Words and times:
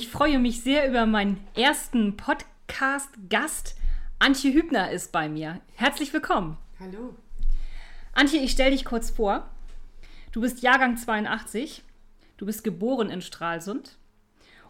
Ich 0.00 0.08
freue 0.08 0.38
mich 0.38 0.62
sehr 0.62 0.88
über 0.88 1.04
meinen 1.04 1.46
ersten 1.54 2.16
Podcast-Gast. 2.16 3.76
Antje 4.18 4.50
Hübner 4.54 4.90
ist 4.90 5.12
bei 5.12 5.28
mir. 5.28 5.60
Herzlich 5.74 6.14
willkommen. 6.14 6.56
Hallo. 6.78 7.14
Antje, 8.14 8.40
ich 8.40 8.52
stelle 8.52 8.70
dich 8.70 8.86
kurz 8.86 9.10
vor. 9.10 9.50
Du 10.32 10.40
bist 10.40 10.62
Jahrgang 10.62 10.96
82, 10.96 11.82
du 12.38 12.46
bist 12.46 12.64
geboren 12.64 13.10
in 13.10 13.20
Stralsund 13.20 13.98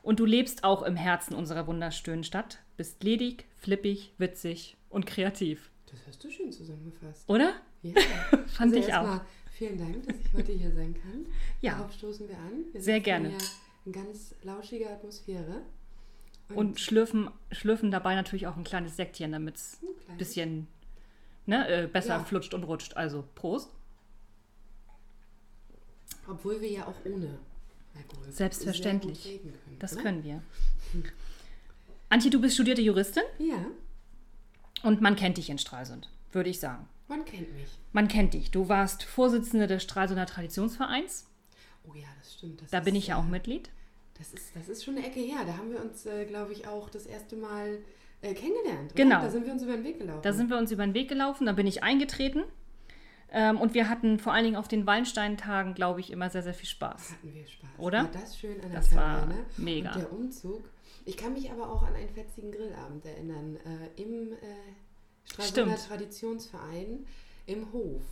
und 0.02 0.18
du 0.18 0.26
lebst 0.26 0.64
auch 0.64 0.82
im 0.82 0.96
Herzen 0.96 1.36
unserer 1.36 1.68
wunderschönen 1.68 2.24
Stadt. 2.24 2.58
Bist 2.76 3.04
ledig, 3.04 3.44
flippig, 3.56 4.12
witzig 4.18 4.78
und 4.88 5.06
kreativ. 5.06 5.70
Das 5.92 6.00
hast 6.08 6.24
du 6.24 6.30
schön 6.32 6.50
zusammengefasst. 6.50 7.28
Oder? 7.28 7.52
Ja. 7.82 7.92
Fand 8.48 8.74
Also 8.74 8.88
ich 8.88 8.92
auch. 8.92 9.20
Vielen 9.52 9.78
Dank, 9.78 10.04
dass 10.08 10.16
ich 10.16 10.32
heute 10.32 10.50
hier 10.50 10.72
sein 10.72 10.92
kann. 10.92 11.26
Ja. 11.60 11.74
Darauf 11.74 11.92
stoßen 11.92 12.28
wir 12.28 12.36
an. 12.36 12.64
Wir 12.72 12.82
Sehr 12.82 12.98
gerne. 12.98 13.32
In 13.86 13.92
ganz 13.92 14.34
lauschiger 14.42 14.90
Atmosphäre. 14.90 15.62
Und 16.54 16.80
schlürfen, 16.80 17.30
schlürfen 17.52 17.90
dabei 17.90 18.14
natürlich 18.16 18.46
auch 18.48 18.56
ein 18.56 18.64
kleines 18.64 18.96
Sektchen, 18.96 19.30
damit 19.32 19.56
es 19.56 19.78
Ein 20.08 20.18
bisschen 20.18 20.66
ne, 21.46 21.66
äh, 21.68 21.86
besser 21.86 22.16
Ja. 22.16 22.24
flutscht 22.24 22.52
und 22.54 22.64
rutscht. 22.64 22.96
Also 22.96 23.24
Prost. 23.36 23.70
Obwohl 26.28 26.60
wir 26.60 26.70
ja 26.70 26.86
auch 26.86 26.94
ohne 27.04 27.38
Alkohol 27.96 28.30
Selbstverständlich. 28.30 29.40
können. 29.42 29.78
Das 29.78 29.94
oder? 29.94 30.02
können 30.02 30.24
wir. 30.24 30.42
Antje, 32.08 32.30
du 32.30 32.40
bist 32.40 32.54
studierte 32.54 32.82
Juristin 32.82 33.22
Ja, 33.38 33.64
und 34.82 35.00
man 35.00 35.14
kennt 35.16 35.38
dich 35.38 35.50
in 35.50 35.58
Stralsund, 35.58 36.08
würde 36.32 36.50
ich 36.50 36.58
sagen. 36.60 36.88
man 37.08 37.24
kennt 37.24 37.52
mich. 37.54 37.68
Man 37.92 38.08
kennt 38.08 38.34
dich. 38.34 38.50
Du 38.50 38.68
warst 38.68 39.02
Vorsitzende 39.04 39.66
des 39.66 39.82
Stralsunder 39.82 40.26
Traditionsvereins. 40.26 41.26
Oh 41.88 41.94
ja, 41.94 42.06
das 42.18 42.34
stimmt. 42.34 42.62
Das 42.62 42.70
Da 42.70 42.78
ist, 42.78 42.84
bin 42.84 42.94
ich 42.94 43.06
ja 43.08 43.16
auch 43.16 43.24
äh, 43.26 43.30
Mitglied. 43.30 43.70
Das 44.18 44.32
ist, 44.32 44.54
das 44.54 44.68
ist 44.68 44.84
schon 44.84 44.96
eine 44.96 45.06
Ecke 45.06 45.20
her. 45.20 45.38
Da 45.46 45.56
haben 45.56 45.70
wir 45.72 45.80
uns, 45.82 46.04
äh, 46.06 46.24
glaube 46.26 46.52
ich, 46.52 46.66
auch 46.68 46.90
das 46.90 47.06
erste 47.06 47.36
Mal 47.36 47.78
äh, 48.20 48.34
kennengelernt. 48.34 48.92
oder? 48.92 48.94
Genau. 49.02 49.20
Da 49.22 49.30
sind 49.30 49.46
wir 49.46 49.52
uns 49.52 49.62
über 49.62 49.72
den 49.76 49.84
Weg 49.84 49.98
gelaufen. 49.98 50.22
Da 50.22 50.32
sind 50.32 50.50
wir 50.50 50.58
uns 50.58 50.70
über 50.72 50.84
den 50.86 50.94
Weg 50.94 51.08
gelaufen, 51.08 51.46
da 51.46 51.52
bin 51.52 51.66
ich 51.66 51.82
eingetreten. 51.82 52.42
Ähm, 53.32 53.58
und 53.60 53.74
wir 53.74 53.88
hatten 53.88 54.18
vor 54.18 54.32
allen 54.32 54.44
Dingen 54.44 54.56
auf 54.56 54.66
den 54.68 54.86
Wallenstein-Tagen, 54.86 55.74
glaube 55.74 56.00
ich, 56.00 56.10
immer 56.10 56.28
sehr, 56.30 56.42
sehr 56.42 56.52
viel 56.52 56.68
Spaß. 56.68 57.12
hatten 57.12 57.32
wir 57.32 57.46
Spaß. 57.46 57.70
Oder? 57.78 57.98
War 58.04 58.10
das 58.10 58.36
schön 58.38 58.60
an 58.60 58.70
der 58.72 58.80
Das 58.80 58.94
war 58.94 59.20
Taverne? 59.20 59.44
mega. 59.56 59.92
Und 59.92 60.00
der 60.00 60.12
Umzug. 60.12 60.64
Ich 61.06 61.16
kann 61.16 61.32
mich 61.32 61.50
aber 61.50 61.70
auch 61.70 61.82
an 61.82 61.94
einen 61.94 62.08
fetzigen 62.10 62.50
Grillabend 62.52 63.06
erinnern. 63.06 63.56
Äh, 63.96 64.02
Im 64.02 64.32
äh, 64.32 64.36
Stralsunder. 65.24 65.76
Traditionsverein 65.76 67.06
im 67.46 67.72
Hof. 67.72 68.02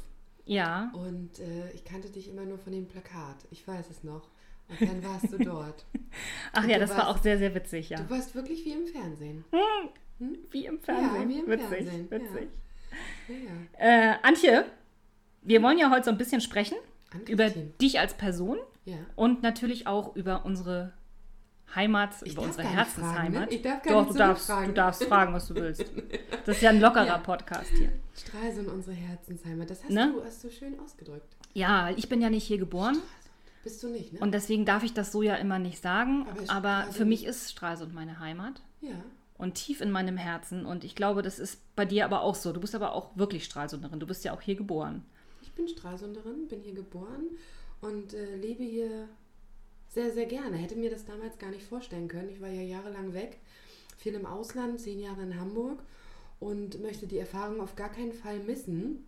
Ja, 0.48 0.91
Und 0.94 1.38
äh, 1.41 1.70
ich 1.72 1.84
kannte 1.84 2.08
dich 2.10 2.28
immer 2.28 2.44
nur 2.44 2.58
von 2.58 2.72
dem 2.72 2.86
Plakat. 2.88 3.36
Ich 3.50 3.66
weiß 3.68 3.91
es 3.91 4.02
noch. 4.02 4.28
Und 4.68 4.80
dann 4.80 5.04
warst 5.04 5.32
du 5.32 5.38
dort. 5.38 5.84
ach 6.52 6.64
Und 6.64 6.70
ja, 6.70 6.78
das 6.78 6.91
war 6.91 6.98
warst- 6.98 7.08
auch 7.10 7.22
sehr, 7.22 7.38
sehr 7.38 7.54
witzig, 7.54 7.91
ja. 7.91 7.98
Du 8.00 8.10
warst 8.10 8.34
wirklich 8.34 8.64
wie 8.64 8.72
im 8.72 8.86
Fernsehen. 8.86 9.44
Wie 10.50 10.66
im 10.66 10.78
Fernsehen. 10.80 11.28
wie 11.28 11.38
im 11.38 11.46
witzig, 11.46 11.69
Fernsehen, 11.69 12.08
ja. 12.10 12.19
witzig. 12.19 12.48
Ja, 13.28 13.34
ja. 13.34 14.12
Äh, 14.12 14.16
Antje, 14.22 14.64
wir 15.42 15.62
wollen 15.62 15.78
ja 15.78 15.91
heute 15.91 16.04
so 16.04 16.10
ein 16.10 16.19
bisschen 16.19 16.41
sprechen 16.41 16.76
über 17.28 17.48
dich 17.50 18.00
als 18.00 18.14
Person 18.14 18.58
Ja. 18.84 18.96
und 19.16 19.42
natürlich 19.42 19.86
auch 19.86 20.16
über 20.16 20.44
unsere 20.44 20.92
Heimat, 21.74 22.11
Ich 22.24 22.33
über 22.33 22.42
unsere 22.42 22.62
nicht 22.62 22.70
fragen, 22.72 22.77
Herzensheimat. 22.78 23.50
ne? 23.50 23.55
Ich 23.56 23.62
darf 23.62 23.83
gar 23.83 23.92
Doch, 23.94 24.00
nicht 24.02 24.14
du 24.14 24.19
darfst, 24.19 24.47
zurückfragen. 24.47 24.69
du 24.74 24.74
darfst 24.80 25.04
fragen, 25.04 25.34
was 25.34 25.48
du 25.48 25.54
willst. 25.54 25.84
Das 26.47 26.56
ist 26.56 26.62
ja 26.62 26.70
ein 26.70 26.81
lockerer 26.81 27.06
Ja. 27.06 27.19
Podcast 27.19 27.69
hier. 27.76 27.92
Stralsund, 28.16 28.69
unsere 28.69 28.97
Herzensheimat. 28.97 29.69
Das 29.69 29.82
hast, 29.84 29.91
Ne? 29.91 30.12
du, 30.15 30.25
hast 30.25 30.42
du 30.42 30.50
schön 30.50 30.81
ausgedrückt. 30.81 31.37
Ja, 31.53 31.91
ich 31.91 32.09
bin 32.09 32.22
ja 32.22 32.31
nicht 32.31 32.44
hier 32.44 32.56
geboren 32.59 32.97
Bist 33.65 33.82
du 33.82 33.88
nicht, 33.88 34.15
ne? 34.15 34.20
und 34.20 34.32
deswegen 34.32 34.65
darf 34.65 34.82
ich 34.82 34.94
das 34.94 35.12
so 35.12 35.20
ja 35.22 35.34
immer 35.34 35.59
nicht 35.59 35.82
sagen. 35.82 36.26
Aber 36.28 36.41
Aber, 36.50 36.69
Stralsund- 36.84 36.92
für 36.97 37.04
mich 37.04 37.25
ist 37.26 37.50
Stralsund 37.50 37.92
meine 37.94 38.19
Heimat 38.19 38.62
ja. 38.81 38.94
und 39.37 39.54
tief 39.56 39.82
in 39.82 39.91
meinem 39.91 40.16
Herzen. 40.16 40.65
Und 40.65 40.84
ich 40.84 40.94
glaube, 40.94 41.21
das 41.21 41.38
ist 41.38 41.60
bei 41.76 41.84
dir 41.84 42.06
aber 42.06 42.22
auch 42.22 42.34
so. 42.34 42.53
Du 42.53 42.60
bist 42.60 42.75
aber 42.75 42.92
auch 42.94 43.10
wirklich 43.16 43.44
Stralsunderin. 43.44 44.00
Du 44.00 44.06
bist 44.06 44.25
ja 44.25 44.32
auch 44.32 44.41
hier 44.41 44.54
geboren. 44.56 45.04
Ich 45.42 45.53
bin 45.53 45.69
Stralsunderin, 45.69 46.48
bin 46.48 46.60
hier 46.62 46.75
geboren 46.75 47.25
und 47.82 48.15
äh, 48.15 48.37
lebe 48.37 48.62
hier 48.65 49.09
sehr, 49.98 50.12
sehr 50.12 50.26
gerne. 50.26 50.56
Hätte 50.56 50.76
mir 50.76 50.91
das 50.91 51.04
damals 51.04 51.38
gar 51.38 51.50
nicht 51.50 51.64
vorstellen 51.64 52.06
können. 52.06 52.28
Ich 52.28 52.41
war 52.41 52.48
ja 52.48 52.62
jahrelang 52.62 53.14
weg, 53.14 53.38
viel 53.97 54.14
im 54.14 54.26
Ausland, 54.26 54.81
zehn 54.81 55.00
Jahre 55.00 55.22
in 55.22 55.41
Hamburg 55.41 55.82
und 56.38 56.81
möchte 56.81 57.09
die 57.09 57.19
Erfahrung 57.19 57.60
auf 57.60 57.75
gar 57.75 57.91
keinen 57.91 58.12
Fall 58.12 58.38
missen 58.38 59.04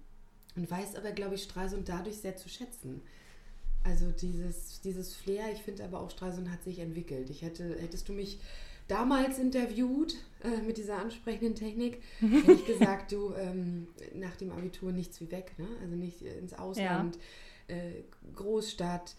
und 0.56 0.68
weiß 0.68 0.96
aber, 0.96 1.12
glaube 1.12 1.36
ich, 1.36 1.44
Stralsund 1.44 1.88
dadurch 1.88 2.16
sehr 2.16 2.36
zu 2.36 2.48
schätzen. 2.48 3.02
Also 3.84 4.10
dieses, 4.10 4.80
dieses 4.80 5.14
Flair, 5.14 5.52
ich 5.52 5.62
finde 5.62 5.84
aber 5.84 6.00
auch 6.00 6.10
Stralsund 6.10 6.50
hat 6.50 6.64
sich 6.64 6.80
entwickelt. 6.80 7.30
Ich 7.30 7.42
hätte, 7.42 7.76
hättest 7.78 8.08
du 8.08 8.12
mich 8.12 8.40
damals 8.88 9.38
interviewt 9.38 10.16
äh, 10.42 10.60
mit 10.66 10.76
dieser 10.76 10.98
ansprechenden 10.98 11.54
Technik, 11.54 12.02
hätte 12.18 12.52
ich 12.52 12.66
gesagt, 12.78 13.12
du 13.12 13.32
ähm, 13.34 13.86
nach 14.14 14.34
dem 14.34 14.50
Abitur 14.50 14.90
nichts 14.90 15.20
wie 15.20 15.30
weg, 15.30 15.52
ne? 15.56 15.68
Also 15.80 15.94
nicht 15.94 16.20
äh, 16.22 16.36
ins 16.40 16.52
Ausland, 16.52 17.16
äh, 17.68 18.02
Großstadt, 18.34 19.14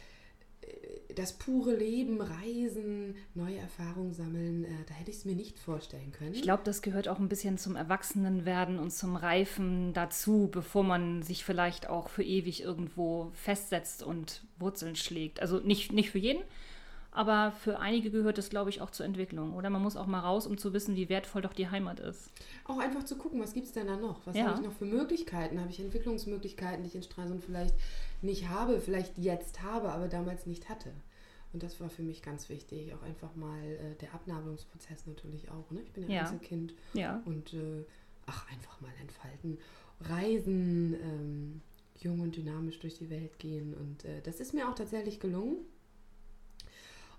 das 1.15 1.33
pure 1.33 1.75
Leben, 1.75 2.21
Reisen, 2.21 3.15
neue 3.33 3.57
Erfahrungen 3.57 4.13
sammeln, 4.13 4.65
äh, 4.65 4.69
da 4.87 4.93
hätte 4.93 5.11
ich 5.11 5.17
es 5.17 5.25
mir 5.25 5.35
nicht 5.35 5.59
vorstellen 5.59 6.11
können. 6.11 6.33
Ich 6.33 6.41
glaube, 6.41 6.63
das 6.63 6.81
gehört 6.81 7.07
auch 7.07 7.19
ein 7.19 7.29
bisschen 7.29 7.57
zum 7.57 7.75
Erwachsenenwerden 7.75 8.79
und 8.79 8.91
zum 8.91 9.15
Reifen 9.15 9.93
dazu, 9.93 10.49
bevor 10.51 10.83
man 10.83 11.21
sich 11.23 11.43
vielleicht 11.43 11.89
auch 11.89 12.09
für 12.09 12.23
ewig 12.23 12.63
irgendwo 12.63 13.31
festsetzt 13.33 14.03
und 14.03 14.43
Wurzeln 14.57 14.95
schlägt. 14.95 15.41
Also 15.41 15.59
nicht, 15.59 15.91
nicht 15.91 16.11
für 16.11 16.19
jeden, 16.19 16.43
aber 17.11 17.51
für 17.51 17.79
einige 17.79 18.09
gehört 18.11 18.37
es, 18.37 18.49
glaube 18.49 18.69
ich, 18.69 18.81
auch 18.81 18.89
zur 18.91 19.05
Entwicklung. 19.05 19.53
Oder 19.53 19.69
man 19.69 19.81
muss 19.81 19.95
auch 19.97 20.07
mal 20.07 20.19
raus, 20.21 20.47
um 20.47 20.57
zu 20.57 20.73
wissen, 20.73 20.95
wie 20.95 21.09
wertvoll 21.09 21.41
doch 21.41 21.53
die 21.53 21.69
Heimat 21.69 21.99
ist. 21.99 22.31
Auch 22.65 22.79
einfach 22.79 23.03
zu 23.03 23.17
gucken, 23.17 23.41
was 23.41 23.53
gibt 23.53 23.67
es 23.67 23.73
denn 23.73 23.87
da 23.87 23.97
noch? 23.97 24.25
Was 24.25 24.37
Ja. 24.37 24.45
habe 24.45 24.59
ich 24.61 24.65
noch 24.65 24.73
für 24.73 24.85
Möglichkeiten? 24.85 25.59
Habe 25.59 25.69
ich 25.69 25.79
Entwicklungsmöglichkeiten, 25.79 26.83
die 26.83 26.89
ich 26.89 26.95
in 26.95 27.03
Stralsund 27.03 27.43
vielleicht 27.43 27.75
nicht 28.21 28.47
habe, 28.49 28.79
vielleicht 28.79 29.17
jetzt 29.17 29.61
habe, 29.61 29.91
aber 29.91 30.07
damals 30.07 30.45
nicht 30.45 30.69
hatte? 30.69 30.91
Und 31.53 31.63
das 31.63 31.81
war 31.81 31.89
für 31.89 32.01
mich 32.03 32.21
ganz 32.21 32.47
wichtig. 32.47 32.93
Auch 32.93 33.03
einfach 33.03 33.35
mal 33.35 33.61
äh, 33.61 33.95
der 33.99 34.13
Abnabelungsprozess 34.13 35.05
natürlich 35.05 35.51
auch. 35.51 35.69
Ne? 35.71 35.81
Ich 35.81 35.91
bin 35.91 36.03
ja, 36.03 36.09
Ja. 36.09 36.21
Einzelkind 36.21 36.73
Ja. 36.93 37.21
und 37.25 37.53
äh, 37.53 37.83
ach, 38.25 38.49
einfach 38.49 38.79
mal 38.79 38.91
entfalten, 39.01 39.57
reisen, 39.99 40.93
ähm, 41.01 41.61
jung 41.99 42.21
und 42.21 42.35
dynamisch 42.35 42.79
durch 42.79 42.97
die 42.97 43.09
Welt 43.09 43.37
gehen. 43.39 43.73
Und 43.73 44.05
äh, 44.05 44.21
das 44.23 44.39
ist 44.39 44.53
mir 44.53 44.69
auch 44.69 44.75
tatsächlich 44.75 45.19
gelungen. 45.19 45.57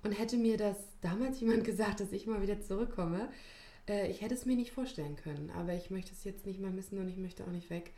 Und 0.02 0.12
hätte 0.12 0.36
mir 0.36 0.56
das 0.56 0.76
damals 1.00 1.40
jemand 1.40 1.64
gesagt, 1.64 2.00
dass 2.00 2.12
ich 2.12 2.26
mal 2.26 2.42
wieder 2.42 2.60
zurückkomme, 2.60 3.28
äh, 3.88 4.10
ich 4.10 4.20
hätte 4.20 4.34
es 4.34 4.46
mir 4.46 4.56
nicht 4.56 4.72
vorstellen 4.72 5.16
können. 5.16 5.50
Aber 5.50 5.74
ich 5.74 5.90
möchte 5.90 6.12
es 6.12 6.24
jetzt 6.24 6.46
nicht 6.46 6.60
mehr 6.60 6.70
missen 6.70 6.98
und 6.98 7.08
ich 7.08 7.16
möchte 7.16 7.44
auch 7.44 7.50
nicht 7.50 7.70
weg. 7.70 7.92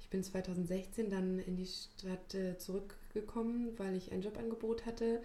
Ich 0.00 0.10
bin 0.10 0.22
2016 0.22 1.10
dann 1.10 1.38
in 1.40 1.56
die 1.56 1.66
Stadt 1.66 2.34
äh, 2.34 2.58
zurückgekommen, 2.58 3.72
weil 3.76 3.96
ich 3.96 4.12
ein 4.12 4.22
Jobangebot 4.22 4.86
hatte. 4.86 5.20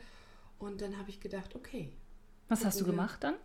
Und 0.57 0.81
dann 0.81 0.97
habe 0.97 1.09
ich 1.09 1.19
gedacht, 1.19 1.55
okay, 1.55 1.91
Was 2.47 2.65
hast 2.65 2.79
du 2.81 2.85
wir. 2.85 2.91
gemacht 2.91 3.23
dann? 3.23 3.35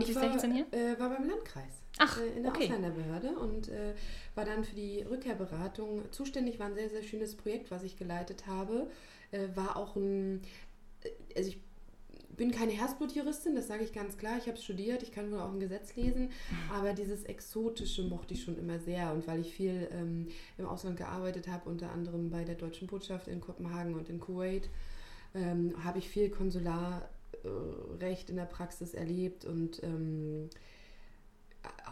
ich 0.00 0.12
2016 0.12 0.50
war, 0.50 0.56
hier? 0.56 0.66
Äh, 0.72 0.98
war 0.98 1.10
beim 1.10 1.28
Landkreis. 1.28 1.82
Ach, 1.98 2.20
äh, 2.20 2.36
in 2.36 2.42
der 2.42 2.52
okay. 2.52 2.64
Ausländerbehörde 2.64 3.38
und 3.38 3.68
äh, 3.68 3.94
war 4.34 4.44
dann 4.44 4.64
für 4.64 4.74
die 4.74 5.02
Rückkehrberatung 5.02 6.10
zuständig. 6.12 6.58
War 6.58 6.66
ein 6.66 6.74
sehr, 6.74 6.90
sehr 6.90 7.02
schönes 7.02 7.34
Projekt, 7.34 7.70
was 7.70 7.82
ich 7.82 7.96
geleitet 7.96 8.46
habe. 8.46 8.88
Äh, 9.30 9.48
war 9.54 9.76
auch 9.76 9.96
ein, 9.96 10.42
äh, 11.02 11.10
also 11.36 11.48
ich 11.48 11.58
bin 12.36 12.50
keine 12.50 12.72
Herzblutjuristin, 12.72 13.54
das 13.54 13.66
sage 13.66 13.84
ich 13.84 13.92
ganz 13.92 14.16
klar. 14.16 14.36
Ich 14.38 14.46
habe 14.46 14.58
studiert, 14.58 15.02
ich 15.02 15.12
kann 15.12 15.30
wohl 15.30 15.40
auch 15.40 15.52
ein 15.52 15.60
Gesetz 15.60 15.94
lesen, 15.96 16.30
aber 16.72 16.92
dieses 16.92 17.24
Exotische 17.24 18.02
mochte 18.02 18.34
ich 18.34 18.42
schon 18.42 18.58
immer 18.58 18.78
sehr. 18.78 19.12
Und 19.12 19.26
weil 19.26 19.40
ich 19.40 19.52
viel 19.52 19.88
ähm, 19.92 20.28
im 20.58 20.66
Ausland 20.66 20.96
gearbeitet 20.96 21.48
habe, 21.48 21.68
unter 21.68 21.92
anderem 21.92 22.30
bei 22.30 22.44
der 22.44 22.54
Deutschen 22.54 22.86
Botschaft 22.86 23.28
in 23.28 23.40
Kopenhagen 23.40 23.94
und 23.94 24.08
in 24.08 24.20
Kuwait, 24.20 24.68
ähm, 25.34 25.72
habe 25.84 25.98
ich 25.98 26.08
viel 26.08 26.30
Konsularrecht 26.30 28.28
in 28.28 28.36
der 28.36 28.44
Praxis 28.44 28.94
erlebt 28.94 29.44
und 29.44 29.82
ähm, 29.82 30.48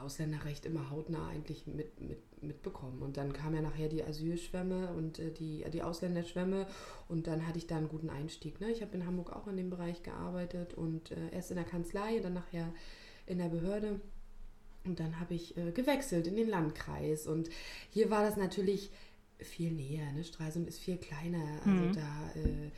Ausländerrecht 0.01 0.67
immer 0.67 0.91
hautnah 0.91 1.29
eigentlich 1.29 1.67
mit, 1.67 2.01
mit, 2.01 2.43
mitbekommen. 2.43 3.03
Und 3.03 3.17
dann 3.17 3.33
kam 3.33 3.55
ja 3.55 3.63
nachher 3.63 3.89
die 3.89 4.05
Asylschwemme 4.05 4.93
und 4.93 5.19
äh, 5.19 5.31
die, 5.33 5.65
die 5.73 5.83
Ausländerschwemme 5.83 6.67
und 7.09 7.27
dann 7.27 7.47
hatte 7.47 7.59
ich 7.59 7.67
da 7.67 7.77
einen 7.77 7.89
guten 7.89 8.11
Einstieg. 8.11 8.61
Ne? 8.61 8.71
Ich 8.71 8.83
habe 8.83 8.95
in 8.97 9.07
Hamburg 9.07 9.33
auch 9.33 9.47
in 9.47 9.57
dem 9.57 9.71
Bereich 9.71 10.03
gearbeitet 10.03 10.75
und 10.75 11.11
äh, 11.11 11.31
erst 11.33 11.51
in 11.51 11.57
der 11.57 11.65
Kanzlei, 11.65 12.19
dann 12.21 12.35
nachher 12.35 12.73
in 13.27 13.39
der 13.39 13.49
Behörde. 13.49 14.01
Und 14.85 15.01
dann 15.01 15.19
habe 15.19 15.35
ich 15.35 15.57
äh, 15.57 15.71
gewechselt 15.73 16.27
in 16.27 16.37
den 16.37 16.49
Landkreis. 16.49 17.27
Und 17.27 17.49
hier 17.91 18.11
war 18.11 18.23
das 18.23 18.37
natürlich 18.37 18.91
viel 19.39 19.73
näher. 19.73 20.13
Ne? 20.13 20.25
Stralsund 20.25 20.69
ist 20.69 20.79
viel 20.79 20.99
kleiner. 20.99 21.43
Also 21.65 21.85
Mhm. 21.85 21.93
da 21.95 22.31
äh, 22.35 22.71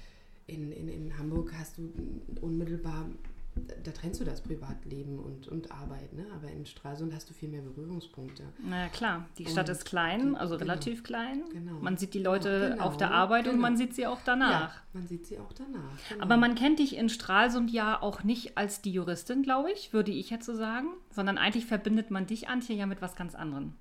in, 0.46 0.70
in, 0.70 0.88
in 0.88 1.18
Hamburg 1.18 1.52
hast 1.58 1.78
du 1.78 1.92
unmittelbar 2.40 3.06
da 3.84 3.90
trennst 3.90 4.20
du 4.20 4.24
das 4.24 4.42
Privatleben 4.42 5.18
und, 5.18 5.48
und 5.48 5.70
Arbeit, 5.72 6.12
ne? 6.12 6.26
Aber 6.34 6.50
in 6.50 6.66
Stralsund 6.66 7.14
hast 7.14 7.30
du 7.30 7.34
viel 7.34 7.48
mehr 7.48 7.62
Berührungspunkte. 7.62 8.42
Na 8.62 8.82
ja, 8.82 8.88
klar, 8.88 9.26
die 9.38 9.46
Stadt 9.46 9.68
Und 9.68 9.72
ist 9.76 9.84
klein, 9.84 10.32
die- 10.32 10.36
also 10.36 10.58
genau. 10.58 10.70
relativ 10.72 11.02
klein. 11.04 11.42
Genau. 11.52 11.78
Man 11.80 11.96
sieht 11.96 12.12
die 12.14 12.18
Leute 12.22 12.70
genau, 12.72 12.84
auf 12.84 12.96
der 12.96 13.12
Arbeit 13.12 13.46
und 13.46 13.52
genau. 13.52 13.62
man 13.62 13.76
sieht 13.76 13.94
sie 13.94 14.06
auch 14.06 14.20
danach. 14.24 14.74
Ja, 14.74 14.80
man 14.92 15.06
sieht 15.06 15.26
sie 15.26 15.38
auch 15.38 15.52
danach. 15.52 15.80
Genau. 16.10 16.22
Aber 16.22 16.36
man 16.36 16.54
kennt 16.54 16.78
dich 16.78 16.96
in 16.96 17.08
Stralsund 17.08 17.70
ja 17.70 18.00
auch 18.02 18.22
nicht 18.24 18.58
als 18.58 18.82
die 18.82 18.92
Juristin, 18.92 19.42
glaube 19.42 19.70
ich, 19.72 19.92
würde 19.92 20.10
ich 20.12 20.28
jetzt 20.30 20.44
so 20.46 20.54
sagen, 20.54 20.88
sondern 21.10 21.38
eigentlich 21.38 21.66
verbindet 21.66 22.10
man 22.10 22.26
dich, 22.26 22.48
Antje, 22.48 22.76
ja 22.76 22.86
mit 22.86 23.00
was 23.00 23.16
ganz 23.16 23.34
anderem. 23.34 23.72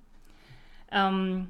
Ähm, 0.90 1.48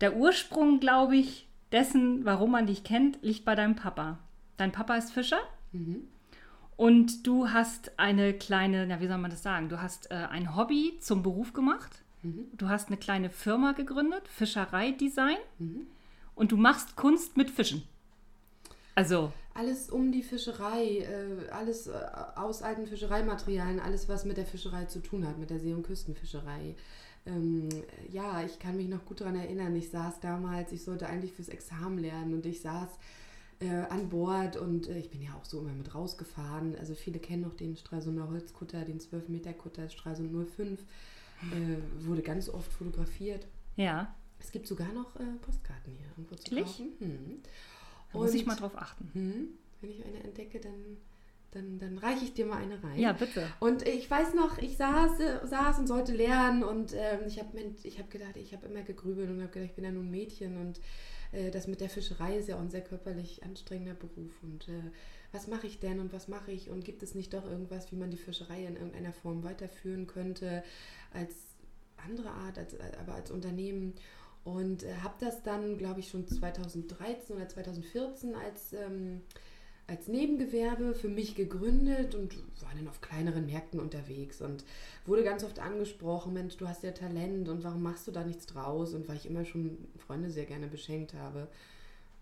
der 0.00 0.16
Ursprung, 0.16 0.80
glaube 0.80 1.16
ich, 1.16 1.48
dessen, 1.72 2.24
warum 2.24 2.50
man 2.52 2.66
dich 2.66 2.84
kennt, 2.84 3.18
liegt 3.22 3.44
bei 3.44 3.54
deinem 3.54 3.74
Papa. 3.74 4.18
Dein 4.56 4.72
Papa 4.72 4.94
ist 4.96 5.12
Fischer 5.12 5.40
Mhm. 5.72 6.04
Und 6.76 7.26
du 7.26 7.50
hast 7.50 7.98
eine 7.98 8.34
kleine, 8.34 8.86
na 8.86 9.00
wie 9.00 9.06
soll 9.06 9.18
man 9.18 9.30
das 9.30 9.42
sagen, 9.42 9.68
du 9.68 9.80
hast 9.80 10.10
äh, 10.10 10.14
ein 10.14 10.56
Hobby 10.56 10.96
zum 11.00 11.22
Beruf 11.22 11.52
gemacht. 11.52 12.02
Mhm. 12.22 12.46
Du 12.56 12.68
hast 12.68 12.88
eine 12.88 12.96
kleine 12.96 13.30
Firma 13.30 13.72
gegründet, 13.72 14.26
Fischereidesign, 14.28 15.36
Mhm. 15.58 15.86
und 16.34 16.52
du 16.52 16.56
machst 16.56 16.96
Kunst 16.96 17.36
mit 17.36 17.50
Fischen. 17.50 17.82
Also, 18.94 19.32
Alles 19.54 19.88
um 19.90 20.10
die 20.12 20.22
Fischerei, 20.22 20.98
äh, 20.98 21.48
alles 21.50 21.86
äh, 21.86 21.92
aus 22.36 22.62
alten 22.62 22.86
Fischereimaterialien, 22.86 23.78
alles, 23.80 24.08
was 24.08 24.24
mit 24.24 24.36
der 24.36 24.46
Fischerei 24.46 24.86
zu 24.86 25.00
tun 25.00 25.26
hat, 25.26 25.38
mit 25.38 25.50
der 25.50 25.60
See- 25.60 25.74
und 25.74 25.84
Küstenfischerei. 25.86 26.74
Ähm, 27.26 27.68
ja, 28.10 28.42
ich 28.42 28.58
kann 28.58 28.76
mich 28.76 28.88
noch 28.88 29.04
gut 29.04 29.20
daran 29.20 29.36
erinnern, 29.36 29.74
ich 29.76 29.90
saß 29.90 30.20
damals, 30.20 30.72
ich 30.72 30.82
sollte 30.84 31.06
eigentlich 31.06 31.32
fürs 31.32 31.48
Examen 31.48 31.98
lernen 31.98 32.34
und 32.34 32.46
ich 32.46 32.60
saß 32.60 32.88
äh, 33.64 33.86
an 33.88 34.08
Bord 34.08 34.56
und 34.56 34.88
äh, 34.88 34.98
ich 34.98 35.10
bin 35.10 35.22
ja 35.22 35.34
auch 35.34 35.44
so 35.44 35.60
immer 35.60 35.72
mit 35.72 35.94
rausgefahren. 35.94 36.76
Also 36.78 36.94
viele 36.94 37.18
kennen 37.18 37.42
noch 37.42 37.54
den 37.54 37.76
Stralsunder 37.76 38.28
Holzkutter, 38.28 38.84
den 38.84 39.00
12-Meter-Kutter 39.00 39.88
Stralsund 39.88 40.30
05. 40.56 40.80
Äh, 40.80 42.04
wurde 42.06 42.22
ganz 42.22 42.48
oft 42.48 42.72
fotografiert. 42.72 43.46
ja, 43.76 44.14
Es 44.38 44.52
gibt 44.52 44.66
sogar 44.66 44.92
noch 44.92 45.16
äh, 45.16 45.24
Postkarten 45.42 45.92
hier 45.92 46.06
irgendwo 46.10 46.36
zu 46.36 46.54
kaufen. 46.54 46.92
Hm. 46.98 47.42
da 48.12 48.18
muss 48.18 48.34
ich 48.34 48.46
mal 48.46 48.56
drauf 48.56 48.76
achten. 48.76 49.10
hm, 49.12 49.48
wenn 49.80 49.90
ich 49.90 50.04
eine 50.04 50.22
entdecke, 50.22 50.60
dann, 50.60 50.96
dann, 51.50 51.78
dann 51.78 51.98
reiche 51.98 52.24
ich 52.24 52.32
dir 52.32 52.46
mal 52.46 52.62
eine 52.62 52.82
rein. 52.82 52.98
Ja, 52.98 53.12
bitte. 53.12 53.46
Und 53.60 53.86
ich 53.86 54.10
weiß 54.10 54.34
noch, 54.34 54.58
ich 54.58 54.76
saß, 54.76 55.20
äh, 55.20 55.46
saß 55.46 55.80
und 55.80 55.86
sollte 55.86 56.14
lernen 56.14 56.62
und 56.64 56.94
ähm, 56.94 57.20
ich 57.26 57.38
habe 57.38 57.58
ich 57.82 57.98
hab 57.98 58.10
gedacht, 58.10 58.36
ich 58.36 58.54
habe 58.54 58.66
immer 58.66 58.82
gegrübelt 58.82 59.28
und 59.28 59.40
habe 59.42 59.52
gedacht, 59.52 59.70
ich 59.70 59.76
bin 59.76 59.84
ja 59.84 59.90
nun 59.90 60.06
ein 60.06 60.10
Mädchen 60.10 60.56
und 60.56 60.80
äh, 61.34 61.50
das 61.50 61.66
mit 61.66 61.80
der 61.80 61.90
Fischerei 61.90 62.36
ist 62.36 62.48
ja 62.48 62.56
auch 62.56 62.60
ein 62.60 62.70
sehr 62.70 62.84
körperlich 62.84 63.42
anstrengender 63.42 63.94
Beruf. 63.94 64.42
Und 64.42 64.68
äh, 64.68 64.90
was 65.32 65.48
mache 65.48 65.66
ich 65.66 65.80
denn 65.80 66.00
und 66.00 66.12
was 66.12 66.28
mache 66.28 66.52
ich? 66.52 66.70
Und 66.70 66.84
gibt 66.84 67.02
es 67.02 67.14
nicht 67.14 67.34
doch 67.34 67.44
irgendwas, 67.44 67.90
wie 67.92 67.96
man 67.96 68.10
die 68.10 68.16
Fischerei 68.16 68.64
in 68.64 68.76
irgendeiner 68.76 69.12
Form 69.12 69.42
weiterführen 69.42 70.06
könnte 70.06 70.62
als 71.12 71.34
andere 71.96 72.30
Art, 72.30 72.58
als, 72.58 72.76
aber 72.98 73.14
als 73.14 73.30
Unternehmen? 73.30 73.94
Und 74.44 74.82
äh, 74.82 74.94
habe 75.02 75.14
das 75.20 75.42
dann, 75.42 75.78
glaube 75.78 76.00
ich, 76.00 76.08
schon 76.08 76.28
2013 76.28 77.36
oder 77.36 77.48
2014 77.48 78.34
als, 78.34 78.74
ähm, 78.74 79.22
als 79.86 80.08
Nebengewerbe 80.08 80.94
für 80.94 81.08
mich 81.08 81.34
gegründet 81.34 82.14
und 82.14 82.36
war 82.62 82.72
dann 82.74 82.88
auf 82.88 83.00
kleineren 83.00 83.46
Märkten 83.46 83.80
unterwegs 83.80 84.40
und 84.40 84.64
wurde 85.04 85.22
ganz 85.24 85.44
oft 85.44 85.58
angesprochen, 85.58 86.32
Mensch, 86.32 86.56
du 86.56 86.66
hast 86.66 86.82
ja 86.82 86.92
Talent 86.92 87.48
und 87.48 87.64
warum 87.64 87.82
machst 87.82 88.06
du 88.06 88.10
da 88.10 88.24
nichts 88.24 88.46
draus? 88.46 88.94
Und 88.94 89.08
weil 89.08 89.16
ich 89.16 89.26
immer 89.26 89.44
schon 89.44 89.76
Freunde 89.98 90.30
sehr 90.30 90.46
gerne 90.46 90.68
beschenkt 90.68 91.12
habe. 91.14 91.48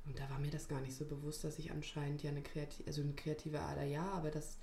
Und 0.06 0.18
da 0.18 0.28
war 0.30 0.40
mir 0.40 0.50
das 0.50 0.66
gar 0.66 0.80
nicht 0.80 0.96
so 0.96 1.04
bewusst, 1.04 1.44
dass 1.44 1.60
ich 1.60 1.70
anscheinend 1.70 2.24
ja 2.24 2.30
eine 2.30 2.42
kreative, 2.42 2.84
also 2.88 3.02
eine 3.02 3.12
kreative 3.12 3.60
Ader 3.60 3.84
ja, 3.84 4.04
aber 4.10 4.32
dass, 4.32 4.58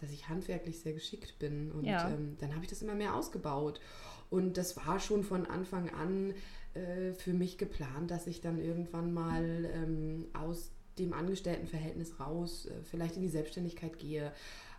dass 0.00 0.10
ich 0.10 0.28
handwerklich 0.28 0.80
sehr 0.80 0.92
geschickt 0.94 1.38
bin. 1.38 1.70
Und 1.70 1.84
Ja. 1.84 2.08
ähm, 2.10 2.36
dann 2.40 2.52
habe 2.54 2.64
ich 2.64 2.70
das 2.70 2.82
immer 2.82 2.96
mehr 2.96 3.14
ausgebaut. 3.14 3.80
Und 4.28 4.56
das 4.56 4.76
war 4.76 4.98
schon 4.98 5.22
von 5.22 5.46
Anfang 5.46 5.90
an 5.90 6.34
äh, 6.74 7.12
für 7.12 7.32
mich 7.32 7.58
geplant, 7.58 8.10
dass 8.10 8.26
ich 8.26 8.40
dann 8.40 8.58
irgendwann 8.58 9.14
mal 9.14 9.70
ähm, 9.72 10.26
aus 10.32 10.72
dem 10.98 11.12
Angestelltenverhältnis 11.12 12.18
raus, 12.20 12.66
äh, 12.66 12.82
vielleicht 12.84 13.16
in 13.16 13.22
die 13.22 13.28
Selbstständigkeit 13.28 13.98
gehe. 13.98 14.32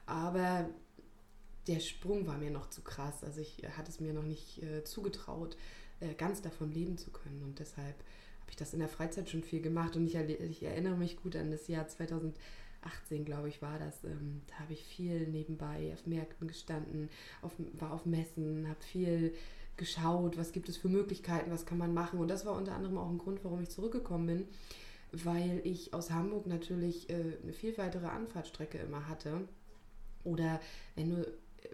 Aber 0.06 0.69
der 1.68 1.80
Sprung 1.80 2.28
war 2.28 2.38
mir 2.38 2.52
noch 2.52 2.69
zu 2.69 2.81
krass. 2.81 3.24
Also 3.24 3.42
ich 3.42 3.64
äh, 3.64 3.69
hatte 3.69 3.92
es 3.92 4.00
mir 4.00 4.14
noch 4.14 4.24
nicht 4.24 4.62
äh, 4.64 4.84
zugetraut, 4.84 5.58
ganz 6.19 6.44
davon 6.44 6.72
leben 6.72 7.00
zu 7.00 7.10
können. 7.10 7.42
Und 7.42 7.58
deshalb 7.58 7.96
habe 8.42 8.52
ich 8.52 8.56
das 8.56 8.72
in 8.72 8.80
der 8.80 8.88
Freizeit 8.88 9.31
schon 9.31 9.42
viel 9.42 9.64
gemacht. 9.64 9.96
Und 9.96 10.06
ich, 10.06 10.14
ich 10.14 10.62
erinnere 10.62 10.96
mich 10.96 11.18
gut 11.18 11.36
an 11.36 11.50
das 11.50 11.68
Jahr 11.68 11.88
2018, 11.88 13.25
glaube 13.25 13.50
ich, 13.50 13.63
war 13.63 13.80
das. 13.80 14.04
Ähm, 14.04 14.44
da 14.46 14.60
habe 14.60 14.74
ich 14.74 14.86
viel 14.86 15.28
nebenbei 15.28 15.92
auf 15.94 16.06
Märkten 16.06 16.48
gestanden, 16.48 17.10
auf, 17.42 17.54
war 17.74 17.94
auf 17.94 18.06
Messen, 18.06 18.70
habe 18.70 18.84
viel 18.84 19.34
geschaut, 19.75 20.38
was 20.38 20.52
gibt 20.52 20.70
es 20.70 20.78
für 20.78 20.88
Möglichkeiten, 20.88 21.50
was 21.50 21.66
kann 21.66 21.80
man 21.80 21.96
machen. 21.96 22.20
Und 22.20 22.28
das 22.28 22.46
war 22.46 22.56
unter 22.56 22.75
anderem 22.75 23.00
auch 23.00 23.10
ein 23.10 23.18
Grund, 23.18 23.44
warum 23.44 23.63
ich 23.63 23.70
zurückgekommen 23.70 24.28
bin, 24.28 24.48
weil 25.25 25.62
ich 25.64 25.94
aus 25.94 26.12
Hamburg 26.12 26.48
natürlich 26.48 27.10
äh, 27.10 27.38
eine 27.44 27.54
viel 27.54 27.78
weitere 27.78 28.08
Anfahrtstrecke 28.08 28.78
immer 28.78 29.08
hatte. 29.08 29.42
Oder 30.24 30.60
wenn 30.96 31.10
du 31.12 31.28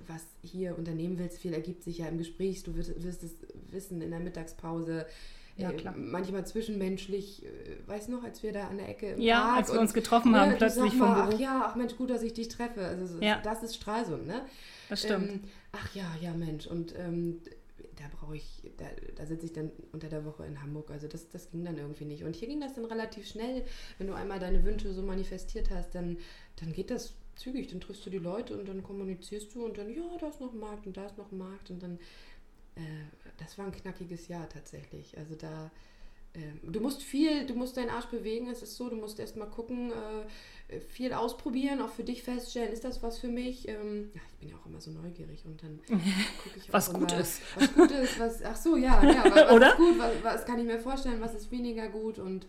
was 0.07 0.25
hier 0.42 0.78
unternehmen 0.78 1.18
willst, 1.19 1.40
viel 1.40 1.54
ergibt 1.54 1.84
sich 1.84 2.00
ja 2.00 2.07
im 2.07 2.18
Gespräch. 2.18 2.63
Du 2.63 2.75
wirst, 2.75 3.04
wirst 3.04 3.24
es 3.24 3.36
wissen 3.69 4.01
in 4.01 4.12
der 4.12 4.19
Mittagspause. 4.19 5.06
Ja, 5.56 5.69
äh, 5.69 5.75
klar. 5.75 5.94
manchmal 5.95 6.48
zwischenmenschlich, 6.48 7.45
äh, 7.45 7.50
weißt 7.88 8.07
du 8.07 8.13
noch, 8.13 8.24
als 8.24 8.42
wir 8.42 8.54
da 8.54 8.68
an 8.69 8.78
der 8.78 8.90
Ecke 8.90 9.12
im 9.12 9.22
Ja, 9.22 9.42
Park 9.42 9.57
als 9.57 9.68
wir 9.69 9.74
und- 9.74 9.80
uns 9.81 9.94
getroffen 9.94 10.34
Ja, 10.34 10.39
haben, 10.42 10.51
du 10.51 10.57
plötzlich 10.57 10.94
vom 10.96 11.13
Büro. 11.13 11.30
Ach 11.34 11.39
ja, 11.39 11.66
ach 11.68 11.75
Mensch, 11.75 11.96
gut, 11.96 12.10
dass 12.10 12.24
ich 12.24 12.34
dich 12.34 12.48
treffe. 12.48 12.84
Also 12.86 13.06
so- 13.06 13.22
Ja. 13.22 13.39
das 13.44 13.62
ist 13.62 13.75
Stralsund, 13.75 14.25
ne? 14.25 14.42
Das 14.89 15.01
stimmt. 15.04 15.30
Ähm, 15.30 15.42
ach 15.72 15.94
ja, 15.96 16.06
ja, 16.22 16.34
Mensch. 16.34 16.66
Und 16.66 16.96
ähm, 16.98 17.42
da 17.96 18.06
brauche 18.18 18.36
ich, 18.36 18.72
da, 18.78 18.86
da 19.16 19.25
sitze 19.25 19.46
ich 19.46 19.54
dann 19.54 19.72
unter 19.92 20.10
der 20.10 20.25
Woche 20.25 20.46
in 20.46 20.62
Hamburg. 20.62 20.92
Also 20.92 21.08
das, 21.08 21.30
das 21.30 21.50
ging 21.52 21.66
dann 21.66 21.78
irgendwie 21.78 22.06
nicht. 22.06 22.24
Und 22.24 22.36
hier 22.36 22.48
ging 22.48 22.62
das 22.62 22.74
dann 22.74 22.86
relativ 22.86 23.28
schnell. 23.28 23.66
Wenn 23.98 24.08
du 24.08 24.14
einmal 24.14 24.40
deine 24.40 24.64
Wünsche 24.64 24.94
so 24.94 25.02
manifestiert 25.02 25.70
hast, 25.70 25.96
dann, 25.96 26.18
dann 26.58 26.74
geht 26.74 26.92
das 26.92 27.16
zügig. 27.36 27.68
Dann 27.68 27.81
triffst 27.81 28.06
du 28.06 28.10
die 28.10 28.20
Leute 28.20 28.58
und 28.58 28.68
dann 28.68 28.84
kommunizierst 28.84 29.54
du 29.56 29.66
und 29.66 29.78
dann, 29.78 29.90
ja, 29.94 30.04
da 30.20 30.28
ist 30.28 30.42
noch 30.42 30.54
ein 30.54 30.60
Markt 30.60 30.88
und 30.88 30.98
da 30.98 31.06
ist 31.06 31.18
noch 31.18 31.31
ein 31.31 31.38
Markt. 31.38 31.70
Und 31.72 31.81
dann, 31.81 32.00
äh, 32.75 32.81
das 33.38 33.58
war 33.58 33.66
ein 33.66 33.72
knackiges 33.72 34.28
Jahr 34.28 34.48
tatsächlich. 34.50 35.18
Also 35.18 35.36
da. 35.36 35.72
Ähm, 36.35 36.71
Du 36.71 36.80
musst 36.80 37.03
viel, 37.03 37.45
du 37.45 37.53
musst 37.56 37.77
deinen 37.77 37.89
Arsch 37.89 38.07
bewegen, 38.07 38.50
es 38.50 38.62
ist 38.62 38.75
so, 38.75 38.89
du 38.89 38.95
musst 38.95 39.19
erstmal 39.19 39.50
gucken, 39.50 39.91
äh, 39.91 40.80
viel 40.80 41.13
ausprobieren, 41.13 41.81
auch 41.81 41.89
für 41.89 42.03
dich 42.03 42.24
feststellen, 42.24 42.72
ist 42.72 42.84
das 42.84 43.03
was 43.03 43.19
für 43.19 43.27
mich? 43.27 43.67
Ähm, 43.67 44.12
ja, 44.13 44.22
ich 44.27 44.36
bin 44.39 44.50
ja 44.50 44.55
auch 44.55 44.65
immer 44.65 44.81
so 44.81 44.91
neugierig 44.91 45.46
und 45.46 45.62
dann 45.62 45.79
gucke 45.88 46.58
ich 46.58 46.69
auch 46.69 46.74
Was 46.74 46.89
immer, 46.89 47.00
gut 47.00 47.12
ist. 47.13 47.41
Was 47.55 47.74
gut 47.74 47.91
ist, 47.91 48.19
was, 48.19 48.43
ach 48.43 48.55
so, 48.55 48.75
ja, 48.77 49.03
ja, 49.03 49.24
was, 49.25 49.34
was 49.34 49.72
ist 49.72 49.77
gut, 49.77 50.00
was, 50.00 50.24
was 50.24 50.46
kann 50.46 50.60
ich 50.60 50.65
mir 50.65 50.79
vorstellen, 50.79 51.22
was 51.22 51.34
ist 51.36 51.51
weniger 51.51 51.88
gut 51.89 52.19
und 52.19 52.48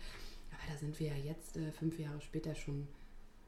aber 0.50 0.72
da 0.72 0.78
sind 0.78 0.98
wir 0.98 1.08
ja 1.08 1.16
jetzt 1.16 1.56
äh, 1.56 1.72
fünf 1.72 1.98
Jahre 1.98 2.20
später 2.20 2.54
schon 2.54 2.88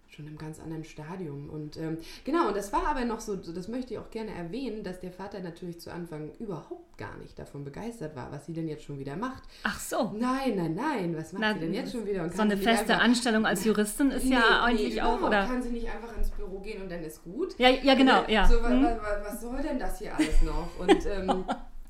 schon 0.09 0.27
im 0.27 0.39
ganz 0.39 0.61
anderen 0.61 0.85
Stadium. 0.85 1.51
Und 1.51 1.77
ähm, 1.77 1.99
genau, 2.25 2.49
und 2.49 2.57
das 2.57 2.73
war 2.73 2.87
aber 2.89 3.05
noch 3.05 3.21
so, 3.21 3.37
das 3.37 3.69
möchte 3.69 3.95
ich 3.95 4.01
auch 4.01 4.11
gerne 4.11 4.31
erwähnen, 4.35 4.83
dass 4.83 5.01
der 5.01 5.13
Vater 5.13 5.41
natürlich 5.41 5.81
zu 5.81 5.93
Anfang 5.93 6.31
überhaupt 6.39 6.97
gar 6.97 7.17
nicht 7.19 7.39
davon 7.39 7.65
begeistert 7.65 8.17
war, 8.17 8.31
was 8.33 8.47
sie 8.47 8.53
denn 8.53 8.69
jetzt 8.69 8.85
schon 8.85 8.99
wieder 8.99 9.17
macht. 9.17 9.43
Ach 9.65 9.79
so. 9.79 10.13
Nein, 10.17 10.57
nein, 10.57 10.75
nein, 10.75 11.17
was 11.17 11.33
macht 11.33 11.41
Na, 11.43 11.55
sie 11.55 11.61
denn 11.61 11.75
jetzt 11.75 11.93
schon 11.93 12.07
wieder? 12.07 12.23
Und 12.23 12.35
So 12.35 12.43
eine 12.43 12.57
feste 12.57 12.93
einfach- 12.95 13.05
Anstellung 13.05 13.45
als 13.47 13.65
Juristin 13.65 14.11
ist 14.11 14.25
ja 14.27 14.39
Nee, 14.39 14.45
eigentlich 14.65 14.95
nee, 14.95 15.01
auch, 15.03 15.19
überhaupt. 15.19 15.29
oder? 15.35 15.47
Kann 15.47 15.63
sie 15.63 15.71
nicht 15.71 15.89
einfach 15.91 16.17
ins 16.17 16.31
Büro 16.31 16.61
gehen 16.61 16.83
und 16.83 16.91
dann 16.91 17.03
ist 17.03 17.23
gut? 17.25 17.55
Ja, 17.59 17.69
ja, 17.69 17.95
genau, 17.95 18.23
Äh, 18.25 18.33
ja. 18.35 18.47
So, 18.49 18.57
Hm. 18.67 18.83
wa, 18.85 18.97
wa, 18.97 19.23
was 19.29 19.41
soll 19.41 19.61
denn 19.63 19.79
das 19.79 19.99
hier 19.99 20.15
alles 20.17 20.41
noch? 20.43 20.69
Und, 20.79 21.05
ähm, 21.07 21.29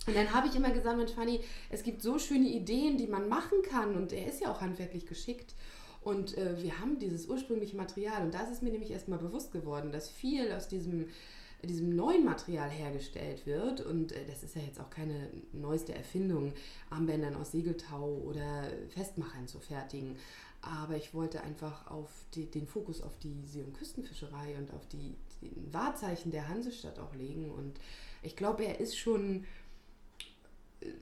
und 0.06 0.16
dann 0.16 0.32
habe 0.32 0.48
ich 0.48 0.56
immer 0.56 0.70
gesagt, 0.70 0.96
Mensch, 0.96 1.12
Fanny, 1.12 1.40
es 1.70 1.82
gibt 1.82 2.00
so 2.02 2.18
schöne 2.18 2.48
Ideen, 2.48 2.96
die 2.96 3.06
man 3.06 3.28
machen 3.28 3.58
kann. 3.68 3.94
Und 3.94 4.12
er 4.12 4.26
ist 4.26 4.40
ja 4.40 4.50
auch 4.50 4.60
handwerklich 4.60 5.06
geschickt. 5.06 5.54
Und 6.06 6.38
äh, 6.38 6.62
wir 6.62 6.78
haben 6.78 7.00
dieses 7.00 7.26
ursprüngliche 7.26 7.76
Material. 7.76 8.22
Und 8.22 8.32
da 8.32 8.42
ist 8.42 8.62
mir 8.62 8.70
nämlich 8.70 8.92
erstmal 8.92 9.18
bewusst 9.18 9.50
geworden, 9.50 9.90
dass 9.90 10.08
viel 10.08 10.52
aus 10.52 10.68
diesem, 10.68 11.08
diesem 11.64 11.96
neuen 11.96 12.24
Material 12.24 12.70
hergestellt 12.70 13.44
wird. 13.44 13.80
Und 13.80 14.12
äh, 14.12 14.24
das 14.24 14.44
ist 14.44 14.54
ja 14.54 14.62
jetzt 14.62 14.80
auch 14.80 14.88
keine 14.88 15.28
neueste 15.52 15.96
Erfindung, 15.96 16.52
Armbändern 16.90 17.34
aus 17.34 17.50
Segeltau 17.50 18.22
oder 18.24 18.68
Festmachern 18.90 19.48
zu 19.48 19.58
fertigen. 19.58 20.14
Aber 20.60 20.94
ich 20.94 21.12
wollte 21.12 21.42
einfach 21.42 21.90
auf 21.90 22.08
die, 22.34 22.48
den 22.48 22.68
Fokus 22.68 23.02
auf 23.02 23.18
die 23.18 23.42
See- 23.44 23.64
und 23.64 23.76
Küstenfischerei 23.76 24.54
und 24.58 24.72
auf 24.74 24.86
die, 24.86 25.16
die 25.42 25.50
Wahrzeichen 25.72 26.30
der 26.30 26.48
Hansestadt 26.48 27.00
auch 27.00 27.16
legen. 27.16 27.50
Und 27.50 27.80
ich 28.22 28.36
glaube, 28.36 28.64
er 28.64 28.78
ist 28.78 28.96
schon 28.96 29.44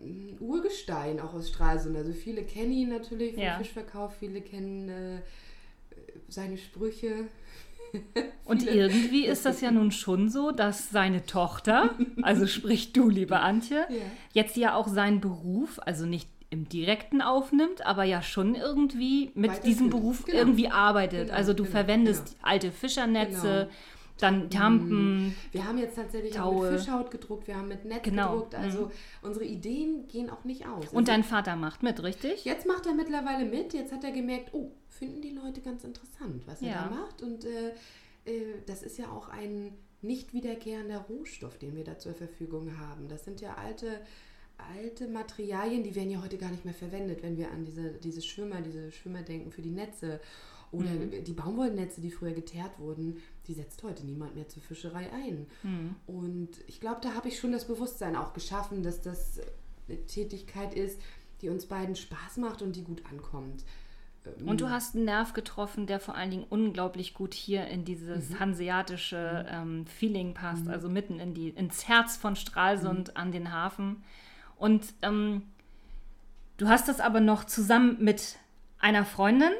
ein 0.00 0.36
Urgestein 0.40 1.20
auch 1.20 1.34
aus 1.34 1.48
Stralsund. 1.48 1.96
Also 1.96 2.12
viele 2.12 2.42
kennen 2.42 2.72
ihn 2.72 2.88
natürlich 2.90 3.34
vom 3.34 3.42
Ja. 3.42 3.58
Fischverkauf, 3.58 4.14
viele 4.18 4.40
kennen 4.40 4.88
äh, 4.88 5.18
seine 6.28 6.58
Sprüche. 6.58 7.28
Und 8.44 8.66
irgendwie 8.66 9.24
ist 9.24 9.46
das 9.46 9.60
ja 9.60 9.70
nun 9.70 9.92
schon 9.92 10.28
so, 10.28 10.50
dass 10.50 10.90
seine 10.90 11.26
Tochter, 11.26 11.94
also 12.22 12.46
sprich 12.46 12.92
du, 12.92 13.08
liebe 13.08 13.38
Antje, 13.40 13.86
Ja. 13.88 13.96
jetzt 14.32 14.56
ja 14.56 14.74
auch 14.74 14.88
seinen 14.88 15.20
Beruf, 15.20 15.78
also 15.84 16.04
nicht 16.04 16.28
im 16.50 16.68
direkten 16.68 17.20
aufnimmt, 17.22 17.84
aber 17.86 18.04
ja 18.04 18.22
schon 18.22 18.54
irgendwie 18.54 19.30
mit 19.34 19.50
Weiterführt. 19.50 19.66
diesem 19.66 19.90
Beruf 19.90 20.24
Genau. 20.24 20.38
irgendwie 20.38 20.68
arbeitet. 20.68 21.26
Genau, 21.26 21.36
also 21.36 21.52
du 21.52 21.64
genau, 21.64 21.72
verwendest 21.76 22.26
genau. 22.26 22.38
alte 22.48 22.70
Fischernetze, 22.72 23.68
Dann 24.18 24.48
Tampen. 24.48 25.34
Wir 25.50 25.64
haben 25.66 25.76
jetzt 25.78 25.96
tatsächlich 25.96 26.38
auch 26.38 26.62
mit 26.62 26.70
Fischhaut 26.80 27.10
gedruckt, 27.10 27.48
wir 27.48 27.56
haben 27.56 27.66
mit 27.68 27.84
Netz 27.84 28.04
Genau. 28.04 28.32
gedruckt. 28.34 28.54
Also 28.54 28.90
unsere 29.22 29.44
Ideen 29.44 30.06
gehen 30.06 30.30
auch 30.30 30.44
nicht 30.44 30.66
aus. 30.66 30.88
Und 30.90 30.98
also, 30.98 31.12
dein 31.12 31.24
Vater 31.24 31.56
macht 31.56 31.82
mit, 31.82 32.00
richtig? 32.02 32.44
Jetzt 32.44 32.64
macht 32.66 32.86
er 32.86 32.94
mittlerweile 32.94 33.44
mit. 33.44 33.74
Jetzt 33.74 33.92
hat 33.92 34.04
er 34.04 34.12
gemerkt, 34.12 34.54
oh, 34.54 34.70
finden 34.88 35.20
die 35.20 35.30
Leute 35.30 35.60
ganz 35.60 35.82
interessant, 35.82 36.46
was 36.46 36.62
er 36.62 36.68
Ja. 36.68 36.88
da 36.88 36.94
macht. 36.94 37.22
Und 37.22 37.44
äh, 37.44 37.70
äh, 38.24 38.54
das 38.66 38.82
ist 38.84 38.98
ja 38.98 39.10
auch 39.10 39.28
ein 39.28 39.72
nicht 40.00 40.32
wiederkehrender 40.32 40.98
Rohstoff, 41.08 41.58
den 41.58 41.74
wir 41.74 41.82
da 41.82 41.98
zur 41.98 42.14
Verfügung 42.14 42.78
haben. 42.78 43.08
Das 43.08 43.24
sind 43.24 43.40
ja 43.40 43.54
alte, 43.56 44.00
alte 44.76 45.08
Materialien, 45.08 45.82
die 45.82 45.94
werden 45.96 46.10
ja 46.10 46.22
heute 46.22 46.36
gar 46.38 46.50
nicht 46.50 46.64
mehr 46.64 46.74
verwendet, 46.74 47.22
wenn 47.22 47.36
wir 47.36 47.50
an 47.50 47.64
diese, 47.64 47.94
diese 47.94 48.22
Schwimmer, 48.22 48.60
diese 48.60 48.92
Schwimmer 48.92 49.22
denken 49.22 49.50
für 49.50 49.62
die 49.62 49.70
Netze. 49.70 50.20
Oder 50.72 50.90
Mhm. 50.90 51.24
die 51.24 51.32
Baumwollnetze, 51.32 52.00
die 52.00 52.10
früher 52.10 52.32
geteert 52.32 52.78
wurden, 52.78 53.22
die 53.46 53.54
setzt 53.54 53.82
heute 53.82 54.04
niemand 54.06 54.34
mehr 54.34 54.48
zur 54.48 54.62
Fischerei 54.62 55.10
ein. 55.12 55.46
Mhm. 55.62 55.94
Und 56.06 56.50
ich 56.66 56.80
glaube, 56.80 57.00
da 57.02 57.14
habe 57.14 57.28
ich 57.28 57.38
schon 57.38 57.52
das 57.52 57.66
Bewusstsein 57.66 58.16
auch 58.16 58.32
geschaffen, 58.32 58.82
dass 58.82 59.00
das 59.02 59.40
eine 59.88 60.04
Tätigkeit 60.06 60.74
ist, 60.74 61.00
die 61.42 61.48
uns 61.50 61.66
beiden 61.66 61.94
Spaß 61.96 62.38
macht 62.38 62.62
und 62.62 62.74
die 62.76 62.84
gut 62.84 63.02
ankommt. 63.10 63.64
Ähm, 64.24 64.48
Und 64.48 64.60
du 64.62 64.70
hast 64.70 64.94
einen 64.94 65.04
Nerv 65.04 65.34
getroffen, 65.34 65.86
der 65.86 66.00
vor 66.00 66.14
allen 66.14 66.30
Dingen 66.30 66.46
unglaublich 66.48 67.12
gut 67.12 67.34
hier 67.34 67.66
in 67.66 67.84
dieses 67.84 68.30
Mhm. 68.30 68.40
hanseatische 68.40 69.46
ähm, 69.50 69.86
Feeling 69.86 70.32
passt, 70.32 70.66
also 70.68 70.88
mitten 70.88 71.20
in 71.20 71.34
die, 71.34 71.50
ins 71.50 71.86
Herz 71.86 72.16
von 72.16 72.36
Stralsund 72.36 73.08
Mhm. 73.08 73.16
an 73.16 73.32
den 73.32 73.52
Hafen. 73.52 74.02
Und 74.56 74.86
ähm, 75.02 75.42
du 76.56 76.68
hast 76.68 76.88
das 76.88 77.00
aber 77.00 77.20
noch 77.20 77.44
zusammen 77.44 77.96
mit 78.02 78.36
einer 78.78 79.04
Freundin. 79.04 79.52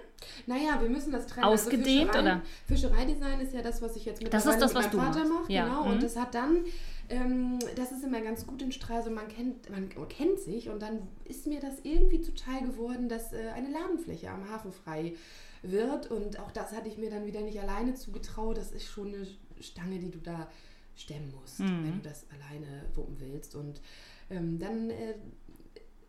Naja, 0.47 0.81
wir 0.81 0.89
müssen 0.89 1.13
das 1.13 1.27
trennen. 1.27 1.47
Ausgedehnt, 1.47 2.11
Fischerei, 2.11 2.21
oder? 2.21 2.43
Fischereidesign 2.67 3.41
ist 3.41 3.53
ja 3.55 3.63
das, 3.63 3.81
was 3.83 3.97
ich 3.97 4.05
jetzt 4.05 4.23
mit, 4.23 4.33
Das 4.33 4.47
ist 4.47 4.61
das, 4.61 4.75
was 4.75 4.93
meinem 4.93 5.05
Vater 5.05 5.19
machst. 5.21 5.33
mache. 5.43 5.53
Ja, 5.53 5.65
Genau. 5.67 5.85
mhm. 5.85 5.91
Und 5.93 6.03
das 6.03 6.17
hat 6.17 6.35
dann, 6.35 6.65
ähm, 7.09 7.59
das 7.77 7.93
ist 7.93 8.03
immer 8.05 8.21
ganz 8.21 8.47
gut 8.47 8.63
in 8.63 8.73
Stralsund, 8.73 9.15
man 9.15 9.29
kennt, 9.29 9.69
man 9.71 9.89
kennt 10.09 10.39
sich 10.41 10.69
und 10.71 10.81
dann 10.81 11.01
ist 11.25 11.47
mir 11.47 11.61
das 11.61 11.75
irgendwie 11.83 12.21
zuteil 12.21 12.63
geworden, 12.63 13.09
dass 13.09 13.33
äh, 13.33 13.49
eine 13.55 13.71
Ladenfläche 13.71 14.31
am 14.31 14.49
Hafen 14.49 14.73
frei 14.73 15.15
wird. 15.63 16.11
Und 16.11 16.39
auch 16.41 16.51
das 16.51 16.73
hatte 16.73 16.89
ich 16.89 16.99
mir 16.99 17.11
dann 17.11 17.27
wieder 17.27 17.41
nicht 17.41 17.59
alleine 17.61 17.95
zugetraut. 17.95 18.57
Das 18.59 18.71
ist 18.73 18.85
schon 18.87 19.09
eine 19.15 19.27
Stange, 19.61 19.99
die 19.99 20.11
du 20.11 20.19
da 20.19 20.49
stemmen 20.97 21.33
musst, 21.41 21.61
Mhm. 21.61 21.85
wenn 21.85 22.03
du 22.03 22.09
das 22.09 22.25
alleine 22.31 22.85
wuppen 22.95 23.17
willst. 23.19 23.55
Und 23.55 23.81
ähm, 24.31 24.59
dann 24.59 24.91
äh, 24.91 25.15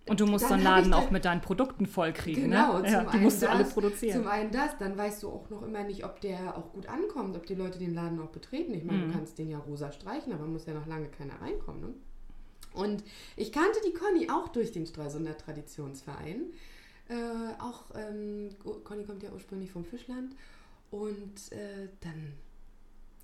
Und 0.08 0.20
du 0.20 0.28
musst 0.28 0.44
Dann 0.46 0.52
hab 0.52 0.60
ich 0.60 0.64
Laden 0.64 0.94
auch 0.94 1.10
mit 1.10 1.26
deinen 1.26 1.42
Produkten 1.42 1.88
vollkriegen. 1.88 2.44
Genau, 2.44 2.80
ne? 2.80 2.88
ja, 2.92 3.00
zum 3.00 3.08
die 3.08 3.14
einen 3.14 3.24
musst 3.24 3.42
du 3.42 3.46
das, 3.48 3.56
alle 3.56 3.64
produzieren. 3.66 4.18
Zum 4.22 4.28
einen 4.28 4.52
das, 4.52 4.78
dann 4.78 4.96
weißt 4.96 5.24
du 5.24 5.30
auch 5.30 5.50
noch 5.50 5.64
immer 5.64 5.84
nicht, 5.84 6.06
ob 6.06 6.22
der 6.22 6.56
auch 6.56 6.72
gut 6.74 6.88
ankommt, 6.88 7.36
ob 7.36 7.46
die 7.48 7.56
Leute 7.56 7.80
den 7.80 7.96
Laden 7.96 8.20
auch 8.20 8.30
betreten. 8.30 8.74
Ich 8.76 8.84
meine, 8.84 9.00
Mhm. 9.00 9.08
du 9.08 9.14
kannst 9.14 9.40
den 9.40 9.50
ja 9.50 9.58
rosa 9.58 9.92
streichen, 9.92 10.32
aber 10.32 10.46
muss 10.46 10.68
ja 10.68 10.74
noch 10.76 10.86
lange 10.86 11.08
keiner 11.08 11.42
reinkommen. 11.42 11.82
Ne? 11.82 11.94
Und 12.74 13.04
ich 13.36 13.52
kannte 13.52 13.80
die 13.88 13.94
Conny 13.94 14.30
auch 14.30 14.50
durch 14.50 14.72
den 14.72 14.86
Stralsunder 14.86 15.38
Traditionsverein. 15.38 16.52
Äh, 17.08 17.14
auch, 17.60 17.86
ähm, 17.96 18.50
Conny 18.84 19.06
kommt 19.06 19.24
ja 19.24 19.32
ursprünglich 19.32 19.72
vom 19.72 19.86
Fischland. 19.86 20.36
Und 20.92 21.52
äh, 21.52 21.90
dann 22.02 22.34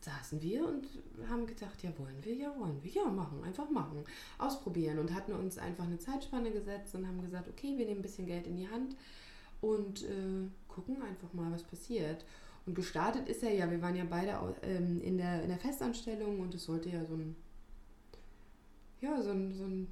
saßen 0.03 0.41
wir 0.41 0.67
und 0.67 0.87
haben 1.29 1.45
gedacht, 1.45 1.83
ja 1.83 1.91
wollen 1.97 2.17
wir, 2.23 2.33
ja 2.33 2.53
wollen 2.57 2.79
wir, 2.81 2.91
ja 2.91 3.05
machen, 3.05 3.43
einfach 3.43 3.69
machen, 3.69 4.03
ausprobieren 4.37 4.99
und 4.99 5.13
hatten 5.13 5.33
uns 5.33 5.57
einfach 5.57 5.83
eine 5.83 5.99
Zeitspanne 5.99 6.51
gesetzt 6.51 6.95
und 6.95 7.07
haben 7.07 7.21
gesagt, 7.21 7.47
okay, 7.47 7.77
wir 7.77 7.85
nehmen 7.85 7.99
ein 7.99 8.01
bisschen 8.01 8.25
Geld 8.25 8.47
in 8.47 8.57
die 8.57 8.67
Hand 8.67 8.95
und 9.61 10.03
äh, 10.03 10.47
gucken 10.67 11.01
einfach 11.03 11.31
mal, 11.33 11.51
was 11.51 11.63
passiert. 11.63 12.25
Und 12.65 12.75
gestartet 12.75 13.27
ist 13.29 13.43
er 13.43 13.53
ja, 13.53 13.69
wir 13.69 13.81
waren 13.81 13.95
ja 13.95 14.05
beide 14.09 14.37
ähm, 14.63 15.01
in, 15.01 15.17
der, 15.17 15.43
in 15.43 15.49
der 15.49 15.57
Festanstellung 15.57 16.39
und 16.39 16.53
es 16.53 16.65
sollte 16.65 16.89
ja 16.89 17.05
so 17.05 17.15
ein, 17.15 17.35
ja, 19.01 19.21
so 19.21 19.31
ein, 19.31 19.53
so 19.53 19.63
ein, 19.63 19.87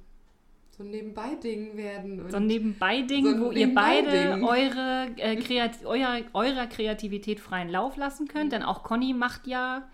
so 0.76 0.84
ein 0.84 0.90
Nebenbei-Ding 0.90 1.76
werden. 1.76 2.30
So 2.30 2.36
ein 2.36 2.46
Nebenbei-Ding, 2.46 3.26
So 3.26 3.40
wo 3.40 3.50
ihr 3.50 3.74
beide 3.74 4.40
eure, 4.42 5.08
äh, 5.16 5.36
Kreat 5.36 5.84
euer, 5.84 6.22
eurer 6.32 6.66
Kreativität 6.66 7.40
freien 7.40 7.68
Lauf 7.68 7.96
lassen 7.96 8.28
könnt. 8.28 8.52
Denn 8.52 8.62
auch 8.62 8.82
Conny 8.82 9.12
macht 9.12 9.46
ja 9.46 9.88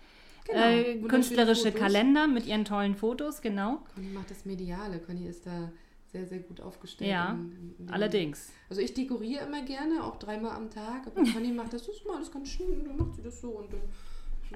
Genau, 0.47 0.65
äh, 0.65 0.95
künstlerische. 1.07 1.71
Kalender 1.71 2.27
mit 2.27 2.45
ihren 2.45 2.65
tollen 2.65 2.95
Fotos, 2.95 3.41
genau. 3.41 3.79
Conny 3.93 4.07
macht 4.09 4.29
das 4.31 4.45
Mediale, 4.45 4.99
Conny 4.99 5.27
ist 5.27 5.45
da 5.45 5.71
sehr, 6.11 6.25
sehr 6.25 6.39
gut 6.39 6.61
aufgestellt. 6.61 7.09
Ja, 7.11 7.31
in- 7.33 7.75
in 7.79 7.89
Allerdings. 7.93 8.51
Also 8.69 8.81
ich 8.81 8.93
dekoriere 8.93 9.45
immer 9.45 9.61
gerne, 9.63 10.03
auch 10.03 10.17
dreimal 10.17 10.51
am 10.55 10.69
Tag, 10.69 11.05
aber 11.07 11.15
Conny 11.33 11.51
macht 11.51 11.73
das, 11.73 11.85
das 11.85 11.95
ist 11.97 12.05
mal 12.05 12.15
alles 12.17 12.31
ganz 12.31 12.47
schön, 12.49 12.85
dann 12.85 12.97
macht 12.97 13.15
sie 13.15 13.21
das 13.21 13.41
so 13.41 13.49
und 13.49 13.71
dann. 13.73 13.81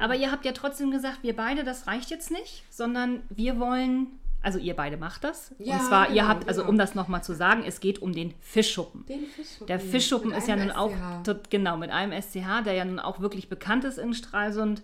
Aber 0.02 0.16
ihr 0.16 0.32
habt 0.32 0.46
ja 0.46 0.54
trotzdem 0.54 0.90
gesagt, 0.92 1.20
wir 1.24 1.36
beide, 1.36 1.64
das 1.66 1.86
reicht 1.88 2.10
jetzt 2.12 2.32
nicht, 2.32 2.64
sondern 2.70 3.24
wir 3.30 3.60
wollen, 3.60 4.08
also 4.42 4.58
ihr 4.58 4.74
beide 4.74 4.96
macht 4.96 5.26
das. 5.26 5.54
Ja, 5.60 5.76
Und 5.80 5.82
zwar, 5.86 6.08
ihr 6.08 6.16
genau, 6.16 6.28
habt, 6.30 6.48
also 6.48 6.62
genau. 6.62 6.72
um 6.72 6.78
das 6.78 6.96
nochmal 6.96 7.22
zu 7.26 7.36
sagen, 7.36 7.64
es 7.68 7.82
geht 7.82 8.02
um 8.02 8.14
den 8.14 8.34
Fischschuppen. 8.40 9.06
Den 9.08 9.26
Fischschuppen. 9.26 9.68
Der 9.68 9.80
Fischschuppen 9.82 10.30
mit 10.30 10.38
ist 10.38 10.48
ja 10.48 10.56
nun 10.56 10.72
auch, 10.72 10.92
SCH. 10.92 11.24
tot- 11.26 11.50
genau, 11.50 11.76
mit 11.76 11.90
einem 11.90 12.14
SCH, 12.14 12.62
der 12.64 12.74
ja 12.74 12.86
nun 12.86 13.00
auch 13.00 13.20
wirklich 13.20 13.50
bekannt 13.50 13.84
ist 13.84 13.98
in 13.98 14.14
Stralsund, 14.14 14.82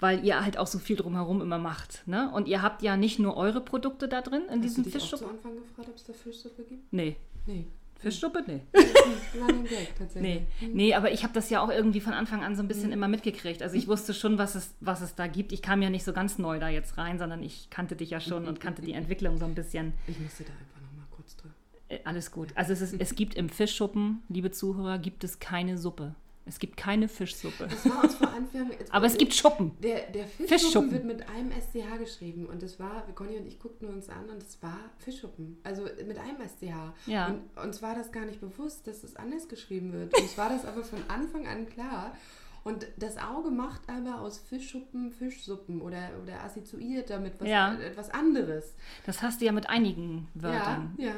weil 0.00 0.24
ihr 0.24 0.42
halt 0.44 0.58
auch 0.58 0.66
so 0.66 0.78
viel 0.78 0.96
drumherum 0.96 1.40
immer 1.40 1.58
macht. 1.58 2.02
Ne? 2.06 2.30
Und 2.32 2.48
ihr 2.48 2.62
habt 2.62 2.82
ja 2.82 2.96
nicht 2.96 3.18
nur 3.18 3.36
eure 3.36 3.60
Produkte 3.60 4.08
da 4.08 4.20
drin 4.22 4.42
in 4.48 4.56
Hast 4.56 4.62
diesem 4.64 4.84
du 4.84 4.90
dich 4.90 4.96
auch 4.96 5.00
Fischschuppen. 5.00 5.26
zu 5.26 5.32
Anfang 5.34 5.52
gefragt, 5.56 5.88
ob 5.88 5.96
es 5.96 6.04
da 6.04 6.12
Fischsuppe 6.12 6.62
gibt? 6.64 6.92
Nee. 6.92 7.16
Nee. 7.46 7.66
Fischsuppe? 7.98 8.42
Nee. 8.46 8.60
Gag 8.72 9.94
tatsächlich. 9.98 10.42
Nee, 10.62 10.68
nee, 10.72 10.94
aber 10.94 11.12
ich 11.12 11.22
habe 11.22 11.34
das 11.34 11.50
ja 11.50 11.60
auch 11.60 11.70
irgendwie 11.70 12.00
von 12.00 12.14
Anfang 12.14 12.42
an 12.42 12.56
so 12.56 12.62
ein 12.62 12.68
bisschen 12.68 12.92
immer 12.92 13.08
mitgekriegt. 13.08 13.62
Also 13.62 13.76
ich 13.76 13.88
wusste 13.88 14.14
schon, 14.14 14.38
was 14.38 14.54
es, 14.54 14.74
was 14.80 15.02
es 15.02 15.14
da 15.16 15.26
gibt. 15.26 15.52
Ich 15.52 15.60
kam 15.60 15.82
ja 15.82 15.90
nicht 15.90 16.04
so 16.04 16.14
ganz 16.14 16.38
neu 16.38 16.58
da 16.58 16.70
jetzt 16.70 16.96
rein, 16.96 17.18
sondern 17.18 17.42
ich 17.42 17.68
kannte 17.68 17.96
dich 17.96 18.08
ja 18.08 18.20
schon 18.20 18.48
und 18.48 18.58
kannte 18.58 18.80
die 18.80 18.92
Entwicklung 18.94 19.36
so 19.36 19.44
ein 19.44 19.54
bisschen. 19.54 19.92
Ich 20.06 20.18
musste 20.18 20.44
da 20.44 20.52
einfach 20.52 20.80
nochmal 20.80 21.06
kurz 21.10 21.36
drin. 21.36 21.50
Äh, 21.88 21.98
alles 22.04 22.30
gut. 22.30 22.48
Also 22.54 22.72
es, 22.72 22.80
ist, 22.80 22.94
es 22.98 23.14
gibt 23.14 23.34
im 23.34 23.50
Fischschuppen, 23.50 24.22
liebe 24.30 24.50
Zuhörer, 24.50 24.98
gibt 24.98 25.22
es 25.22 25.38
keine 25.38 25.76
Suppe. 25.76 26.14
Es 26.46 26.58
gibt 26.58 26.76
keine 26.76 27.08
Fischsuppe. 27.08 27.68
Das 27.68 27.88
war 27.88 28.02
uns 28.02 28.14
vor 28.14 28.28
Anfang. 28.28 28.70
Aber 28.90 29.06
es 29.06 29.16
gibt 29.16 29.34
Schuppen. 29.34 29.72
Der, 29.80 30.10
der 30.10 30.26
Fischschuppen, 30.26 30.48
Fischschuppen. 30.48 30.92
wird 30.92 31.04
mit 31.04 31.28
einem 31.28 31.52
SCH 31.52 31.98
geschrieben 31.98 32.46
und 32.46 32.62
das 32.62 32.80
war, 32.80 33.06
Conny 33.14 33.36
und 33.36 33.46
ich 33.46 33.58
guckten 33.58 33.88
uns 33.88 34.08
an 34.08 34.28
und 34.30 34.42
es 34.42 34.60
war 34.62 34.78
Fischschuppen. 34.98 35.58
Also 35.62 35.82
mit 35.82 36.18
einem 36.18 36.38
SCH. 36.40 36.94
Ja. 37.06 37.28
Und 37.28 37.62
uns 37.62 37.82
war 37.82 37.94
das 37.94 38.10
gar 38.10 38.24
nicht 38.24 38.40
bewusst, 38.40 38.86
dass 38.86 39.04
es 39.04 39.16
anders 39.16 39.48
geschrieben 39.48 39.92
wird. 39.92 40.18
Uns 40.18 40.36
war 40.38 40.48
das 40.48 40.64
aber 40.64 40.82
von 40.82 41.00
Anfang 41.08 41.46
an 41.46 41.68
klar. 41.68 42.16
Und 42.62 42.86
das 42.98 43.16
Auge 43.16 43.50
macht 43.50 43.80
aber 43.88 44.20
aus 44.20 44.38
Fischschuppen 44.38 45.12
Fischsuppen 45.12 45.80
oder, 45.80 46.10
oder 46.22 46.44
assoziiert 46.44 47.08
damit 47.08 47.34
was, 47.40 47.48
Ja. 47.48 47.74
etwas 47.80 48.10
anderes. 48.10 48.74
Das 49.06 49.22
hast 49.22 49.40
du 49.40 49.46
ja 49.46 49.52
mit 49.52 49.68
einigen 49.70 50.28
Wörtern. 50.34 50.94
Ja, 50.98 51.06
ja. 51.06 51.14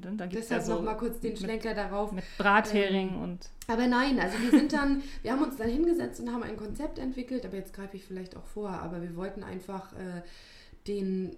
Dann- 0.00 0.16
Da 0.16 0.26
gibt's 0.26 0.48
Deshalb 0.48 0.60
ja 0.62 0.66
so 0.66 0.74
noch 0.76 0.82
mal 0.82 0.94
kurz 0.94 1.18
den 1.20 1.30
mit, 1.32 1.40
Schlenker 1.40 1.74
darauf. 1.74 2.12
mit 2.12 2.24
Brathering 2.38 3.20
und 3.20 3.50
Aber 3.66 3.86
nein, 3.88 4.20
also 4.20 4.38
wir 4.40 4.50
sind 4.50 4.72
dann, 4.72 5.02
wir 5.22 5.32
haben 5.32 5.42
uns 5.42 5.56
dann 5.56 5.68
hingesetzt 5.68 6.20
und 6.20 6.32
haben 6.32 6.44
ein 6.44 6.56
Konzept 6.56 6.98
entwickelt, 6.98 7.44
aber 7.44 7.56
jetzt 7.56 7.72
greife 7.74 7.96
ich 7.96 8.04
vielleicht 8.04 8.36
auch 8.36 8.46
vor, 8.46 8.70
aber 8.70 9.02
wir 9.02 9.16
wollten 9.16 9.42
einfach 9.42 9.92
äh, 9.94 10.22
den 10.86 11.34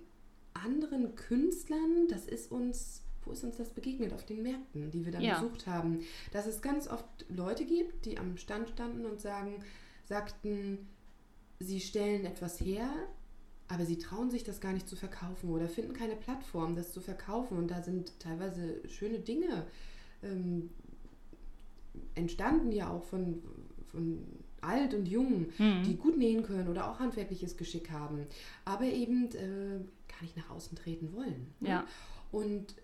anderen 0.52 1.14
Künstlern, 1.14 2.08
das 2.10 2.26
ist 2.26 2.50
uns, 2.52 3.02
wo 3.24 3.32
ist 3.32 3.44
uns 3.44 3.56
das 3.56 3.70
begegnet? 3.70 4.12
Auf 4.12 4.24
den 4.24 4.42
Märkten, 4.42 4.90
die 4.90 5.04
wir 5.04 5.12
dann 5.12 5.22
Ja. 5.22 5.40
besucht 5.40 5.66
haben, 5.66 6.00
dass 6.32 6.46
es 6.46 6.62
ganz 6.62 6.88
oft 6.88 7.04
Leute 7.28 7.64
gibt, 7.64 8.04
die 8.06 8.18
am 8.18 8.36
Stand 8.36 8.68
standen 8.70 9.04
und 9.04 9.20
sagen, 9.20 9.62
sagten, 10.06 10.78
sie 11.58 11.80
stellen 11.80 12.24
etwas 12.24 12.60
her, 12.60 12.88
aber 13.68 13.84
sie 13.84 13.98
trauen 13.98 14.30
sich 14.30 14.42
das 14.42 14.60
gar 14.60 14.72
nicht 14.72 14.88
zu 14.88 14.96
verkaufen 14.96 15.50
oder 15.50 15.68
finden 15.68 15.92
keine 15.92 16.16
Plattform, 16.16 16.74
das 16.74 16.92
zu 16.92 17.00
verkaufen. 17.00 17.56
Und 17.58 17.70
da 17.70 17.82
sind 17.82 18.18
teilweise 18.18 18.80
schöne 18.88 19.18
Dinge 19.20 19.66
ähm, 20.22 20.70
entstanden, 22.14 22.72
ja 22.72 22.90
auch 22.90 23.04
von, 23.04 23.42
von 23.92 24.22
alt 24.60 24.94
und 24.94 25.06
jung, 25.06 25.46
Mhm. 25.58 25.82
die 25.84 25.96
gut 25.96 26.18
nähen 26.18 26.42
können 26.42 26.68
oder 26.68 26.90
auch 26.90 26.98
handwerkliches 26.98 27.56
Geschick 27.56 27.90
haben, 27.90 28.26
aber 28.64 28.84
eben 28.84 29.26
äh, 29.32 29.78
gar 30.08 30.22
nicht 30.22 30.36
nach 30.36 30.50
außen 30.50 30.76
treten 30.76 31.12
wollen. 31.14 31.46
ne? 31.60 31.68
Ja. 31.68 31.86
Und 32.32 32.74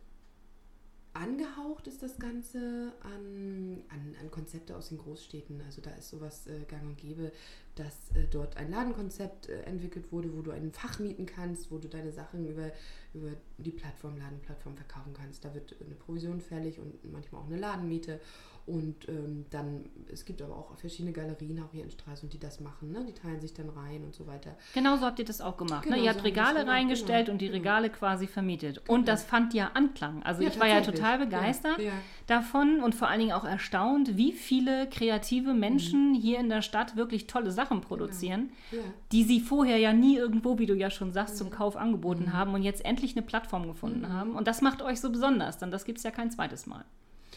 angehaucht 1.17 1.87
ist 1.87 2.03
das 2.03 2.19
Ganze 2.19 2.93
an, 3.03 3.83
an, 3.89 4.17
an 4.21 4.31
Konzepte 4.31 4.77
aus 4.77 4.89
den 4.89 4.99
Großstädten. 4.99 5.61
Also 5.63 5.83
da 5.83 5.91
ist 5.91 6.09
sowas 6.09 6.47
äh, 6.47 6.65
gang 6.69 6.83
und 6.85 6.97
gäbe, 6.97 7.33
dass 7.75 7.95
äh, 8.15 8.27
dort 8.31 8.57
ein 8.57 8.71
Ladenkonzept 8.71 9.49
äh, 9.49 9.63
entwickelt 9.63 10.13
wurde, 10.13 10.37
wo 10.37 10.43
du 10.43 10.51
ein 10.51 10.73
Fach 10.73 10.99
mieten 10.99 11.27
kannst, 11.27 11.71
wo 11.71 11.79
du 11.79 11.89
deine 11.89 12.13
Sachen 12.13 12.47
über, 12.47 12.71
über 13.17 13.31
die 13.59 13.71
Plattform, 13.71 14.17
Ladenplattform 14.19 14.77
verkaufen 14.77 15.15
kannst. 15.15 15.45
Da 15.45 15.55
wird 15.55 15.75
eine 15.85 15.95
Provision 15.95 16.41
fällig 16.41 16.79
und 16.79 17.11
manchmal 17.11 17.41
auch 17.43 17.47
eine 17.47 17.57
Ladenmiete. 17.59 18.21
Und 18.67 19.09
ähm, 19.09 19.47
dann, 19.51 19.85
es 20.13 20.25
gibt 20.25 20.43
aber 20.43 20.57
auch 20.57 20.77
verschiedene 20.77 21.13
Galerien 21.13 21.61
auch 21.61 21.71
hier 21.71 21.85
in 21.85 21.91
Stralsund, 21.91 22.33
die 22.33 22.41
das 22.41 22.59
machen. 22.59 22.91
Ne? 22.91 23.05
Die 23.07 23.13
teilen 23.13 23.41
sich 23.41 23.55
dann 23.55 23.69
rein 23.69 24.03
und 24.03 24.13
so 24.13 24.27
weiter. 24.27 24.57
Genau 24.75 24.97
so 24.97 25.03
habt 25.07 25.21
ihr 25.21 25.25
das 25.25 25.41
auch 25.41 25.57
gemacht. 25.57 25.85
Genau, 25.85 25.95
ne? 25.95 26.03
Ihr 26.03 26.11
so 26.11 26.17
habt 26.17 26.27
Regale 26.27 26.59
gemacht, 26.61 26.69
reingestellt 26.75 27.27
genau, 27.27 27.35
und 27.35 27.43
die 27.43 27.47
genau. 27.47 27.59
Regale 27.59 27.91
quasi 27.91 28.27
vermietet. 28.27 28.83
Und 28.89 29.07
das 29.07 29.23
fand 29.23 29.55
ja 29.55 29.71
Anklang. 29.75 30.25
Also 30.25 30.43
Ja, 30.43 30.49
ich 30.49 30.59
war 30.59 30.67
ja 30.67 30.81
total 30.81 31.21
Ja, 31.21 31.25
begeistert 31.25 31.79
ja. 31.81 31.93
davon 32.27 32.81
und 32.83 32.97
vor 32.97 33.07
allen 33.07 33.21
Dingen 33.21 33.33
auch 33.35 33.45
erstaunt, 33.45 34.17
wie 34.17 34.33
viele 34.33 34.89
kreative 34.91 35.55
Menschen 35.55 36.15
hier 36.15 36.41
in 36.41 36.49
der 36.49 36.63
Stadt 36.63 36.97
wirklich 36.97 37.29
tolle 37.29 37.53
Sachen 37.53 37.83
produzieren, 37.83 38.51
Ja. 38.73 38.79
die 39.13 39.23
sie 39.23 39.39
vorher 39.39 39.79
ja 39.79 39.93
nie 39.93 40.17
irgendwo, 40.17 40.59
wie 40.59 40.67
du 40.67 40.75
ja 40.75 40.91
schon 40.91 41.13
sagst, 41.13 41.37
zum 41.37 41.51
Kauf 41.51 41.77
angeboten 41.77 42.33
haben 42.33 42.53
und 42.53 42.65
jetzt 42.65 42.85
endlich 42.85 43.06
eine 43.15 43.25
Plattform 43.25 43.67
gefunden 43.67 44.09
haben. 44.13 44.35
Und 44.35 44.49
das 44.49 44.63
macht 44.63 44.83
euch 44.83 45.01
so 45.01 45.11
besonders, 45.13 45.59
denn 45.59 45.71
das 45.71 45.85
gibt 45.85 45.99
es 45.99 46.05
ja 46.05 46.11
kein 46.11 46.31
zweites 46.31 46.67
Mal. 46.67 46.85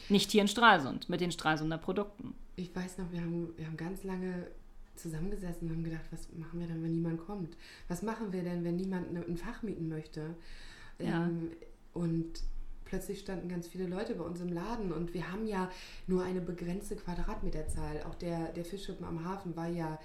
Nicht 0.07 0.31
hier 0.31 0.41
in 0.41 0.47
Stralsund 0.47 1.09
mit 1.09 1.21
den 1.21 1.31
Stralsunder 1.31 1.77
Produkten. 1.77 2.33
Ich 2.55 2.75
weiß 2.75 2.97
noch, 2.97 3.11
wir 3.11 3.21
haben, 3.21 3.49
wir 3.57 3.67
haben 3.67 3.77
ganz 3.77 4.03
lange 4.03 4.47
zusammengesessen 4.95 5.67
und 5.69 5.75
haben 5.75 5.83
gedacht, 5.83 6.05
was 6.11 6.27
machen 6.33 6.59
wir 6.59 6.67
denn, 6.67 6.83
wenn 6.83 6.93
niemand 6.93 7.25
kommt? 7.25 7.55
Was 7.87 8.01
machen 8.01 8.31
wir 8.31 8.43
denn, 8.43 8.63
wenn 8.63 8.75
niemand 8.75 9.13
ne- 9.13 9.23
ein 9.27 9.37
Fach 9.37 9.61
mieten 9.63 9.87
möchte? 9.87 10.35
Ja. 10.99 11.25
Ähm, 11.25 11.51
und 11.93 12.41
plötzlich 12.85 13.19
standen 13.19 13.49
ganz 13.49 13.67
viele 13.67 13.87
Leute 13.87 14.15
bei 14.15 14.23
uns 14.23 14.41
im 14.41 14.51
Laden 14.51 14.91
und 14.91 15.13
wir 15.13 15.31
haben 15.31 15.45
ja 15.45 15.69
nur 16.07 16.23
eine 16.23 16.41
begrenzte 16.41 16.95
Quadratmeterzahl. 16.95 18.03
Auch 18.09 18.15
der, 18.15 18.51
der 18.51 18.65
Fischschuppen 18.65 19.05
am 19.05 19.23
Hafen 19.23 19.55
war 19.55 19.67
ja 19.67 19.99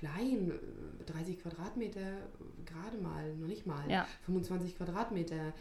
klein, 0.00 0.50
äh, 0.50 1.04
30 1.12 1.40
Quadratmeter 1.40 2.28
gerade 2.66 2.98
mal, 2.98 3.34
noch 3.36 3.46
nicht 3.48 3.66
mal, 3.66 3.88
Ja. 3.90 4.06
25 4.24 4.76
Quadratmeter. 4.76 5.52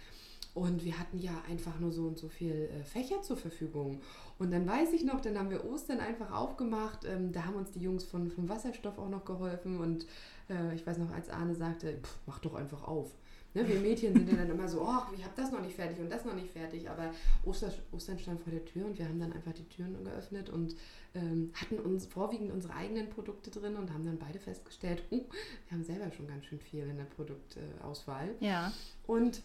Und 0.56 0.84
wir 0.84 0.98
hatten 0.98 1.20
ja 1.20 1.32
einfach 1.48 1.80
nur 1.80 1.92
so 1.92 2.08
und 2.08 2.18
so 2.18 2.28
viel 2.28 2.70
äh, 2.74 2.84
Fächer 2.84 3.22
zur 3.22 3.38
Verfügung. 3.38 4.02
Und 4.40 4.52
dann 4.52 4.68
weiß 4.68 4.94
ich 4.94 5.04
noch, 5.04 5.22
dann 5.22 5.38
haben 5.38 5.52
wir 5.52 5.64
Ostern 5.64 6.00
einfach 6.00 6.32
aufgemacht. 6.32 7.06
Ähm, 7.06 7.32
da 7.32 7.46
haben 7.46 7.56
uns 7.56 7.72
die 7.72 7.80
Jungs 7.82 8.04
von, 8.04 8.32
vom 8.32 8.50
Wasserstoff 8.50 8.98
auch 8.98 9.10
noch 9.10 9.26
geholfen. 9.26 9.80
Und 9.80 10.08
äh, 10.50 10.74
ich 10.74 10.86
weiß 10.88 10.98
noch, 10.98 11.12
als 11.12 11.30
Arne 11.30 11.54
sagte, 11.54 11.98
"Pff, 12.02 12.18
mach 12.26 12.40
doch 12.40 12.56
einfach 12.56 12.84
auf. 12.88 13.12
Ne, 13.56 13.68
wir 13.68 13.80
Mädchen 13.80 14.14
sind 14.14 14.30
ja 14.30 14.36
dann 14.36 14.52
immer 14.52 14.68
so, 14.68 14.82
oh, 14.82 15.14
ich 15.16 15.24
habe 15.24 15.34
das 15.36 15.52
noch 15.52 15.62
nicht 15.62 15.76
fertig 15.76 16.00
und 16.00 16.12
das 16.12 16.24
noch 16.24 16.36
nicht 16.36 16.52
fertig. 16.52 16.88
Aber 16.90 17.12
Oster, 17.46 17.72
Ostern 17.92 18.20
stand 18.20 18.40
vor 18.42 18.52
der 18.52 18.64
Tür 18.64 18.86
und 18.86 19.00
wir 19.00 19.06
haben 19.06 19.20
dann 19.20 19.34
einfach 19.34 19.54
die 19.54 19.68
Türen 19.70 20.04
geöffnet 20.04 20.50
und 20.52 20.76
ähm, 21.16 21.52
hatten 21.56 21.80
uns 21.80 22.06
vorwiegend 22.06 22.52
unsere 22.52 22.76
eigenen 22.76 23.10
Produkte 23.10 23.50
drin 23.50 23.76
und 23.76 23.92
haben 23.92 24.06
dann 24.06 24.20
beide 24.20 24.40
festgestellt, 24.40 25.04
oh, 25.10 25.26
wir 25.68 25.72
haben 25.72 25.84
selber 25.84 26.12
schon 26.12 26.28
ganz 26.28 26.46
schön 26.46 26.60
viel 26.60 26.84
in 26.84 26.98
der 26.98 27.06
Produktauswahl. 27.06 28.36
Ja. 28.40 28.72
Und 29.08 29.42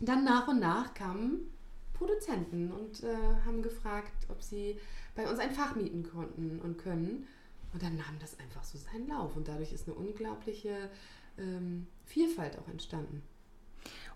dann 0.00 0.24
nach 0.24 0.48
und 0.48 0.60
nach 0.60 0.94
kamen 0.94 1.50
Produzenten 1.92 2.72
und 2.72 3.02
äh, 3.02 3.16
haben 3.44 3.62
gefragt, 3.62 4.26
ob 4.28 4.42
sie 4.42 4.80
bei 5.14 5.28
uns 5.28 5.38
ein 5.38 5.50
Fach 5.52 5.76
mieten 5.76 6.02
konnten 6.02 6.60
und 6.60 6.78
können. 6.78 7.26
Und 7.72 7.82
dann 7.82 7.96
nahm 7.96 8.18
das 8.20 8.38
einfach 8.38 8.64
so 8.64 8.78
seinen 8.78 9.08
Lauf. 9.08 9.36
Und 9.36 9.48
dadurch 9.48 9.72
ist 9.72 9.86
eine 9.86 9.96
unglaubliche 9.96 10.90
ähm, 11.38 11.86
Vielfalt 12.04 12.58
auch 12.58 12.68
entstanden. 12.68 13.22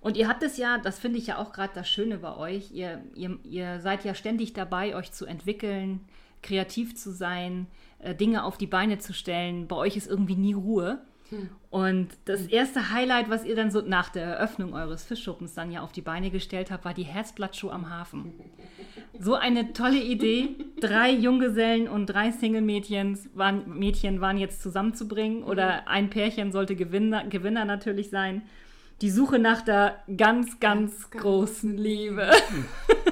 Und 0.00 0.16
ihr 0.16 0.28
habt 0.28 0.42
es 0.42 0.56
ja, 0.56 0.78
das 0.78 0.98
finde 0.98 1.18
ich 1.18 1.26
ja 1.26 1.38
auch 1.38 1.52
gerade 1.52 1.72
das 1.74 1.88
Schöne 1.88 2.18
bei 2.18 2.36
euch, 2.36 2.70
ihr, 2.72 3.02
ihr, 3.14 3.38
ihr 3.44 3.80
seid 3.80 4.04
ja 4.04 4.14
ständig 4.14 4.52
dabei, 4.52 4.94
euch 4.94 5.12
zu 5.12 5.26
entwickeln, 5.26 6.00
kreativ 6.42 6.96
zu 6.96 7.10
sein, 7.10 7.66
äh, 7.98 8.14
Dinge 8.14 8.44
auf 8.44 8.58
die 8.58 8.66
Beine 8.66 8.98
zu 8.98 9.12
stellen. 9.12 9.66
Bei 9.66 9.76
euch 9.76 9.96
ist 9.96 10.08
irgendwie 10.08 10.36
nie 10.36 10.54
Ruhe. 10.54 11.00
Und 11.70 12.08
das 12.24 12.46
erste 12.46 12.90
Highlight, 12.90 13.28
was 13.28 13.44
ihr 13.44 13.54
dann 13.54 13.70
so 13.70 13.82
nach 13.82 14.08
der 14.08 14.24
Eröffnung 14.24 14.72
eures 14.72 15.04
Fischschuppens 15.04 15.54
dann 15.54 15.70
ja 15.70 15.82
auf 15.82 15.92
die 15.92 16.00
Beine 16.00 16.30
gestellt 16.30 16.70
habt, 16.70 16.86
war 16.86 16.94
die 16.94 17.02
Herzblattschuh 17.02 17.70
am 17.70 17.90
Hafen. 17.90 18.32
So 19.20 19.34
eine 19.34 19.72
tolle 19.72 20.00
Idee. 20.00 20.54
Drei 20.80 21.10
Junggesellen 21.10 21.88
und 21.88 22.06
drei 22.06 22.30
Single-Mädchen 22.30 23.18
waren, 23.34 23.76
Mädchen 23.76 24.20
waren 24.20 24.38
jetzt 24.38 24.62
zusammenzubringen 24.62 25.42
oder 25.42 25.88
ein 25.88 26.08
Pärchen 26.08 26.52
sollte 26.52 26.76
Gewinner, 26.76 27.24
Gewinner 27.24 27.64
natürlich 27.64 28.10
sein. 28.10 28.42
Die 29.00 29.10
Suche 29.10 29.38
nach 29.38 29.62
der 29.62 30.02
ganz, 30.16 30.58
ganz, 30.60 30.92
Ganz, 30.92 31.10
ganz 31.10 31.22
großen 31.22 31.76
Liebe. 31.76 32.30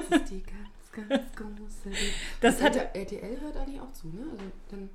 Das 0.09 0.21
ist 0.21 0.31
die 0.31 0.43
ganz, 0.43 1.09
ganz 1.09 1.35
große 1.35 1.89
Liebe. 1.89 2.13
Das 2.41 2.57
Und 2.59 2.63
hat- 2.63 2.95
RTL 2.95 3.41
hört 3.41 3.57
eigentlich 3.57 3.81
auch 3.81 3.91
zu, 3.91 4.07
ne? 4.07 4.21
Also 4.31 4.43
dann 4.69 4.89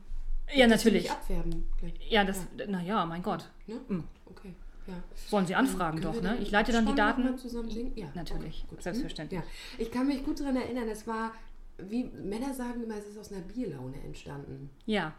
Ja, 0.54 0.66
natürlich. 0.66 1.10
abwerben 1.10 1.68
gleich. 1.78 1.94
Ja, 2.10 2.24
das, 2.24 2.46
naja, 2.66 3.04
mein 3.06 3.22
Gott. 3.22 3.50
Ne? 3.66 3.74
Mm. 3.88 4.04
Okay, 4.26 4.54
ja. 4.86 4.94
Wollen 5.30 5.46
Sie 5.46 5.54
anfragen 5.54 6.00
Können 6.00 6.14
doch, 6.14 6.22
ne? 6.22 6.38
Ich 6.40 6.50
leite 6.50 6.72
dann 6.72 6.86
die 6.86 6.94
Daten. 6.94 7.36
zusammen 7.36 7.70
singen? 7.70 7.92
Ja, 7.94 8.06
Natürlich, 8.14 8.60
okay, 8.64 8.66
gut. 8.70 8.82
selbstverständlich. 8.82 9.40
Ja. 9.40 9.46
Ich 9.78 9.90
kann 9.90 10.06
mich 10.06 10.24
gut 10.24 10.40
daran 10.40 10.56
erinnern, 10.56 10.88
es 10.88 11.06
war, 11.06 11.32
wie 11.78 12.04
Männer 12.04 12.54
sagen 12.54 12.82
immer, 12.82 12.96
es 12.96 13.06
ist 13.06 13.18
aus 13.18 13.30
einer 13.30 13.42
Bierlaune 13.42 14.00
entstanden. 14.02 14.70
Ja, 14.86 15.12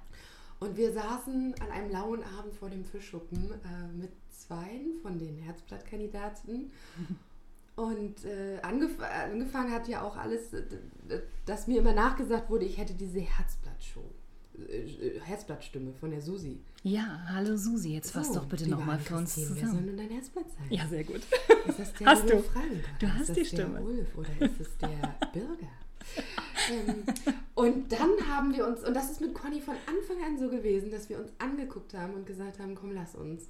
Und 0.60 0.76
wir 0.76 0.91
saßen 0.91 1.54
an 1.60 1.69
einem 1.71 1.91
lauen 1.91 2.24
Abend 2.39 2.56
vor 2.56 2.69
dem 2.69 2.84
Fischschuppen 2.84 3.52
äh, 3.52 3.88
mit 3.97 4.12
zweien 4.54 4.94
von 5.02 5.18
den 5.20 5.38
Herzblattkandidaten. 5.39 6.72
Und 7.76 8.24
äh, 8.26 8.60
angef 8.62 8.92
angefangen 9.00 9.72
hat 9.72 9.88
ja 9.88 10.04
auch 10.04 10.16
alles, 10.16 10.52
dass 11.46 11.68
mir 11.68 11.80
immer 11.80 11.94
nachgesagt 11.94 12.50
wurde, 12.50 12.66
ich 12.66 12.78
hätte 12.78 12.94
diese 12.94 13.20
Herzblattshow. 13.20 14.04
äh, 14.70 14.78
äh, 14.82 15.20
Herzblattstimme 15.22 15.92
von 15.94 16.12
der 16.12 16.22
Susi. 16.22 16.60
ja, 16.84 17.22
hallo 17.30 17.58
Susi, 17.58 17.94
jetzt 17.96 18.12
fass 18.12 18.28
So, 18.28 18.36
doch 18.36 18.46
bitte 18.46 18.70
nochmal 18.70 19.00
für 19.00 19.16
uns 19.16 19.36
Ann-Christine, 19.36 19.48
Wer 19.56 19.62
soll 19.62 19.70
zusammen. 19.72 19.86
nun 19.88 19.98
dein 19.98 20.10
Herzblatt 20.12 20.46
sein? 20.52 20.68
Ja, 20.70 20.88
sehr 20.88 21.04
gut. 21.04 21.22
Ist 21.68 21.80
das 21.80 21.94
der 21.94 22.08
Hast 22.08 22.30
du. 22.30 22.36
Ulf 22.36 22.46
Frank? 22.52 22.84
Du 23.00 23.06
Oder 23.08 23.13
hast 23.16 23.22
ist 23.22 23.30
das 23.30 23.36
die 23.36 23.56
der 23.56 23.63
Stimme. 23.63 23.82
Ulf 23.82 24.18
oder 24.18 24.42
ist 24.42 24.60
es 24.62 24.78
der 24.78 25.16
Bürger? 25.34 25.68
ähm, 26.72 27.04
und 27.56 27.92
dann 27.92 28.10
haben 28.30 28.54
wir 28.54 28.68
uns, 28.68 28.84
und 28.84 28.94
das 28.94 29.10
ist 29.10 29.22
mit 29.22 29.34
Conny 29.34 29.62
von 29.62 29.76
Anfang 29.88 30.24
an 30.24 30.38
so 30.38 30.48
gewesen, 30.50 30.92
dass 30.92 31.10
wir 31.10 31.18
uns 31.18 31.32
angeguckt 31.39 31.94
haben 31.96 32.13
und 32.13 32.28
gesagt 32.28 32.60
haben, 32.60 32.76
komm, 32.76 32.92
lass 32.92 33.16
uns. 33.16 33.50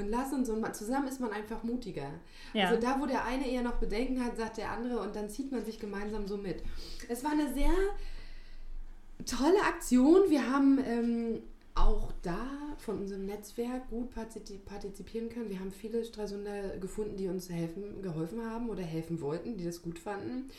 Und 0.00 0.08
lass 0.10 0.32
uns, 0.32 0.48
und 0.48 0.60
man- 0.60 0.74
zusammen 0.74 1.08
ist 1.08 1.20
man 1.20 1.30
einfach 1.32 1.62
mutiger. 1.62 2.10
Ja. 2.54 2.68
Also 2.68 2.80
da, 2.80 3.00
wo 3.00 3.06
der 3.06 3.24
eine 3.24 3.48
eher 3.48 3.62
noch 3.62 3.76
Bedenken 3.76 4.24
hat, 4.24 4.36
sagt 4.36 4.56
der 4.58 4.70
andere 4.70 5.00
und 5.00 5.14
dann 5.16 5.28
zieht 5.28 5.50
man 5.52 5.64
sich 5.64 5.78
gemeinsam 5.78 6.26
so 6.26 6.36
mit. 6.36 6.62
Es 7.08 7.22
war 7.24 7.32
eine 7.32 7.52
sehr 7.54 7.70
tolle 9.26 9.60
Aktion. 9.62 10.30
Wir 10.30 10.50
haben 10.50 10.78
ähm, 10.84 11.40
auch 11.74 12.12
da 12.22 12.46
von 12.78 12.98
unserem 13.00 13.26
Netzwerk 13.26 13.88
gut 13.90 14.10
partizi- 14.16 14.58
partizipieren 14.64 15.28
können. 15.28 15.50
Wir 15.50 15.60
haben 15.60 15.70
viele 15.72 16.04
Stralsunder 16.04 16.76
gefunden, 16.78 17.16
die 17.16 17.28
uns 17.28 17.48
helfen, 17.50 18.02
geholfen 18.02 18.44
haben 18.44 18.68
oder 18.70 18.82
helfen 18.82 19.20
wollten, 19.20 19.56
die 19.56 19.64
das 19.64 19.82
gut 19.82 19.98
fanden. 19.98 20.50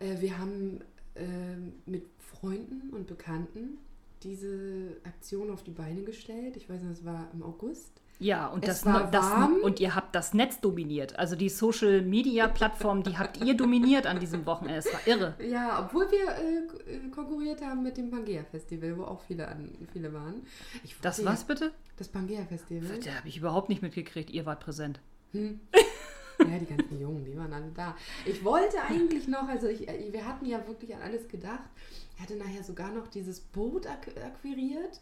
Äh, 0.00 0.20
wir 0.20 0.38
haben 0.38 0.80
ähm, 1.16 1.74
mit 1.86 2.06
Freunden 2.18 2.90
und 2.90 3.06
Bekannten 3.06 3.78
diese 4.22 4.96
Aktion 5.04 5.50
auf 5.50 5.62
die 5.62 5.70
Beine 5.70 6.02
gestellt. 6.02 6.56
Ich 6.56 6.68
weiß 6.68 6.82
nicht, 6.82 6.98
es 7.00 7.04
war 7.04 7.28
im 7.32 7.42
August. 7.42 7.90
Ja, 8.20 8.48
und 8.48 8.64
Es 8.66 8.82
das, 8.82 8.84
war 8.92 9.10
das 9.10 9.24
warm. 9.24 9.58
und 9.62 9.78
ihr 9.78 9.94
habt 9.94 10.14
das 10.14 10.34
Netz 10.34 10.60
dominiert. 10.60 11.16
Also 11.18 11.36
die 11.36 11.48
Social 11.48 12.02
Media 12.02 12.48
Plattform, 12.48 13.04
die 13.04 13.16
habt 13.16 13.36
ihr 13.44 13.54
dominiert 13.56 14.06
an 14.06 14.18
diesem 14.18 14.44
Wochenende. 14.44 14.78
Es 14.80 14.92
war 14.92 15.06
irre. 15.06 15.34
Ja, 15.48 15.84
obwohl 15.84 16.10
wir 16.10 16.28
äh, 16.30 16.96
äh, 16.96 17.08
konkurriert 17.10 17.62
haben 17.62 17.82
mit 17.84 17.96
dem 17.96 18.10
Pangea 18.10 18.42
Festival, 18.50 18.98
wo 18.98 19.04
auch 19.04 19.22
viele, 19.22 19.46
an, 19.46 19.70
viele 19.92 20.12
waren. 20.12 20.42
Ich 20.82 20.96
Das 21.00 21.24
was 21.24 21.44
bitte? 21.44 21.70
Das 21.96 22.08
Pangea 22.08 22.44
Festival. 22.44 22.98
Da 23.04 23.12
habe 23.14 23.28
ich 23.28 23.36
überhaupt 23.36 23.68
nicht 23.68 23.82
mitgekriegt. 23.82 24.30
Ihr 24.30 24.46
wart 24.46 24.60
präsent. 24.60 24.98
Hm. 25.32 25.60
Ja, 26.40 26.58
die 26.58 26.66
ganzen 26.66 27.00
Jungen, 27.00 27.24
die 27.24 27.36
waren 27.36 27.52
alle 27.52 27.70
da. 27.74 27.96
Ich 28.24 28.44
wollte 28.44 28.80
eigentlich 28.82 29.26
noch, 29.28 29.48
also 29.48 29.66
ich, 29.68 29.88
äh, 29.88 30.12
wir 30.12 30.24
hatten 30.26 30.46
ja 30.46 30.64
wirklich 30.66 30.94
an 30.94 31.02
alles 31.02 31.28
gedacht. 31.28 31.68
Ich 32.16 32.22
hatte 32.22 32.36
nachher 32.36 32.64
sogar 32.64 32.90
noch 32.92 33.06
dieses 33.08 33.38
Boot 33.40 33.86
ak 33.86 34.08
akquiriert, 34.24 35.00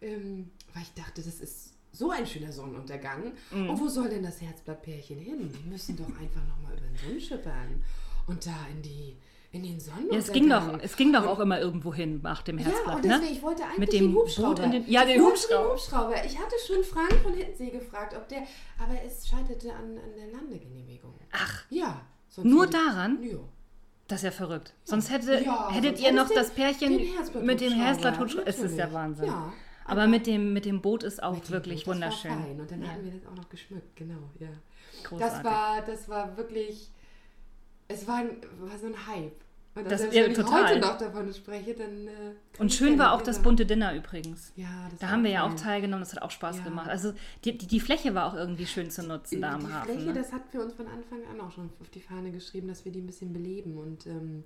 ähm, 0.00 0.50
weil 0.72 0.82
ich 0.82 0.92
dachte, 0.94 1.22
das 1.22 1.40
ist 1.40 1.73
so 1.94 2.10
ein 2.10 2.26
schöner 2.26 2.52
Sonnenuntergang. 2.52 3.32
Mhm. 3.50 3.70
Und 3.70 3.80
wo 3.80 3.88
soll 3.88 4.08
denn 4.10 4.22
das 4.22 4.40
Herzblattpärchen 4.42 5.18
hin? 5.18 5.50
Die 5.52 5.68
müssen 5.68 5.96
doch 5.96 6.08
einfach 6.08 6.42
nochmal 6.48 6.72
über 6.76 6.86
den 6.86 6.96
Sund 6.96 7.22
schippern. 7.22 7.82
Und 8.26 8.44
da 8.46 8.56
in 8.74 8.82
die 8.82 9.16
in 9.52 9.62
den 9.62 9.78
Sonnenuntergang. 9.78 10.12
Ja, 10.12 10.18
es 10.26 10.32
ging 10.32 10.50
doch, 10.50 10.78
es 10.82 10.96
ging 10.96 11.12
doch 11.12 11.22
Und- 11.22 11.28
auch 11.28 11.38
immer 11.38 11.60
irgendwo 11.60 11.94
hin 11.94 12.18
nach 12.24 12.42
dem 12.42 12.58
ja, 12.58 12.64
Herzblatt, 12.64 12.96
und 12.96 13.04
deswegen, 13.04 13.24
ne? 13.24 13.30
ich 13.30 13.42
wollte 13.42 13.62
eigentlich 13.62 13.78
Mit 13.78 13.92
dem 13.92 14.06
den 14.08 14.14
Hubschrauber. 14.16 14.66
Den- 14.66 14.90
ja, 14.90 15.04
den 15.04 15.22
Hubschrauber. 15.22 15.70
Hubschrauber. 15.74 16.24
Ich 16.24 16.36
hatte 16.36 16.54
schon 16.66 16.82
Frank 16.82 17.12
von 17.22 17.34
Hittensee 17.34 17.70
gefragt, 17.70 18.14
ob 18.16 18.28
der, 18.28 18.38
aber 18.82 18.94
es 19.06 19.28
scheiterte 19.28 19.72
an, 19.72 19.96
an 19.96 20.10
der 20.18 20.32
Landegenehmigung. 20.32 21.14
Ach, 21.30 21.62
Ja. 21.70 22.00
nur 22.42 22.66
daran? 22.66 23.22
Ja. 23.22 23.38
Das 24.08 24.18
ist 24.18 24.24
ja 24.24 24.30
verrückt. 24.32 24.74
Sonst 24.84 25.10
hätte, 25.10 25.40
Ja, 25.44 25.70
hättet 25.70 26.00
ihr 26.00 26.12
noch 26.12 26.28
das 26.28 26.50
Pärchen 26.50 26.98
den 26.98 27.46
mit 27.46 27.60
dem 27.60 27.72
Herzblatt 27.74 28.18
Es 28.46 28.58
ist 28.58 28.76
ja. 28.76 28.92
Wahnsinn. 28.92 29.26
Ja, 29.26 29.52
Aber 29.86 30.06
mit 30.06 30.26
dem, 30.26 30.52
mit 30.52 30.64
dem 30.64 30.80
Boot 30.80 31.02
ist 31.02 31.22
auch 31.22 31.48
wirklich 31.50 31.84
Boot, 31.84 31.94
das 31.94 32.02
wunderschön. 32.02 32.30
War 32.30 32.38
fein. 32.42 32.60
Und 32.60 32.70
dann 32.70 32.82
Ja, 32.82 32.88
hatten 32.88 33.04
wir 33.04 33.12
das 33.12 33.26
auch 33.30 33.36
noch 33.36 33.48
geschmückt, 33.48 33.96
genau, 33.96 34.18
ja. 34.40 34.48
großartig. 35.04 35.18
Das 35.42 35.44
war, 35.44 35.82
das 35.82 36.08
war 36.08 36.36
wirklich, 36.36 36.90
es 37.88 38.06
war, 38.08 38.16
ein, 38.16 38.30
war 38.60 38.78
so 38.78 38.86
ein 38.86 39.06
Hype. 39.06 39.32
Und 39.76 39.90
Das- 39.90 40.02
wenn 40.12 40.30
ich 40.30 40.36
total. 40.36 40.68
heute 40.70 40.78
noch 40.80 40.96
davon 40.96 41.34
spreche, 41.34 41.74
dann... 41.74 42.06
Äh, 42.06 42.12
Und 42.60 42.72
schön 42.72 42.96
war 42.96 43.12
auch 43.12 43.22
das 43.22 43.42
bunte 43.42 43.66
Dinner 43.66 43.92
übrigens. 43.92 44.52
Ja, 44.54 44.86
das 44.88 45.00
Da 45.00 45.08
haben 45.10 45.24
wir 45.24 45.32
ja 45.32 45.44
auch 45.44 45.54
teilgenommen, 45.54 46.00
das 46.04 46.14
hat 46.14 46.22
auch 46.22 46.30
Spaß 46.30 46.58
Ja. 46.58 46.62
gemacht. 46.64 46.88
Also 46.88 47.12
die, 47.44 47.58
die, 47.58 47.66
die 47.66 47.80
Fläche 47.80 48.14
war 48.14 48.26
auch 48.26 48.34
irgendwie 48.34 48.66
schön 48.66 48.88
zu 48.88 49.02
nutzen 49.02 49.42
da 49.42 49.54
am 49.54 49.66
die 49.66 49.72
Hafen. 49.72 49.84
Fläche, 49.90 50.06
ne? 50.06 50.12
das 50.12 50.32
hatten 50.32 50.52
wir 50.52 50.60
uns 50.62 50.74
von 50.74 50.86
Anfang 50.86 51.18
an 51.28 51.40
auch 51.40 51.50
schon 51.50 51.70
auf 51.80 51.88
die 51.90 52.00
Fahne 52.00 52.30
geschrieben, 52.30 52.68
dass 52.68 52.84
wir 52.84 52.92
die 52.92 53.00
ein 53.00 53.06
bisschen 53.06 53.32
beleben. 53.32 53.76
Und 53.76 54.06
ähm, 54.06 54.44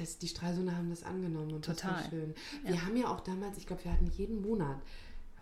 das, 0.00 0.18
die 0.18 0.28
Stralsunder 0.28 0.76
haben 0.76 0.90
das 0.90 1.02
angenommen 1.02 1.52
und 1.52 1.64
Total. 1.64 1.92
das 1.92 2.04
war 2.04 2.10
schön. 2.10 2.34
Wir 2.64 2.84
haben 2.84 2.96
ja 2.96 3.08
auch 3.08 3.20
damals, 3.20 3.58
ich 3.58 3.66
glaube, 3.66 3.84
wir 3.84 3.92
hatten 3.92 4.10
jeden 4.16 4.40
Monat, 4.42 4.80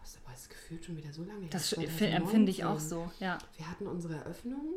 das 0.00 0.10
ist 0.10 0.18
aber 0.24 0.32
das 0.32 0.48
gefühlt 0.48 0.84
schon 0.84 0.96
wieder 0.96 1.12
so 1.12 1.24
lange 1.24 1.46
Das 1.48 1.70
2019. 1.70 2.22
empfinde 2.22 2.50
ich 2.50 2.64
auch 2.64 2.78
so, 2.78 3.10
ja. 3.20 3.38
Wir 3.56 3.70
hatten 3.70 3.86
unsere 3.86 4.14
Eröffnung, 4.14 4.74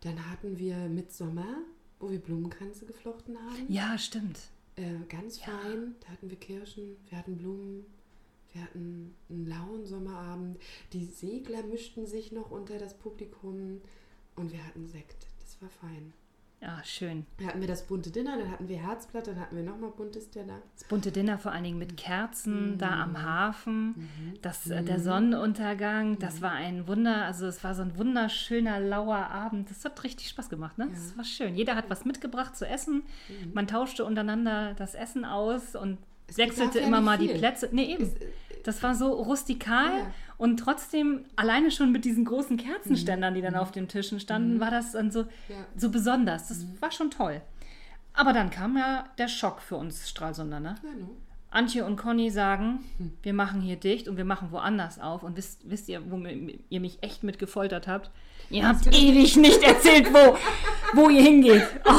dann 0.00 0.30
hatten 0.30 0.58
wir 0.58 0.76
Mitsommer, 0.88 1.58
wo 1.98 2.10
wir 2.10 2.18
Blumenkränze 2.20 2.86
geflochten 2.86 3.36
haben. 3.38 3.72
Ja, 3.72 3.98
stimmt. 3.98 4.38
Äh, 4.76 4.98
ganz 5.08 5.38
fein, 5.38 5.94
da 6.00 6.08
hatten 6.08 6.30
wir 6.30 6.36
Kirschen, 6.36 6.96
wir 7.08 7.18
hatten 7.18 7.36
Blumen, 7.36 7.86
wir 8.52 8.62
hatten 8.62 9.14
einen 9.28 9.46
lauen 9.46 9.86
Sommerabend. 9.86 10.58
Die 10.92 11.04
Segler 11.04 11.62
mischten 11.64 12.06
sich 12.06 12.32
noch 12.32 12.50
unter 12.50 12.78
das 12.78 12.96
Publikum 12.96 13.80
und 14.36 14.52
wir 14.52 14.64
hatten 14.64 14.86
Sekt. 14.86 15.26
Das 15.40 15.60
war 15.60 15.68
fein. 15.68 16.12
Ja, 16.66 16.82
schön. 16.82 17.26
Dann 17.36 17.48
hatten 17.48 17.60
wir 17.60 17.68
das 17.68 17.86
bunte 17.86 18.10
Dinner, 18.10 18.38
dann 18.38 18.50
hatten 18.50 18.68
wir 18.68 18.78
Herzblatt, 18.78 19.26
dann 19.26 19.38
hatten 19.38 19.54
wir 19.54 19.62
nochmal 19.62 19.90
buntes 19.90 20.30
Dinner. 20.30 20.62
Das 20.74 20.84
bunte 20.84 21.12
Dinner 21.12 21.38
vor 21.38 21.52
allen 21.52 21.64
Dingen 21.64 21.76
mit 21.78 21.98
Kerzen 21.98 22.78
da 22.78 23.02
am 23.02 23.22
Hafen, 23.22 23.88
Mhm. 23.88 24.34
das, 24.40 24.70
äh, 24.70 24.82
der 24.82 24.98
Sonnenuntergang, 24.98 26.18
das 26.18 26.40
war 26.40 26.52
ein 26.52 26.88
Wunder, 26.88 27.26
also 27.26 27.46
es 27.46 27.62
war 27.64 27.74
so 27.74 27.82
ein 27.82 27.98
wunderschöner, 27.98 28.80
lauer 28.80 29.28
Abend. 29.30 29.68
Das 29.68 29.84
hat 29.84 30.02
richtig 30.04 30.28
Spaß 30.30 30.48
gemacht, 30.48 30.78
ne? 30.78 30.88
Das 30.90 31.14
war 31.18 31.24
schön. 31.24 31.54
Jeder 31.54 31.76
hat 31.76 31.90
was 31.90 32.06
mitgebracht 32.06 32.56
zu 32.56 32.66
essen. 32.66 33.02
Man 33.52 33.66
tauschte 33.66 34.04
untereinander 34.06 34.72
das 34.74 34.94
Essen 34.94 35.26
aus 35.26 35.76
und 35.76 35.90
Mhm. 35.92 35.98
Wechselte 36.28 36.80
ja 36.80 36.86
immer 36.86 36.98
nicht 36.98 37.06
mal 37.06 37.18
die 37.18 37.28
viel. 37.28 37.38
Plätze. 37.38 37.68
Nee, 37.72 37.92
eben. 37.94 38.04
Es- 38.04 38.14
Das 38.64 38.82
war 38.82 38.94
so 38.94 39.12
rustikal 39.12 39.98
Ja. 39.98 40.06
und 40.38 40.56
trotzdem 40.56 41.26
alleine 41.36 41.70
schon 41.70 41.92
mit 41.92 42.06
diesen 42.06 42.24
großen 42.24 42.56
Kerzenständern, 42.56 43.34
die 43.34 43.42
dann 43.42 43.56
auf 43.56 43.72
den 43.72 43.88
Tischen 43.88 44.20
standen, 44.20 44.58
war 44.58 44.70
das 44.70 44.92
dann 44.92 45.10
so, 45.10 45.24
Mhm. 45.24 45.28
Ja. 45.50 45.56
Mhm. 45.56 45.64
so 45.80 45.90
besonders. 45.90 46.48
Das 46.48 46.64
war 46.80 46.90
schon 46.90 47.10
toll. 47.10 47.42
Aber 48.14 48.32
dann 48.32 48.48
kam 48.48 48.76
ja 48.78 49.04
der 49.18 49.28
Schock 49.28 49.60
für 49.60 49.76
uns 49.76 50.08
Stralsunder, 50.08 50.60
ne? 50.60 50.76
Ja, 50.82 50.90
no. 50.98 51.10
Antje 51.50 51.84
und 51.84 51.96
Conny 51.96 52.30
sagen, 52.30 52.80
Hm. 52.96 53.12
wir 53.22 53.34
machen 53.34 53.60
hier 53.60 53.76
dicht 53.76 54.08
und 54.08 54.16
wir 54.16 54.24
machen 54.24 54.50
woanders 54.50 54.98
auf. 54.98 55.22
Und 55.24 55.36
wisst, 55.36 55.60
wisst 55.70 55.88
ihr, 55.90 56.00
wo 56.10 56.16
ihr 56.70 56.80
mich 56.80 56.98
echt 57.02 57.22
mit 57.22 57.38
gefoltert 57.38 57.86
habt? 57.86 58.10
Ihr 58.50 58.66
habt 58.66 58.86
ewig 58.86 59.36
nicht 59.36 59.62
erzählt, 59.62 60.12
wo, 60.14 60.36
wo 60.94 61.10
ihr 61.10 61.22
hingeht. 61.22 61.62
Oh. 61.84 61.92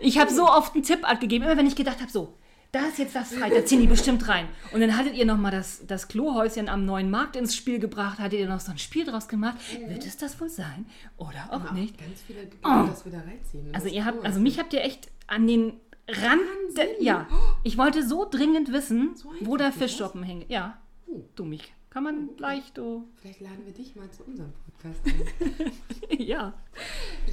Ich 0.00 0.18
habe 0.18 0.30
so 0.30 0.44
oft 0.48 0.74
einen 0.74 0.84
Tipp 0.84 1.00
abgegeben, 1.08 1.44
immer 1.46 1.56
wenn 1.56 1.66
ich 1.66 1.74
gedacht 1.76 2.00
habe, 2.00 2.10
so, 2.10 2.34
da 2.72 2.86
ist 2.86 2.98
jetzt 2.98 3.14
das 3.14 3.32
frei, 3.34 3.48
da 3.50 3.64
ziehen 3.64 3.80
die 3.80 3.86
bestimmt 3.86 4.28
rein. 4.28 4.46
Und 4.72 4.80
dann 4.80 4.96
hattet 4.96 5.14
ihr 5.14 5.24
nochmal 5.24 5.50
das, 5.52 5.86
das 5.86 6.08
Klohäuschen 6.08 6.68
am 6.68 6.84
neuen 6.84 7.10
Markt 7.10 7.36
ins 7.36 7.56
Spiel 7.56 7.78
gebracht, 7.78 8.18
hattet 8.18 8.40
ihr 8.40 8.48
noch 8.48 8.60
so 8.60 8.70
ein 8.72 8.78
Spiel 8.78 9.04
draus 9.04 9.26
gemacht. 9.28 9.56
Wird 9.88 10.04
es 10.04 10.16
das 10.18 10.38
wohl 10.40 10.48
sein? 10.50 10.86
Oder 11.16 11.46
auch 11.48 11.52
Aber 11.54 11.72
nicht? 11.72 11.96
Ganz 11.98 12.20
viele, 12.26 12.40
oh. 12.64 12.86
dass 12.86 13.04
wir 13.04 13.12
da 13.12 13.18
reinziehen. 13.20 13.74
Also 13.74 13.86
Das 13.86 13.94
ihr 13.94 14.04
habt, 14.04 14.24
also 14.24 14.38
mich 14.40 14.58
habt 14.58 14.72
ihr 14.74 14.82
echt 14.82 15.10
an 15.26 15.46
den 15.46 15.74
Rand, 16.08 16.76
der, 16.76 17.02
ja. 17.02 17.26
Ich 17.64 17.76
wollte 17.78 18.06
so 18.06 18.26
dringend 18.30 18.72
wissen, 18.72 19.14
So 19.16 19.32
wo 19.40 19.56
der 19.56 19.68
das? 19.68 19.76
Fischschuppen 19.76 20.22
hängt. 20.22 20.50
Ja, 20.50 20.78
Oh. 21.06 21.22
du 21.36 21.44
mich. 21.44 21.72
Kann 21.90 22.04
man 22.04 22.28
leicht, 22.36 22.76
du. 22.76 23.08
Vielleicht 23.16 23.40
laden 23.40 23.64
wir 23.64 23.72
dich 23.72 23.96
mal 23.96 24.10
zu 24.10 24.24
unserem 24.24 24.52
Podcast 24.66 25.00
ein. 25.06 25.72
ja. 26.18 26.52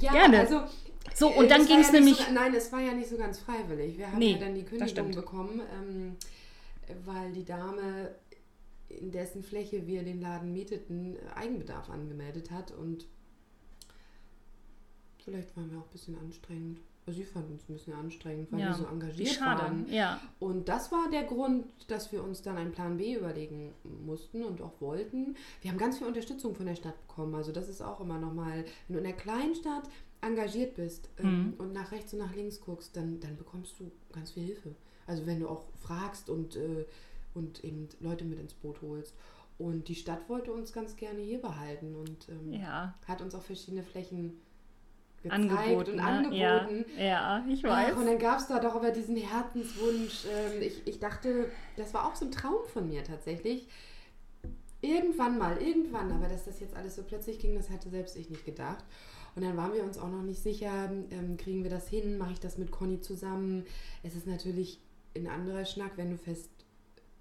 ja, 0.00 0.12
Gerne. 0.12 0.40
also. 0.40 0.62
So, 1.16 1.28
und 1.28 1.50
dann 1.50 1.66
ging 1.66 1.80
es 1.80 1.86
ja 1.88 1.92
nämlich. 1.94 2.16
So, 2.18 2.32
nein, 2.32 2.54
es 2.54 2.70
war 2.72 2.80
ja 2.80 2.92
nicht 2.92 3.08
so 3.08 3.16
ganz 3.16 3.38
freiwillig. 3.38 3.96
Wir 3.96 4.12
haben 4.12 4.18
Nee, 4.18 4.32
ja 4.32 4.38
dann 4.38 4.54
die 4.54 4.64
Kündigung 4.64 5.10
bekommen, 5.12 5.62
ähm, 5.74 6.16
weil 7.06 7.32
die 7.32 7.44
Dame, 7.44 8.14
in 8.88 9.10
dessen 9.10 9.42
Fläche 9.42 9.86
wir 9.86 10.02
den 10.02 10.20
Laden 10.20 10.52
mieteten, 10.52 11.16
Eigenbedarf 11.34 11.88
angemeldet 11.88 12.50
hat. 12.50 12.70
Und 12.70 13.06
vielleicht 15.24 15.56
waren 15.56 15.70
wir 15.70 15.78
auch 15.78 15.84
ein 15.86 15.92
bisschen 15.92 16.18
anstrengend. 16.18 16.80
Also 17.06 17.20
sie 17.20 17.24
fanden 17.24 17.52
uns 17.52 17.62
ein 17.68 17.72
bisschen 17.74 17.92
anstrengend, 17.94 18.50
weil 18.50 18.60
ja, 18.60 18.66
wir 18.66 18.74
so 18.74 18.84
engagiert 18.86 19.28
schade. 19.28 19.62
waren. 19.62 19.86
Ja. 19.88 20.20
Und 20.40 20.68
das 20.68 20.90
war 20.90 21.08
der 21.08 21.22
Grund, 21.22 21.64
dass 21.86 22.10
wir 22.10 22.22
uns 22.22 22.42
dann 22.42 22.56
einen 22.56 22.72
Plan 22.72 22.96
B 22.96 23.14
überlegen 23.14 23.72
mussten 24.04 24.42
und 24.42 24.60
auch 24.60 24.80
wollten. 24.80 25.36
Wir 25.62 25.70
haben 25.70 25.78
ganz 25.78 25.98
viel 25.98 26.08
Unterstützung 26.08 26.56
von 26.56 26.66
der 26.66 26.74
Stadt 26.74 27.00
bekommen. 27.06 27.36
Also 27.36 27.52
das 27.52 27.68
ist 27.68 27.80
auch 27.80 28.00
immer 28.00 28.18
nochmal, 28.18 28.64
wenn 28.88 28.94
du 28.94 28.98
in 28.98 29.04
der 29.04 29.12
Kleinstadt 29.12 29.84
engagiert 30.20 30.74
bist 30.74 31.08
ähm, 31.18 31.54
und 31.58 31.72
nach 31.72 31.92
rechts 31.92 32.12
und 32.12 32.18
nach 32.20 32.34
links 32.34 32.60
guckst, 32.60 32.96
dann, 32.96 33.20
dann 33.20 33.36
bekommst 33.36 33.78
du 33.78 33.90
ganz 34.12 34.32
viel 34.32 34.44
Hilfe. 34.44 34.74
Also 35.06 35.26
wenn 35.26 35.40
du 35.40 35.48
auch 35.48 35.64
fragst 35.80 36.30
und, 36.30 36.56
äh, 36.56 36.84
und 37.34 37.62
eben 37.64 37.88
Leute 38.00 38.24
mit 38.24 38.40
ins 38.40 38.54
Boot 38.54 38.80
holst. 38.82 39.14
Und 39.58 39.88
die 39.88 39.94
Stadt 39.94 40.28
wollte 40.28 40.52
uns 40.52 40.72
ganz 40.72 40.96
gerne 40.96 41.20
hier 41.20 41.40
behalten 41.40 41.94
und 41.94 42.28
ähm, 42.28 42.52
Ja. 42.52 42.94
hat 43.06 43.22
uns 43.22 43.34
auch 43.34 43.42
verschiedene 43.42 43.82
Flächen 43.82 44.34
gezeigt 45.22 45.50
Angeboten. 45.50 45.90
und 45.92 45.96
ne? 45.96 46.02
angeboten. 46.02 46.84
Ja, 46.96 47.04
ja, 47.04 47.44
ich 47.48 47.62
weiß. 47.62 47.92
Ach, 47.94 47.98
und 47.98 48.06
dann 48.06 48.18
gab 48.18 48.38
es 48.38 48.48
da 48.48 48.58
doch 48.58 48.74
aber 48.74 48.90
diesen 48.90 49.16
Herzenswunsch. 49.16 50.26
Ähm, 50.26 50.62
ich, 50.62 50.86
ich 50.86 50.98
dachte, 50.98 51.50
das 51.76 51.94
war 51.94 52.06
auch 52.06 52.14
so 52.14 52.26
ein 52.26 52.32
Traum 52.32 52.66
von 52.72 52.88
mir 52.88 53.02
tatsächlich. 53.02 53.66
Irgendwann 54.82 55.38
mal, 55.38 55.56
irgendwann, 55.56 56.12
aber 56.12 56.28
dass 56.28 56.44
das 56.44 56.60
jetzt 56.60 56.76
alles 56.76 56.96
so 56.96 57.02
plötzlich 57.02 57.38
ging, 57.38 57.54
das 57.54 57.70
hatte 57.70 57.88
selbst 57.88 58.14
ich 58.16 58.28
nicht 58.28 58.44
gedacht. 58.44 58.84
Und 59.36 59.42
dann 59.42 59.56
waren 59.56 59.74
wir 59.74 59.84
uns 59.84 59.98
auch 59.98 60.08
noch 60.08 60.22
nicht 60.22 60.42
sicher, 60.42 60.90
ähm, 61.10 61.36
kriegen 61.36 61.62
wir 61.62 61.70
das 61.70 61.88
hin, 61.88 62.16
mache 62.18 62.32
ich 62.32 62.40
das 62.40 62.56
mit 62.56 62.70
Conny 62.70 63.00
zusammen. 63.00 63.64
Es 64.02 64.14
ist 64.16 64.26
natürlich 64.26 64.80
ein 65.14 65.28
anderer 65.28 65.64
Schnack, 65.66 65.92
wenn 65.96 66.10
du 66.10 66.16
fest 66.16 66.50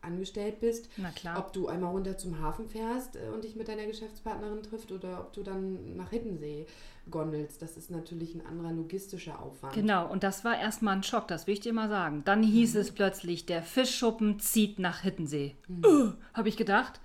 angestellt 0.06 0.60
bist, 0.60 0.90
Na 0.98 1.10
klar. 1.12 1.40
ob 1.40 1.52
du 1.52 1.68
einmal 1.68 1.92
runter 1.92 2.18
zum 2.18 2.40
Hafen 2.40 2.68
fährst 2.68 3.16
äh, 3.16 3.30
und 3.34 3.44
dich 3.44 3.56
mit 3.56 3.68
deiner 3.68 3.86
Geschäftspartnerin 3.86 4.64
trifft 4.64 4.92
oder 4.92 5.20
ob 5.20 5.34
du 5.34 5.44
dann 5.44 5.98
nach 5.98 6.12
Hiddensee 6.12 6.68
gondelst. 7.10 7.62
Das 7.62 7.76
ist 7.76 7.92
natürlich 7.92 8.34
ein 8.36 8.46
anderer 8.46 8.72
logistischer 8.72 9.42
Aufwand. 9.42 9.74
Genau, 9.74 10.10
und 10.10 10.24
das 10.24 10.46
war 10.46 10.58
erstmal 10.60 10.96
ein 10.96 11.04
Schock, 11.04 11.28
das 11.28 11.48
will 11.48 11.56
ich 11.56 11.60
dir 11.60 11.74
mal 11.74 11.90
sagen. 11.90 12.22
Dann 12.26 12.44
hieß 12.44 12.76
es 12.76 12.92
plötzlich, 12.92 13.46
der 13.46 13.62
Fischschuppen 13.62 14.40
zieht 14.40 14.80
nach 14.80 15.02
Hittensee. 15.02 15.56
Uh, 15.70 16.12
Habe 16.34 16.50
ich 16.50 16.58
gedacht. 16.58 17.02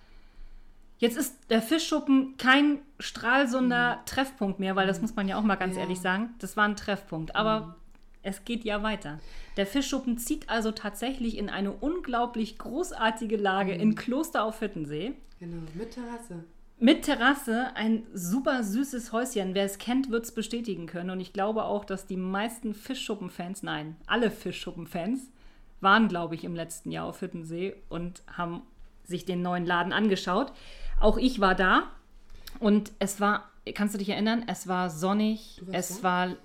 Jetzt 1.01 1.17
ist 1.17 1.35
der 1.49 1.63
Fischschuppen 1.63 2.37
kein 2.37 2.79
Stralsunder 2.99 4.01
Treffpunkt 4.05 4.61
mehr, 4.61 4.77
weil 4.77 4.87
das 4.87 5.01
muss 5.01 5.17
man 5.17 5.27
ja 5.29 5.39
auch 5.39 5.43
mal 5.43 5.57
ganz 5.57 5.75
Ja. 5.77 5.83
ehrlich 5.83 5.99
sagen. 5.99 6.35
Das 6.39 6.59
war 6.59 6.67
ein 6.69 6.77
Treffpunkt. 6.77 7.35
Aber 7.35 7.77
es 8.23 8.45
geht 8.45 8.65
ja 8.65 8.83
weiter. 8.83 9.19
Der 9.57 9.67
Fischschuppen 9.67 10.19
zieht 10.19 10.51
also 10.51 10.73
tatsächlich 10.73 11.39
in 11.39 11.49
eine 11.49 11.73
unglaublich 11.73 12.59
großartige 12.59 13.39
Lage 13.39 13.73
in 13.73 13.95
Kloster 13.95 14.45
auf 14.45 14.59
Hittensee. 14.59 15.15
Genau, 15.39 15.63
mit 15.73 15.93
Terrasse. 15.93 16.45
Mit 16.79 17.03
Terrasse, 17.03 17.71
ein 17.77 18.07
super 18.13 18.63
süßes 18.63 19.13
Häuschen. 19.13 19.55
Wer 19.55 19.65
es 19.65 19.79
kennt, 19.79 20.11
wird 20.11 20.25
es 20.25 20.33
bestätigen 20.33 20.87
können. 20.87 21.09
Und 21.09 21.21
ich 21.21 21.33
glaube 21.33 21.65
auch, 21.65 21.87
dass 21.87 22.07
die 22.07 22.19
meisten 22.19 22.75
Fischschuppen-Fans, 22.75 23.63
nein, 23.63 23.97
alle 24.07 24.31
Fischschuppen-Fans, 24.31 25.31
waren, 25.81 26.09
glaube 26.09 26.35
ich, 26.35 26.45
im 26.45 26.55
letzten 26.55 26.91
Jahr 26.91 27.07
auf 27.07 27.21
Hittensee 27.21 27.75
und 27.89 28.23
haben 28.37 28.63
sich 29.05 29.25
den 29.25 29.43
neuen 29.43 29.67
Laden 29.67 29.93
angeschaut. 29.93 30.53
Auch 31.01 31.17
ich 31.17 31.41
war 31.41 31.55
da 31.55 31.85
und 32.61 32.93
es 32.99 33.21
war, 33.21 33.49
kannst 33.75 33.95
du 33.95 33.99
dich 33.99 34.11
erinnern, 34.11 34.45
es 34.47 34.69
war 34.69 34.91
sonnig, 34.91 35.61
es 35.73 35.99
da? 35.99 36.03
war 36.05 36.27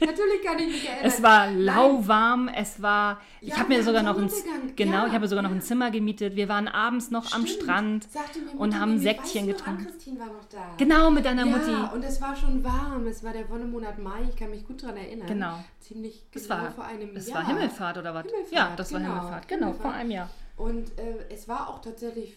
Natürlich 0.00 0.42
kann 0.44 0.58
ich 0.58 0.66
mich 0.68 0.88
erinnern. 0.88 1.04
es 1.04 1.22
war 1.22 1.50
lauwarm, 1.50 2.48
es 2.48 2.80
war. 2.80 3.20
Ich 3.40 3.48
Ja, 3.50 3.58
habe 3.58 3.68
wir 3.68 3.78
mir 3.78 3.84
sogar 3.84 4.02
noch 4.02 4.16
ein 4.18 4.30
genau, 4.76 4.92
Ja, 5.02 5.06
ich 5.08 5.12
habe 5.12 5.28
sogar 5.28 5.42
noch 5.42 5.50
ein. 5.50 5.60
Zimmer 5.60 5.90
gemietet. 5.90 6.36
Wir 6.36 6.48
waren 6.48 6.68
abends 6.68 7.10
noch 7.10 7.32
am 7.34 7.46
Stimmt. 7.46 7.62
Strand 7.62 8.10
Sagte 8.10 8.38
mir 8.40 8.58
und 8.58 8.78
haben 8.80 8.98
Säckchen 8.98 9.46
getrunken. 9.46 9.86
Ann-Christine 9.86 10.20
war 10.20 10.26
noch 10.28 10.44
da. 10.50 10.74
Genau 10.78 11.10
mit 11.10 11.24
deiner 11.26 11.44
ja, 11.46 11.56
Mutti. 11.56 11.94
und 11.94 12.02
es 12.02 12.20
war 12.20 12.34
schon 12.34 12.64
warm. 12.64 13.06
Es 13.06 13.22
war 13.22 13.32
der 13.32 13.48
Wonnemonat 13.50 13.98
Mai. 13.98 14.22
Ich 14.30 14.36
kann 14.36 14.50
mich 14.50 14.66
gut 14.66 14.82
daran 14.82 14.96
erinnern. 14.96 15.26
Genau. 15.28 15.64
Ziemlich 15.80 16.24
genau 16.30 16.42
Es 16.44 16.48
war, 16.50 16.70
vor 16.70 16.84
einem 16.84 17.14
es 17.16 17.28
Jahr. 17.28 17.38
war 17.38 17.46
Himmelfahrt 17.46 17.98
oder 17.98 18.14
was? 18.14 18.24
Himmelfahrt, 18.26 18.52
ja, 18.52 18.74
das 18.76 18.92
war 18.92 19.00
genau. 19.00 19.12
Himmelfahrt. 19.14 19.48
Genau, 19.48 19.60
Himmelfahrt. 19.66 19.92
vor 19.92 20.00
einem 20.00 20.10
Jahr. 20.10 20.30
Und 20.56 20.98
äh, 20.98 21.26
es 21.32 21.46
war 21.48 21.68
auch 21.68 21.80
tatsächlich 21.82 22.36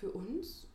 für 0.00 0.10
uns 0.10 0.66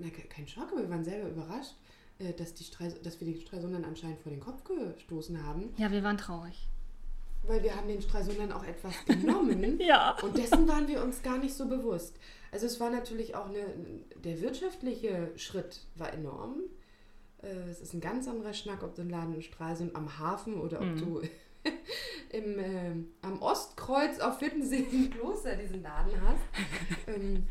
na, 0.00 0.08
ke- 0.10 0.28
kein 0.28 0.46
Schock, 0.48 0.70
aber 0.72 0.82
wir 0.82 0.90
waren 0.90 1.04
selber 1.04 1.28
überrascht, 1.28 1.74
äh, 2.18 2.32
dass, 2.32 2.54
die 2.54 2.64
Streis 2.64 3.00
dass 3.02 3.20
wir 3.20 3.26
die 3.32 3.40
Streisundern 3.40 3.84
anscheinend 3.84 4.20
vor 4.20 4.30
den 4.30 4.40
Kopf 4.40 4.62
gestoßen 4.64 5.44
haben. 5.44 5.72
Ja, 5.76 5.90
wir 5.90 6.02
waren 6.02 6.18
traurig. 6.18 6.68
Weil 7.46 7.62
wir 7.62 7.74
haben 7.74 7.88
den 7.88 8.02
Streisundern 8.02 8.52
auch 8.52 8.64
etwas 8.64 8.92
genommen. 9.06 9.80
Ja. 9.80 10.16
Und 10.22 10.36
dessen 10.36 10.68
waren 10.68 10.86
wir 10.88 11.02
uns 11.02 11.22
gar 11.22 11.38
nicht 11.38 11.54
so 11.54 11.66
bewusst. 11.66 12.14
Also 12.52 12.66
es 12.66 12.78
war 12.80 12.90
natürlich 12.90 13.34
auch 13.34 13.48
eine, 13.48 13.64
der 14.24 14.40
wirtschaftliche 14.42 15.30
Schritt 15.36 15.80
war 15.96 16.12
enorm. 16.12 16.56
Äh, 17.42 17.46
Es 17.70 17.80
ist 17.80 17.94
ein 17.94 18.00
ganz 18.00 18.28
anderer 18.28 18.52
Schnack, 18.52 18.82
ob 18.82 18.94
du 18.94 19.00
einen 19.02 19.10
Laden 19.10 19.34
in 19.34 19.42
Stralsund 19.42 19.96
am 19.96 20.18
Hafen 20.18 20.54
oder 20.60 20.80
ob 20.80 20.86
Mhm. 20.86 20.98
du 20.98 21.20
im, 22.32 22.58
ähm, 22.58 23.08
am 23.22 23.40
Ostkreuz 23.42 24.18
auf 24.20 24.40
Wittensee 24.40 24.86
im 24.92 25.10
Kloster 25.10 25.56
diesen 25.56 25.82
Laden 25.82 26.12
hast. 26.22 26.40
ähm, 27.06 27.46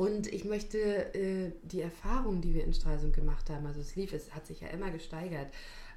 und 0.00 0.32
ich 0.32 0.46
möchte 0.46 0.78
äh, 0.78 1.52
die 1.62 1.82
Erfahrung, 1.82 2.40
die 2.40 2.54
wir 2.54 2.64
in 2.64 2.72
Stralsund 2.72 3.12
gemacht 3.12 3.50
haben, 3.50 3.66
also 3.66 3.82
es 3.82 3.96
lief, 3.96 4.14
es 4.14 4.34
hat 4.34 4.46
sich 4.46 4.62
ja 4.62 4.68
immer 4.68 4.90
gesteigert, 4.90 5.48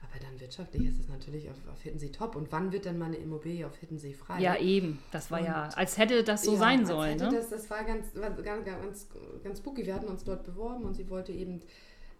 aber 0.02 0.20
dann 0.20 0.42
wirtschaftlich 0.42 0.86
ist 0.90 1.00
es 1.00 1.08
natürlich 1.08 1.50
auf, 1.50 1.56
auf 1.72 1.82
Hittensee 1.84 2.10
top. 2.10 2.36
Und 2.36 2.52
wann 2.52 2.74
wird 2.74 2.86
dann 2.86 2.98
mal 2.98 3.06
eine 3.06 3.16
Immobilie 3.16 3.66
auf 3.66 3.78
Hittensee 3.78 4.12
frei? 4.12 4.42
Ja, 4.42 4.60
eben. 4.60 5.00
Das 5.14 5.32
war 5.32 5.40
ja, 5.40 5.70
als 5.76 5.98
hätte 5.98 6.22
das 6.26 6.44
so 6.44 6.52
Ja, 6.52 6.60
sein 6.60 6.86
sollen. 6.86 7.18
Ne? 7.18 7.30
Das, 7.32 7.50
das 7.50 7.70
war 7.70 7.86
ganz, 7.86 8.14
war 8.16 8.30
ganz, 8.32 8.66
ganz, 8.66 9.08
ganz 9.42 9.60
spooky. 9.60 9.86
Wir 9.86 9.96
hatten 9.96 10.08
uns 10.08 10.26
dort 10.26 10.44
beworben 10.44 10.84
und 10.84 10.96
sie 10.96 11.10
wollte 11.10 11.32
eben 11.32 11.62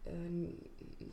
ein, 0.06 0.56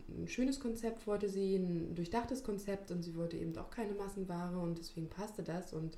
ein 0.08 0.28
schönes 0.28 0.60
Konzept 0.60 1.04
wollte 1.08 1.28
sie, 1.28 1.56
ein 1.56 1.96
durchdachtes 1.96 2.44
Konzept 2.44 2.92
und 2.92 3.02
sie 3.02 3.16
wollte 3.16 3.36
eben 3.36 3.58
auch 3.58 3.70
keine 3.70 3.94
Massenware 3.94 4.56
und 4.56 4.78
deswegen 4.78 5.08
passte 5.08 5.42
das 5.42 5.72
und 5.72 5.96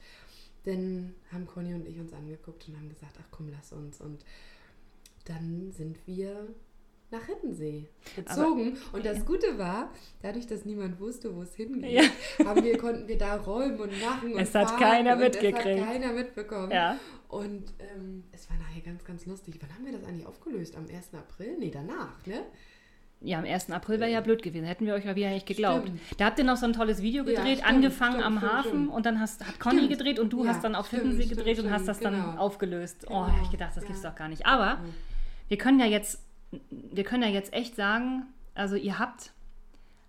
dann 0.65 1.15
haben 1.31 1.47
Conny 1.47 1.75
und 1.75 1.87
ich 1.87 1.99
uns 1.99 2.15
angeguckt 2.15 2.69
und 2.69 2.77
haben 2.77 2.89
gesagt, 2.89 3.19
ach 3.21 3.29
komm, 3.31 3.51
lass 3.51 3.73
uns 3.73 4.01
und 4.01 4.25
dann 5.25 5.71
sind 5.73 5.99
wir 6.07 6.55
nach 7.13 7.25
Hittensee 7.27 7.89
gezogen. 8.17 8.77
Aber, 8.89 8.97
und 8.97 9.07
das 9.07 9.25
Gute 9.25 9.59
war, 9.59 9.91
dadurch, 10.23 10.47
dass 10.47 10.65
niemand 10.65 10.99
wusste, 10.99 11.35
wo 11.37 11.43
es 11.43 11.55
hingeht, 11.55 11.93
ja. 12.39 12.47
haben 12.47 12.65
wir, 12.65 12.79
konnten 12.79 13.07
wir 13.07 13.19
da 13.19 13.37
räumen 13.37 13.79
und 13.79 14.01
machen. 14.01 14.33
Und 14.33 14.41
es 14.41 14.55
hat 14.55 14.79
keiner 14.79 15.15
mitgekriegt. 15.15 15.59
Es 15.59 15.81
hat 15.81 15.93
keiner 15.93 16.13
mitbekommen. 16.13 16.71
Ja. 16.73 16.97
Und 17.29 17.73
ähm, 17.79 18.25
es 18.33 18.49
war 18.51 18.57
nachher 18.57 18.81
ganz, 18.81 19.05
ganz 19.05 19.27
lustig. 19.27 19.59
Wann 19.61 19.75
haben 19.75 19.85
wir 19.85 19.93
das 19.93 20.05
eigentlich 20.05 20.27
aufgelöst? 20.27 20.77
Am 20.77 20.87
1. 20.87 21.15
April? 21.15 21.57
Nee, 21.59 21.71
danach, 21.71 22.27
ne? 22.27 22.43
Ja, 23.25 23.39
am 23.39 23.45
1. 23.45 23.71
April 23.71 24.01
wäre 24.01 24.11
ja 24.11 24.21
blöd 24.21 24.43
gewesen. 24.43 24.65
Hätten 24.65 24.87
wir 24.87 24.95
euch 24.95 25.05
ja 25.05 25.15
wieder 25.15 25.31
nicht 25.31 25.47
geglaubt. 25.47 25.87
Stimmt. 25.87 26.01
Da 26.19 26.25
habt 26.25 26.39
ihr 26.39 26.45
noch 26.45 26.57
so 26.57 26.67
ein 26.67 26.73
tolles 26.73 27.03
Video 27.03 27.25
gedreht, 27.25 27.47
ja, 27.47 27.55
stimmt, 27.55 27.69
angefangen 27.69 28.21
stimmt, 28.21 28.27
am 28.27 28.43
Hafen 28.43 28.89
und 28.89 29.07
dann 29.07 29.21
hast, 29.21 29.47
hat 29.47 29.61
Conny 29.61 29.87
gedreht 29.87 30.19
und 30.19 30.33
du 30.33 30.45
ja, 30.45 30.51
hast 30.51 30.65
dann 30.65 30.75
auf 30.75 30.91
Hiddensee 30.91 31.27
gedreht 31.27 31.61
und 31.61 31.71
hast 31.71 31.87
das 31.87 32.01
genau. 32.01 32.11
dann 32.11 32.39
aufgelöst. 32.39 33.07
Genau. 33.07 33.23
Oh, 33.23 33.27
habe 33.29 33.41
ich 33.45 33.51
gedacht, 33.51 33.77
das 33.77 33.85
ja. 33.85 33.89
gibt's 33.89 34.03
doch 34.03 34.17
gar 34.17 34.29
nicht. 34.29 34.45
Aber 34.45 34.81
wir 35.53 35.59
können 35.59 35.81
ja 35.81 35.85
jetzt, 35.85 36.19
wir 36.71 37.05
können 37.05 37.23
ja 37.23 37.29
jetzt 37.29 37.53
echt 37.53 37.77
sagen, 37.77 38.23
also 38.55 38.75
ihr 38.75 38.99
habt 38.99 39.33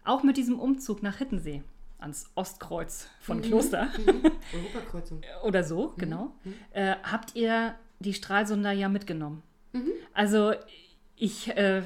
auch 0.06 0.24
mit 0.24 0.38
diesem 0.38 0.58
Umzug 0.58 1.04
nach 1.04 1.18
Hittensee 1.18 1.64
ans 2.00 2.32
Ostkreuz 2.36 3.10
von 3.20 3.40
mhm. 3.40 3.42
Kloster 3.42 3.90
mhm. 3.98 4.32
Europakreuzung 4.54 5.22
oder 5.44 5.66
so, 5.66 5.88
mhm. 5.90 6.00
genau, 6.00 6.32
mhm. 6.46 6.54
Äh, 6.72 6.96
habt 7.04 7.36
ihr 7.36 7.76
die 8.00 8.14
Stralsunder 8.14 8.72
ja 8.72 8.88
mitgenommen. 8.88 9.44
Mhm. 9.74 9.92
Also 10.14 10.54
ich 11.18 11.50
äh, 11.58 11.82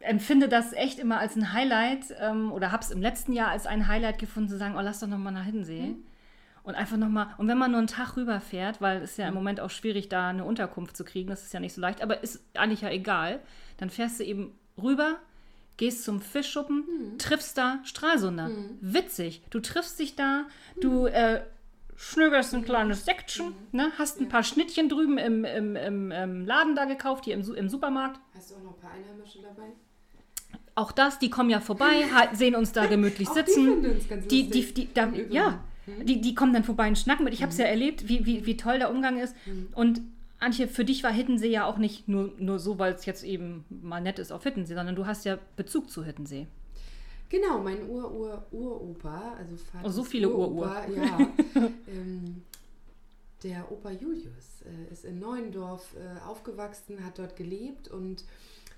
empfinde 0.00 0.48
das 0.48 0.72
echt 0.72 0.98
immer 0.98 1.20
als 1.20 1.36
ein 1.36 1.52
Highlight 1.52 2.12
ähm, 2.18 2.50
oder 2.50 2.72
habe 2.72 2.82
es 2.82 2.90
im 2.90 3.00
letzten 3.00 3.32
Jahr 3.34 3.50
als 3.50 3.66
ein 3.66 3.86
Highlight 3.86 4.18
gefunden, 4.18 4.48
zu 4.48 4.58
sagen, 4.58 4.74
oh, 4.76 4.80
lass 4.80 4.98
doch 4.98 5.06
nochmal 5.06 5.32
nach 5.32 5.44
Hiddensee. 5.44 5.90
Mhm. 5.90 5.96
Und 6.66 6.74
einfach 6.74 6.96
nochmal, 6.96 7.28
und 7.38 7.46
wenn 7.46 7.58
man 7.58 7.70
nur 7.70 7.78
einen 7.78 7.86
Tag 7.86 8.16
rüberfährt, 8.16 8.80
weil 8.80 9.00
es 9.00 9.16
ja 9.16 9.28
im. 9.28 9.34
Moment 9.34 9.60
auch 9.60 9.70
schwierig, 9.70 10.08
da 10.08 10.30
eine 10.30 10.44
Unterkunft 10.44 10.96
zu 10.96 11.04
kriegen, 11.04 11.30
das 11.30 11.44
ist 11.44 11.54
ja 11.54 11.60
nicht 11.60 11.72
so 11.72 11.80
leicht, 11.80 12.02
aber 12.02 12.24
ist 12.24 12.40
eigentlich 12.54 12.80
ja 12.80 12.90
egal, 12.90 13.38
dann 13.76 13.88
fährst 13.88 14.18
du 14.18 14.24
eben 14.24 14.58
rüber, 14.82 15.14
gehst 15.76 16.02
zum 16.02 16.20
Fischschuppen, 16.20 16.78
mhm. 16.78 17.18
triffst 17.18 17.56
da 17.56 17.78
Stralsunder. 17.84 18.48
Mhm. 18.48 18.78
Witzig. 18.80 19.42
Du 19.50 19.60
triffst 19.60 20.00
dich 20.00 20.16
da, 20.16 20.46
du 20.80 21.06
äh, 21.06 21.42
schnögerst 21.94 22.52
ein 22.52 22.64
kleines 22.64 23.04
Section, 23.04 23.50
mhm. 23.50 23.54
ne? 23.70 23.92
hast 23.96 24.18
ein 24.18 24.24
ja. 24.24 24.30
paar 24.30 24.42
Schnittchen 24.42 24.88
drüben 24.88 25.18
im, 25.18 25.44
im, 25.44 25.76
im, 25.76 26.10
im, 26.10 26.46
Laden 26.46 26.74
da 26.74 26.86
gekauft, 26.86 27.26
hier 27.26 27.34
im, 27.34 27.42
im 27.54 27.68
Supermarkt. 27.68 28.18
Hast 28.34 28.50
du 28.50 28.56
auch 28.56 28.62
noch 28.64 28.74
ein 28.74 28.80
paar 28.80 28.90
Einheimische 28.90 29.38
dabei? 29.40 29.70
Auch 30.74 30.90
das, 30.90 31.20
die 31.20 31.30
kommen 31.30 31.48
ja 31.48 31.60
vorbei, 31.60 32.02
sehen 32.32 32.56
uns 32.56 32.72
da 32.72 32.86
gemütlich 32.86 33.28
sitzen. 33.28 33.82
Die, 33.82 33.88
uns 33.88 34.08
ganz 34.08 34.26
die, 34.26 34.50
die, 34.50 34.74
die, 34.74 34.92
da, 34.92 35.06
ja, 35.30 35.60
mhm. 35.86 36.06
die, 36.06 36.20
die 36.20 36.34
kommen 36.34 36.52
dann 36.52 36.64
vorbei 36.64 36.88
und 36.88 36.98
schnacken 36.98 37.24
mit. 37.24 37.34
Ich 37.34 37.42
habe 37.42 37.52
es 37.52 37.58
ja 37.58 37.64
mhm. 37.64 37.70
erlebt, 37.70 38.08
wie, 38.08 38.26
wie, 38.26 38.46
wie 38.46 38.56
toll 38.56 38.78
der 38.78 38.90
Umgang 38.90 39.18
ist. 39.18 39.34
Mhm. 39.46 39.68
Und 39.74 40.00
Antje, 40.38 40.68
für 40.68 40.84
dich 40.84 41.02
war 41.02 41.12
Hittensee 41.12 41.50
ja 41.50 41.64
auch 41.66 41.78
nicht 41.78 42.08
nur, 42.08 42.32
nur 42.38 42.58
so, 42.58 42.78
weil 42.78 42.92
es 42.92 43.06
jetzt 43.06 43.24
eben 43.24 43.64
mal 43.68 44.00
nett 44.00 44.18
ist 44.18 44.32
auf 44.32 44.42
Hittensee, 44.42 44.74
sondern 44.74 44.94
du 44.94 45.06
hast 45.06 45.24
ja 45.24 45.38
Bezug 45.56 45.90
zu 45.90 46.04
Hittensee. 46.04 46.46
Genau, 47.28 47.58
mein 47.58 47.88
Ur-Ur-Uropa, 47.88 49.34
also 49.38 49.56
Vater. 49.56 49.86
Oh, 49.86 49.90
so 49.90 50.04
viele 50.04 50.32
Ur-Ur. 50.32 50.66
Ja. 50.94 51.18
ähm, 51.88 52.42
der 53.42 53.70
Opa 53.70 53.90
Julius 53.90 54.62
äh, 54.62 54.92
ist 54.92 55.04
in 55.04 55.18
Neuendorf 55.18 55.94
äh, 55.94 56.20
aufgewachsen, 56.26 57.04
hat 57.04 57.18
dort 57.18 57.36
gelebt 57.36 57.88
und 57.88 58.24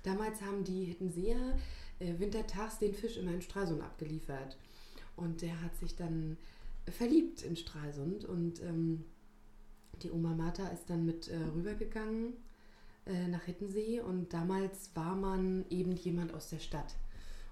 damals 0.03 0.41
haben 0.41 0.63
die 0.63 0.85
Hittenseer 0.85 1.57
äh, 1.99 2.13
wintertags 2.17 2.79
den 2.79 2.93
Fisch 2.93 3.17
immer 3.17 3.33
in 3.33 3.41
Stralsund 3.41 3.81
abgeliefert. 3.81 4.57
Und 5.15 5.41
der 5.41 5.61
hat 5.61 5.75
sich 5.75 5.95
dann 5.95 6.37
verliebt 6.91 7.41
in 7.41 7.55
Stralsund 7.55 8.25
und 8.25 8.61
ähm, 8.61 9.05
die 10.01 10.11
Oma 10.11 10.33
Martha 10.33 10.67
ist 10.69 10.89
dann 10.89 11.05
mit 11.05 11.27
äh, 11.27 11.37
rübergegangen 11.55 12.33
äh, 13.05 13.27
nach 13.27 13.43
Hittensee 13.43 13.99
und 14.01 14.33
damals 14.33 14.91
war 14.95 15.15
man 15.15 15.65
eben 15.69 15.95
jemand 15.95 16.33
aus 16.33 16.49
der 16.49 16.59
Stadt. 16.59 16.95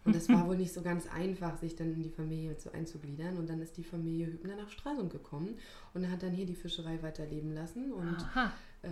Und 0.05 0.15
es 0.15 0.29
war 0.29 0.47
wohl 0.47 0.57
nicht 0.57 0.73
so 0.73 0.81
ganz 0.81 1.07
einfach, 1.07 1.57
sich 1.57 1.75
dann 1.75 1.93
in 1.93 2.01
die 2.01 2.09
Familie 2.09 2.57
zu 2.57 2.73
einzugliedern. 2.73 3.37
Und 3.37 3.49
dann 3.49 3.59
ist 3.59 3.75
die 3.75 3.83
Familie 3.83 4.27
Hübner 4.27 4.55
nach 4.55 4.69
Stralsund 4.69 5.11
gekommen 5.11 5.57
und 5.93 6.09
hat 6.09 6.23
dann 6.23 6.31
hier 6.31 6.45
die 6.45 6.55
Fischerei 6.55 7.01
weiterleben 7.03 7.53
lassen. 7.53 7.91
Und 7.91 8.17
äh, 8.83 8.89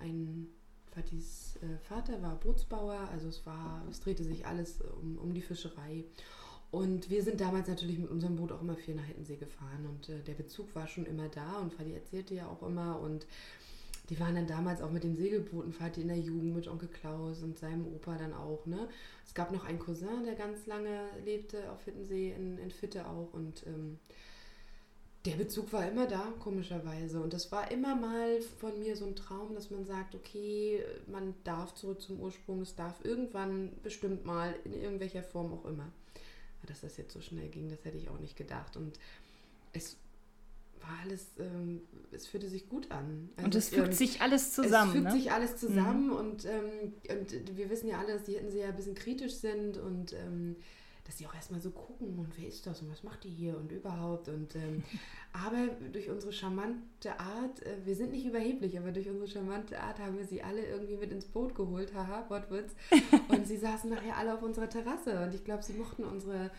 ein 0.00 0.48
Fatis 0.90 1.58
äh, 1.62 1.78
Vater 1.86 2.20
war 2.22 2.34
Bootsbauer, 2.36 3.08
also 3.12 3.28
es 3.28 3.44
war, 3.46 3.84
es 3.90 4.00
drehte 4.00 4.24
sich 4.24 4.46
alles 4.46 4.80
um, 4.80 5.18
um 5.18 5.34
die 5.34 5.42
Fischerei. 5.42 6.04
Und 6.70 7.10
wir 7.10 7.22
sind 7.22 7.40
damals 7.40 7.68
natürlich 7.68 7.98
mit 7.98 8.10
unserem 8.10 8.36
Boot 8.36 8.52
auch 8.52 8.60
immer 8.60 8.76
viel 8.76 8.94
nach 8.94 9.04
Hittensee 9.04 9.36
gefahren 9.36 9.86
und 9.86 10.08
äh, 10.08 10.20
der 10.22 10.34
Bezug 10.34 10.74
war 10.74 10.88
schon 10.88 11.06
immer 11.06 11.28
da 11.28 11.58
und 11.60 11.72
Fadi 11.72 11.94
erzählte 11.94 12.34
ja 12.34 12.48
auch 12.48 12.66
immer 12.66 13.00
und 13.00 13.26
die 14.10 14.20
waren 14.20 14.34
dann 14.36 14.46
damals 14.46 14.82
auch 14.82 14.90
mit 14.90 15.02
dem 15.02 15.16
Segelbooten, 15.16 15.72
Vati 15.72 16.02
in 16.02 16.08
der 16.08 16.18
Jugend 16.18 16.54
mit 16.54 16.68
Onkel 16.68 16.88
Klaus 16.88 17.42
und 17.42 17.58
seinem 17.58 17.86
Opa 17.86 18.16
dann 18.16 18.32
auch, 18.34 18.64
ne? 18.66 18.88
Es 19.24 19.34
gab 19.34 19.50
noch 19.50 19.64
einen 19.64 19.80
Cousin, 19.80 20.24
der 20.24 20.34
ganz 20.34 20.66
lange 20.66 21.08
lebte 21.24 21.70
auf 21.72 21.84
Hittensee, 21.84 22.32
in, 22.32 22.58
in 22.58 22.70
Fitte 22.70 23.06
auch 23.06 23.32
und 23.32 23.66
ähm, 23.66 23.98
der 25.24 25.32
Bezug 25.32 25.72
war 25.72 25.88
immer 25.88 26.06
da, 26.06 26.32
komischerweise. 26.38 27.20
Und 27.20 27.32
das 27.32 27.50
war 27.50 27.68
immer 27.72 27.96
mal 27.96 28.40
von 28.60 28.78
mir 28.78 28.96
so 28.96 29.06
ein 29.06 29.16
Traum, 29.16 29.54
dass 29.54 29.72
man 29.72 29.84
sagt, 29.84 30.14
okay, 30.14 30.84
man 31.08 31.34
darf 31.42 31.74
zurück 31.74 32.00
zum 32.00 32.20
Ursprung, 32.20 32.60
es 32.60 32.76
darf 32.76 33.04
irgendwann 33.04 33.72
bestimmt 33.82 34.24
mal, 34.24 34.54
in 34.64 34.72
irgendwelcher 34.72 35.24
Form 35.24 35.52
auch 35.52 35.64
immer. 35.64 35.90
Dass 36.66 36.80
das 36.80 36.96
jetzt 36.96 37.12
so 37.12 37.20
schnell 37.20 37.48
ging, 37.48 37.68
das 37.68 37.84
hätte 37.84 37.96
ich 37.96 38.08
auch 38.08 38.18
nicht 38.18 38.36
gedacht. 38.36 38.76
Und 38.76 38.98
es 39.72 39.96
war 40.80 40.98
alles, 41.02 41.26
ähm, 41.38 41.82
es 42.12 42.26
fühlte 42.26 42.48
sich 42.48 42.68
gut 42.68 42.90
an. 42.90 43.30
Also, 43.36 43.46
und 43.46 43.54
es 43.54 43.68
fügt 43.68 43.88
ähm, 43.88 43.92
sich 43.92 44.20
alles 44.20 44.52
zusammen. 44.52 44.90
Es 44.90 44.96
fügt 44.96 45.04
ne? 45.04 45.12
sich 45.12 45.32
alles 45.32 45.56
zusammen 45.56 46.06
mhm. 46.06 46.16
und, 46.16 46.44
ähm, 46.44 46.92
und 47.08 47.56
wir 47.56 47.70
wissen 47.70 47.88
ja 47.88 47.98
alle, 47.98 48.14
dass 48.14 48.24
die 48.24 48.32
Hitten 48.32 48.50
sehr 48.50 48.68
ein 48.68 48.76
bisschen 48.76 48.94
kritisch 48.94 49.34
sind 49.34 49.78
und 49.78 50.12
ähm, 50.12 50.56
dass 51.06 51.18
sie 51.18 51.26
auch 51.26 51.34
erstmal 51.34 51.60
so 51.60 51.70
gucken 51.70 52.18
und 52.18 52.36
wer 52.36 52.48
ist 52.48 52.66
das 52.66 52.82
und 52.82 52.90
was 52.90 53.04
macht 53.04 53.22
die 53.22 53.30
hier 53.30 53.56
und 53.56 53.70
überhaupt. 53.70 54.28
Und 54.28 54.56
ähm, 54.56 54.82
aber 55.32 55.68
durch 55.92 56.10
unsere 56.10 56.32
charmante 56.32 57.18
Art, 57.20 57.62
äh, 57.62 57.76
wir 57.84 57.94
sind 57.94 58.10
nicht 58.10 58.26
überheblich, 58.26 58.76
aber 58.76 58.90
durch 58.90 59.08
unsere 59.08 59.28
charmante 59.28 59.80
Art 59.80 60.00
haben 60.00 60.18
wir 60.18 60.26
sie 60.26 60.42
alle 60.42 60.66
irgendwie 60.66 60.96
mit 60.96 61.12
ins 61.12 61.26
Boot 61.26 61.54
geholt, 61.54 61.94
haha, 61.94 62.28
Wortwitz. 62.28 62.72
Sie 63.46 63.56
saßen 63.56 63.90
nachher 63.90 64.16
alle 64.16 64.34
auf 64.34 64.42
unserer 64.42 64.68
Terrasse 64.68 65.22
und 65.22 65.34
ich 65.34 65.44
glaube, 65.44 65.62
sie 65.62 65.74
mochten 65.74 66.04
unsere, 66.04 66.50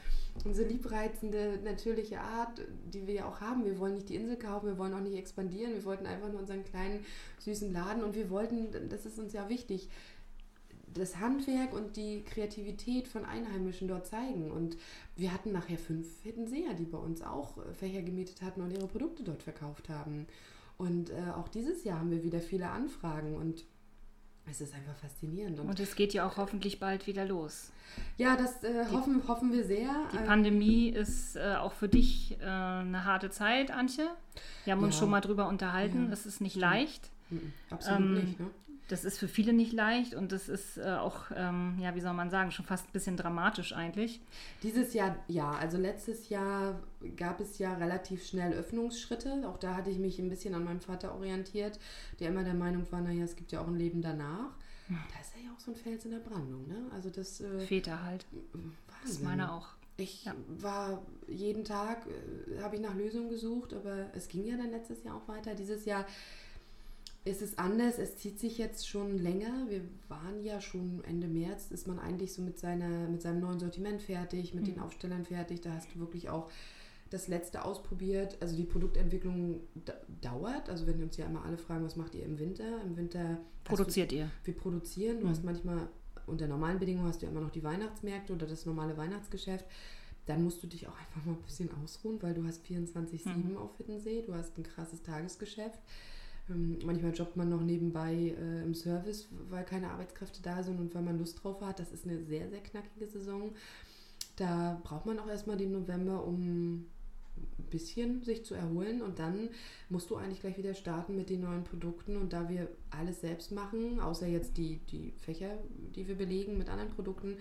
unsere 0.46 0.68
liebreizende, 0.68 1.60
natürliche 1.64 2.20
Art, 2.20 2.62
die 2.94 3.06
wir 3.06 3.14
ja 3.14 3.28
auch 3.28 3.42
haben. 3.42 3.66
Wir 3.66 3.78
wollen 3.80 3.96
nicht 3.96 4.10
die 4.10 4.16
Insel 4.16 4.38
kaufen, 4.38 4.68
wir 4.68 4.78
wollen 4.78 4.94
auch 4.94 5.02
nicht 5.02 5.18
expandieren, 5.18 5.74
wir 5.74 5.86
wollten 5.86 6.06
einfach 6.06 6.30
nur 6.30 6.40
unseren 6.40 6.64
kleinen, 6.64 7.06
süßen 7.40 7.72
Laden 7.72 8.04
und 8.04 8.16
wir 8.16 8.30
wollten, 8.30 8.90
das 8.90 9.06
ist 9.06 9.20
uns 9.20 9.34
ja 9.34 9.50
wichtig, 9.50 9.90
das 10.94 11.18
Handwerk 11.18 11.74
und 11.74 11.96
die 11.96 12.24
Kreativität 12.24 13.08
von 13.08 13.26
Einheimischen 13.26 13.88
dort 13.88 14.08
zeigen. 14.08 14.52
Und 14.52 14.78
wir 15.16 15.34
hatten 15.34 15.52
nachher 15.52 15.78
fünf 15.78 16.22
Hiddenseer, 16.24 16.74
die 16.74 16.86
bei 16.86 16.98
uns 16.98 17.22
auch 17.22 17.58
äh, 17.58 17.74
Fächer 17.74 18.02
gemietet 18.02 18.42
hatten 18.42 18.62
und 18.62 18.72
ihre 18.72 18.88
Produkte 18.88 19.24
dort 19.24 19.44
verkauft 19.44 19.90
haben. 19.90 20.28
Und 20.78 21.10
äh, 21.10 21.32
auch 21.36 21.48
dieses 21.48 21.84
Jahr 21.84 22.00
haben 22.00 22.12
wir 22.12 22.24
wieder 22.24 22.40
viele 22.40 22.70
Anfragen 22.70 23.36
und 23.36 23.66
es 24.50 24.62
ist 24.62 24.74
einfach 24.74 24.96
faszinierend. 24.96 25.60
Und, 25.60 25.70
und 25.70 25.80
es 25.80 25.96
geht 25.96 26.14
ja 26.14 26.28
auch 26.28 26.38
hoffentlich 26.38 26.80
bald 26.80 27.08
wieder 27.08 27.26
los. 27.26 27.72
Ja, 28.18 28.36
das 28.36 28.64
äh, 28.64 28.86
die, 28.90 28.96
hoffen, 28.96 29.28
hoffen 29.28 29.52
wir 29.52 29.64
sehr. 29.64 29.90
Die 30.14 30.18
Pandemie 30.18 30.90
ist 30.90 31.36
äh, 31.36 31.56
auch 31.56 31.74
für 31.74 31.90
dich 31.90 32.38
äh, 32.40 32.46
eine 32.46 33.06
harte 33.06 33.30
Zeit, 33.30 33.72
Antje. 33.72 34.08
Wir 34.64 34.74
haben 34.74 34.82
ja. 34.82 34.88
uns 34.88 34.98
schon 34.98 35.10
mal 35.10 35.22
drüber 35.22 35.48
unterhalten. 35.48 36.06
Ja. 36.06 36.10
Das 36.10 36.26
ist 36.26 36.42
nicht 36.42 36.56
leicht. 36.56 37.10
Mhm. 37.30 37.54
Absolut 37.70 38.00
ähm, 38.00 38.14
nicht. 38.14 38.40
Ne? 38.40 38.50
Das 38.88 39.04
ist 39.04 39.18
für 39.18 39.28
viele 39.28 39.54
nicht 39.54 39.74
leicht 39.74 40.14
und 40.14 40.32
das 40.32 40.48
ist 40.48 40.78
äh, 40.78 40.96
auch, 40.96 41.26
ähm, 41.36 41.78
ja, 41.80 41.94
wie 41.96 42.02
soll 42.02 42.14
man 42.14 42.30
sagen, 42.30 42.52
schon 42.52 42.66
fast 42.66 42.88
ein 42.88 42.92
bisschen 42.94 43.18
dramatisch 43.18 43.74
eigentlich. 43.74 44.22
Dieses 44.64 44.94
Jahr, 44.94 45.18
ja, 45.28 45.52
also 45.52 45.78
letztes 45.78 46.30
Jahr 46.30 46.80
gab 47.18 47.40
es 47.42 47.58
ja 47.58 47.74
relativ 47.76 48.26
schnell 48.26 48.54
Öffnungsschritte. 48.54 49.44
Auch 49.48 49.58
da 49.58 49.76
hatte 49.76 49.90
ich 49.90 50.00
mich 50.00 50.20
ein 50.20 50.30
bisschen 50.30 50.54
an 50.54 50.64
meinem 50.64 50.80
Vater 50.80 51.14
orientiert, 51.14 51.80
der 52.20 52.30
immer 52.30 52.44
der 52.44 52.54
Meinung 52.54 52.90
war, 52.92 53.02
naja, 53.02 53.26
es 53.26 53.36
gibt 53.36 53.52
ja 53.52 53.62
auch 53.62 53.68
ein 53.68 53.78
Leben 53.78 54.02
danach. 54.02 54.52
Hm. 54.88 54.98
Da 55.14 55.20
ist 55.20 55.34
er 55.36 55.44
ja 55.44 55.50
auch 55.54 55.60
so 55.60 55.72
ein 55.72 55.76
Fels 55.76 56.06
in 56.06 56.12
der 56.12 56.20
Brandung, 56.20 56.68
ne? 56.68 56.90
Also 56.94 57.10
das... 57.10 57.42
Äh, 57.42 57.60
Väter 57.60 58.04
halt. 58.04 58.26
Wahnsinn. 58.54 58.74
Das 59.02 59.12
ist 59.12 59.24
meiner 59.24 59.54
auch. 59.54 59.68
Ich 59.98 60.26
ja. 60.26 60.36
war 60.60 61.02
jeden 61.28 61.66
Tag, 61.66 62.06
äh, 62.06 62.62
habe 62.62 62.76
ich 62.76 62.82
nach 62.82 62.96
Lösungen 62.96 63.30
gesucht, 63.30 63.74
aber 63.74 64.06
es 64.14 64.28
ging 64.28 64.46
ja 64.46 64.56
dann 64.56 64.72
letztes 64.72 65.04
Jahr 65.04 65.16
auch 65.16 65.28
weiter. 65.28 65.56
Dieses 65.56 65.86
Jahr 65.86 66.06
es 67.26 67.42
ist 67.42 67.60
anders, 67.60 68.00
es 68.00 68.18
zieht 68.18 68.40
sich 68.40 68.58
jetzt 68.58 68.88
schon 68.88 69.18
länger. 69.18 69.68
Wir 69.70 69.82
waren 70.08 70.44
ja 70.44 70.62
schon 70.62 71.04
Ende 71.04 71.28
März, 71.28 71.72
ist 71.72 71.88
man 71.88 72.00
eigentlich 72.00 72.34
so 72.34 72.42
mit, 72.42 72.58
seiner, 72.58 73.10
mit 73.10 73.22
seinem 73.22 73.42
neuen 73.42 73.60
Sortiment 73.60 74.02
fertig, 74.02 74.54
mit 74.54 74.64
mhm. 74.64 74.74
den 74.74 74.80
Aufstellern 74.80 75.26
fertig. 75.26 75.62
Da 75.62 75.74
hast 75.74 75.94
du 75.94 76.00
wirklich 76.00 76.30
auch 76.30 76.50
das 77.10 77.28
letzte 77.28 77.66
ausprobiert. 77.66 78.38
Also 78.42 78.56
die 78.56 78.64
Produktentwicklung 78.64 79.62
dauert. 80.22 80.70
Also 80.70 80.88
wenn 80.88 80.98
wir 81.00 81.06
uns 81.06 81.18
ja 81.18 81.26
immer 81.26 81.44
alle 81.44 81.58
fragen, 81.58 81.84
was 81.84 81.96
macht 81.96 82.16
ihr 82.16 82.24
im 82.24 82.40
Winter? 82.40 82.82
Im 82.84 82.96
Winter 82.96 83.40
produziert 83.64 84.12
du, 84.12 84.18
ihr. 84.18 84.32
Wir 84.44 84.56
produzieren. 84.56 85.20
Du 85.20 85.26
mhm. 85.26 85.32
hast 85.32 85.44
manchmal 85.44 85.90
unter 86.28 86.48
normalen 86.48 86.80
Bedingungen 86.80 87.08
hast 87.08 87.22
du 87.22 87.26
ja 87.26 87.32
immer 87.32 87.42
noch 87.42 87.52
die 87.52 87.64
Weihnachtsmärkte 87.64 88.34
oder 88.34 88.46
das 88.46 88.66
normale 88.66 88.98
Weihnachtsgeschäft. 88.98 89.66
Dann 90.26 90.44
musst 90.44 90.62
du 90.62 90.68
dich 90.68 90.88
auch 90.88 90.98
einfach 90.98 91.26
mal 91.26 91.34
ein 91.34 91.42
bisschen 91.44 91.70
ausruhen, 91.82 92.22
weil 92.22 92.34
du 92.34 92.46
hast 92.46 92.66
24-7 92.66 93.52
Mhm. 93.52 93.58
auf 93.58 93.78
Hiddensee, 93.78 94.24
du 94.26 94.34
hast 94.34 94.58
ein 94.58 94.64
krasses 94.64 95.02
Tagesgeschäft. 95.02 95.80
Ähm, 96.50 96.80
manchmal 96.86 97.14
jobbt 97.14 97.36
man 97.36 97.50
noch 97.50 97.62
nebenbei 97.62 98.14
äh, 98.14 98.64
im 98.64 98.74
Service, 98.74 99.28
weil 99.50 99.66
keine 99.66 99.90
Arbeitskräfte 99.90 100.42
da 100.42 100.64
sind 100.64 100.80
und 100.80 100.94
weil 100.96 101.02
man 101.02 101.18
Lust 101.18 101.44
drauf 101.44 101.62
hat. 101.62 101.80
Das 101.80 101.92
ist 101.92 102.06
eine 102.06 102.24
sehr, 102.24 102.50
sehr 102.50 102.62
knackige 102.62 103.08
Saison. 103.08 103.52
Da 104.36 104.80
braucht 104.84 105.06
man 105.06 105.20
auch 105.20 105.28
erstmal 105.28 105.58
den 105.58 105.72
November, 105.72 106.26
um 106.26 106.86
ein 107.60 107.66
bisschen 107.70 108.24
sich 108.24 108.46
zu 108.46 108.56
erholen 108.56 109.02
und 109.02 109.20
dann 109.20 109.50
musst 109.90 110.10
du 110.10 110.16
eigentlich 110.16 110.42
gleich 110.42 110.58
wieder 110.58 110.74
starten 110.74 111.16
mit 111.16 111.30
den 111.30 111.42
neuen 111.42 111.64
Produkten 111.64 112.18
und 112.18 112.34
da 112.34 112.50
wir 112.50 112.68
alles 112.90 113.22
selbst 113.22 113.52
machen, 113.52 114.00
außer 114.00 114.28
jetzt 114.28 114.58
die, 114.58 114.80
die 114.92 115.14
Fächer, 115.18 115.58
die 115.96 116.08
wir 116.08 116.16
belegen 116.16 116.58
mit 116.58 116.70
anderen 116.70 116.92
Produkten, 116.92 117.38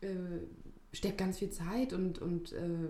äh, 0.00 0.08
steckt 0.92 1.18
ganz 1.18 1.38
viel 1.38 1.50
Zeit 1.50 1.92
und, 1.92 2.20
und 2.20 2.52
äh, 2.52 2.88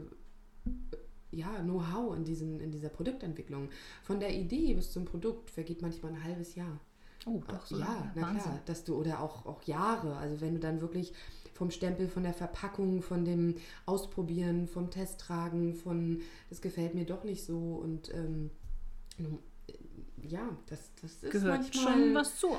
ja, 1.32 1.60
Know-how 1.62 2.16
in, 2.16 2.24
diesen, 2.24 2.60
in 2.60 2.70
dieser 2.70 2.88
Produktentwicklung. 2.88 3.68
Von 4.02 4.20
der 4.20 4.34
Idee 4.34 4.74
bis 4.74 4.92
zum 4.92 5.04
Produkt 5.04 5.50
vergeht 5.50 5.82
manchmal 5.82 6.12
ein 6.12 6.24
halbes 6.24 6.54
Jahr. 6.54 6.80
Oh, 7.26 7.42
doch 7.46 7.66
so 7.66 7.78
ja, 7.78 7.84
lange. 7.84 8.12
na 8.14 8.22
Wahnsinn. 8.22 8.42
klar, 8.42 8.60
dass 8.64 8.84
du 8.84 8.94
oder 8.94 9.20
auch, 9.20 9.46
auch 9.46 9.62
Jahre, 9.64 10.16
also 10.16 10.40
wenn 10.40 10.54
du 10.54 10.60
dann 10.60 10.80
wirklich 10.80 11.12
vom 11.52 11.70
Stempel, 11.70 12.08
von 12.08 12.22
der 12.22 12.32
Verpackung, 12.32 13.02
von 13.02 13.24
dem 13.24 13.56
Ausprobieren, 13.84 14.66
vom 14.66 14.90
Testtragen, 14.90 15.74
von 15.74 16.22
das 16.48 16.62
gefällt 16.62 16.94
mir 16.94 17.04
doch 17.04 17.24
nicht 17.24 17.44
so 17.44 17.58
und 17.58 18.12
ähm, 18.14 18.50
äh, 19.18 20.26
ja, 20.26 20.56
das, 20.66 20.90
das 21.02 21.22
ist 21.22 21.30
Gehört 21.30 21.60
manchmal 21.60 21.94
schon 21.94 22.14
was 22.14 22.38
zu. 22.38 22.56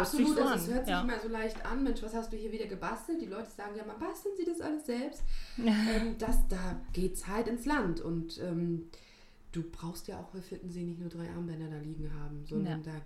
Absolut, 0.00 0.36
so 0.36 0.42
also 0.44 0.54
es 0.54 0.68
an, 0.68 0.74
hört 0.74 0.86
sich 0.86 0.92
ja. 0.92 1.00
immer 1.02 1.20
so 1.20 1.28
leicht 1.28 1.66
an. 1.66 1.82
Mensch, 1.82 2.02
was 2.02 2.14
hast 2.14 2.32
du 2.32 2.36
hier 2.36 2.52
wieder 2.52 2.66
gebastelt? 2.66 3.20
Die 3.20 3.26
Leute 3.26 3.50
sagen 3.50 3.76
ja, 3.76 3.84
man 3.84 3.98
basteln 3.98 4.34
sie 4.36 4.44
das 4.44 4.60
alles 4.60 4.86
selbst. 4.86 5.22
ähm, 5.58 6.16
das, 6.18 6.36
da 6.48 6.80
geht 6.92 7.18
Zeit 7.18 7.48
ins 7.48 7.66
Land 7.66 8.00
und 8.00 8.40
ähm, 8.42 8.88
du 9.52 9.62
brauchst 9.62 10.08
ja 10.08 10.18
auch 10.18 10.28
bei 10.30 10.40
Fittensee 10.40 10.82
nicht 10.82 11.00
nur 11.00 11.10
drei 11.10 11.28
Armbänder 11.30 11.68
da 11.68 11.78
liegen 11.78 12.10
haben, 12.20 12.44
sondern 12.46 12.82
da 12.82 12.90
äh, 12.90 13.00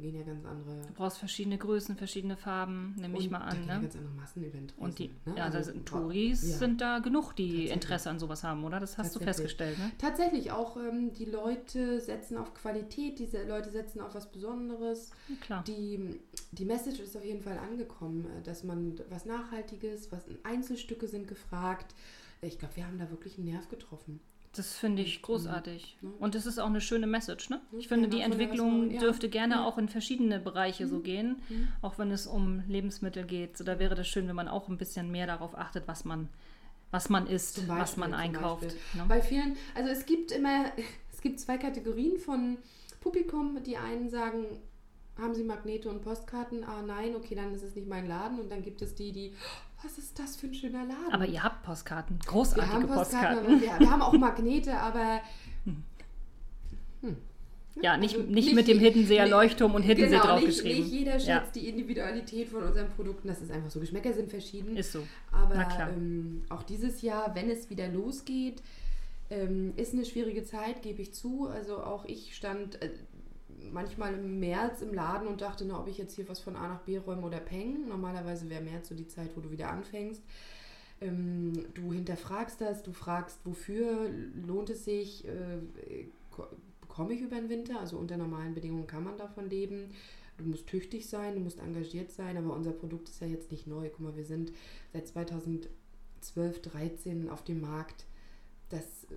gehen 0.00 0.14
ja 0.14 0.22
ganz 0.22 0.44
andere 0.44 0.80
Du 0.86 0.92
brauchst 0.94 1.18
verschiedene 1.18 1.58
Größen, 1.58 1.96
verschiedene 1.96 2.36
Farben, 2.36 2.94
nehme 2.98 3.18
ich 3.18 3.30
mal 3.30 3.38
da 3.40 3.44
an. 3.46 3.56
gehen 3.58 3.68
ja 3.68 3.74
Ne? 3.76 3.82
ganz 3.82 3.96
andere 3.96 4.14
Massen 4.14 4.44
über 4.44 4.58
den 4.58 4.68
Tresen, 4.68 4.82
Und 4.82 4.98
die, 4.98 5.08
ne? 5.26 5.34
ja, 5.36 5.44
Also, 5.44 5.58
da 5.58 5.64
sind 5.64 5.84
bra- 5.84 5.98
Touris 6.00 6.42
ja. 6.50 6.56
sind 6.58 6.80
da 6.80 6.98
genug, 7.00 7.32
die. 7.34 7.68
Interesse 7.68 8.10
an 8.10 8.18
sowas 8.18 8.44
haben, 8.44 8.64
oder? 8.64 8.80
Das 8.80 8.98
hast 8.98 9.14
du 9.16 9.20
festgestellt, 9.20 9.78
ne? 9.78 9.90
Tatsächlich 9.98 10.50
auch, 10.52 10.76
ähm, 10.76 11.12
die 11.12 11.24
Leute 11.26 12.00
setzen 12.00 12.36
auf 12.36 12.54
Qualität, 12.54 13.18
diese 13.18 13.42
Leute 13.46 13.70
setzen 13.70 14.00
auf 14.00 14.14
was 14.14 14.30
Besonderes. 14.30 15.10
Ja, 15.28 15.34
klar. 15.40 15.64
Die, 15.66 16.20
die 16.52 16.64
Message 16.64 17.00
ist 17.00 17.16
auf 17.16 17.24
jeden 17.24 17.42
Fall 17.42 17.58
angekommen, 17.58 18.26
äh, 18.38 18.42
dass 18.42 18.64
man 18.64 18.98
was 19.10 19.24
Nachhaltiges, 19.26 20.10
was 20.12 20.22
Einzelstücke 20.42 21.08
sind 21.08 21.28
gefragt. 21.28 21.94
Ich 22.40 22.58
glaube, 22.58 22.76
wir 22.76 22.86
haben 22.86 22.98
da 22.98 23.08
wirklich 23.10 23.36
einen 23.38 23.46
Nerv 23.46 23.68
getroffen. 23.68 24.20
Das 24.54 24.74
finde 24.74 25.00
ich 25.02 25.22
großartig. 25.22 25.96
Mhm. 26.02 26.12
Und 26.20 26.34
es 26.34 26.44
ist 26.44 26.58
auch 26.58 26.66
eine 26.66 26.80
schöne 26.82 27.06
Message, 27.06 27.48
ne? 27.48 27.60
Mhm. 27.70 27.78
Ich 27.78 27.88
finde, 27.88 28.08
die 28.08 28.20
Entwicklung 28.20 28.90
ja. 28.90 29.00
dürfte 29.00 29.28
gerne 29.30 29.54
Ja. 29.54 29.64
auch 29.64 29.78
in 29.78 29.88
verschiedene 29.88 30.38
Bereiche 30.40 30.86
so 30.86 31.00
gehen, 31.00 31.40
Mhm. 31.48 31.68
auch 31.80 31.98
wenn 31.98 32.10
es 32.10 32.26
um 32.26 32.62
Lebensmittel 32.68 33.24
geht. 33.24 33.56
So, 33.56 33.64
da 33.64 33.78
wäre 33.78 33.94
das 33.94 34.06
schön, 34.08 34.28
wenn 34.28 34.36
man 34.36 34.48
auch 34.48 34.68
ein 34.68 34.76
bisschen 34.76 35.10
mehr 35.10 35.26
darauf 35.26 35.56
achtet, 35.56 35.88
was 35.88 36.04
man, 36.04 36.28
was 36.90 37.08
man 37.08 37.26
isst, 37.26 37.54
Zum 37.54 37.68
was 37.68 37.78
Beispiel, 37.78 38.00
man 38.02 38.14
einkauft. 38.14 38.62
Beispiel. 38.64 38.80
Ne? 39.00 39.04
Bei 39.08 39.22
vielen, 39.22 39.56
also 39.74 39.88
es 39.88 40.04
gibt 40.04 40.30
immer, 40.32 40.66
es 41.12 41.20
gibt 41.22 41.40
zwei 41.40 41.56
Kategorien 41.56 42.18
von 42.18 42.58
Publikum. 43.00 43.62
Die 43.64 43.78
einen 43.78 44.10
sagen, 44.10 44.44
haben 45.18 45.34
sie 45.34 45.44
Magnete 45.44 45.88
und 45.88 46.02
Postkarten? 46.02 46.62
Ah 46.64 46.82
nein, 46.82 47.14
okay, 47.16 47.34
dann 47.34 47.52
ist 47.54 47.62
es 47.62 47.74
nicht 47.74 47.88
mein 47.88 48.06
Laden. 48.06 48.38
Und 48.38 48.50
dann 48.52 48.62
gibt 48.62 48.82
es 48.82 48.94
die, 48.94 49.12
die, 49.12 49.32
"Oh, 49.32 49.71
was 49.84 49.98
ist 49.98 50.18
das 50.18 50.36
für 50.36 50.46
ein 50.48 50.54
schöner 50.54 50.84
Laden? 50.84 51.12
Aber 51.12 51.26
ihr 51.26 51.42
habt 51.42 51.62
Postkarten, 51.62 52.18
wir 52.20 52.26
großartige 52.30 52.66
haben 52.72 52.86
Postkarten, 52.86 53.36
Postkarten. 53.46 53.60
wir, 53.60 53.78
wir 53.80 53.90
haben 53.90 54.02
auch 54.02 54.12
Magnete, 54.12 54.74
aber 54.76 55.20
Ja, 57.80 57.96
nicht, 57.96 58.14
Also 58.16 58.26
nicht, 58.26 58.44
nicht 58.44 58.54
mit 58.54 58.68
dem 58.68 58.78
Hiddenseer 58.78 59.26
Leuchtturm 59.26 59.74
und 59.74 59.82
Hiddensee 59.82 60.10
genau, 60.18 60.34
nicht, 60.36 60.46
draufgeschrieben. 60.46 60.82
nicht 60.82 60.92
jeder 60.92 61.12
schätzt 61.12 61.26
Ja. 61.26 61.42
die 61.54 61.68
Individualität 61.68 62.48
von 62.50 62.62
unseren 62.64 62.88
Produkten. 62.90 63.28
Das 63.28 63.40
ist 63.40 63.50
einfach 63.50 63.70
so. 63.70 63.80
Geschmäcker 63.80 64.12
sind 64.12 64.28
verschieden. 64.30 64.76
Ist 64.76 64.92
so. 64.92 65.02
Aber 65.32 65.54
Na 65.54 65.64
klar. 65.64 65.88
ähm, 65.90 66.42
auch 66.50 66.62
dieses 66.64 67.00
Jahr, 67.00 67.34
wenn 67.34 67.48
es 67.50 67.70
wieder 67.70 67.88
losgeht, 67.88 68.62
ähm, 69.30 69.72
ist 69.76 69.94
eine 69.94 70.04
schwierige 70.04 70.44
Zeit, 70.44 70.82
gebe 70.82 71.00
ich 71.00 71.14
zu. 71.14 71.48
Also 71.48 71.78
auch 71.82 72.04
ich 72.04 72.36
stand 72.36 72.80
äh, 72.82 72.90
manchmal 73.70 74.14
im 74.14 74.40
März 74.40 74.82
im 74.82 74.94
Laden 74.94 75.28
und 75.28 75.40
dachte, 75.40 75.64
na, 75.64 75.78
ob 75.80 75.88
ich 75.88 75.98
jetzt 75.98 76.14
hier 76.14 76.28
was 76.28 76.40
von 76.40 76.56
A 76.56 76.68
nach 76.68 76.80
B 76.80 76.96
räume 76.98 77.22
oder 77.26 77.40
peng. 77.40 77.88
Normalerweise 77.88 78.48
wäre 78.48 78.62
März 78.62 78.88
so 78.88 78.94
die 78.94 79.06
Zeit, 79.08 79.36
wo 79.36 79.40
du 79.40 79.50
wieder 79.50 79.70
anfängst. 79.70 80.22
Ähm, 81.00 81.52
du 81.74 81.92
hinterfragst 81.92 82.60
das, 82.60 82.82
du 82.82 82.92
fragst, 82.92 83.38
wofür 83.44 84.08
lohnt 84.46 84.70
es 84.70 84.84
sich, 84.84 85.26
äh, 85.26 86.06
ko- 86.30 86.46
bekomme 86.80 87.14
ich 87.14 87.20
über 87.22 87.36
den 87.36 87.48
Winter, 87.48 87.80
also 87.80 87.96
unter 87.98 88.16
normalen 88.16 88.54
Bedingungen 88.54 88.86
kann 88.86 89.04
man 89.04 89.16
davon 89.16 89.48
leben. 89.48 89.90
Du 90.38 90.44
musst 90.44 90.66
tüchtig 90.66 91.08
sein, 91.08 91.34
du 91.34 91.40
musst 91.40 91.58
engagiert 91.58 92.10
sein, 92.10 92.36
aber 92.36 92.54
unser 92.54 92.72
Produkt 92.72 93.08
ist 93.08 93.20
ja 93.20 93.26
jetzt 93.26 93.50
nicht 93.50 93.66
neu. 93.66 93.88
Guck 93.90 94.00
mal, 94.00 94.16
wir 94.16 94.24
sind 94.24 94.52
seit 94.92 95.06
2012, 95.08 95.68
13 96.62 97.28
auf 97.28 97.42
dem 97.44 97.60
Markt. 97.60 98.06
Das, 98.68 99.04
äh, 99.04 99.14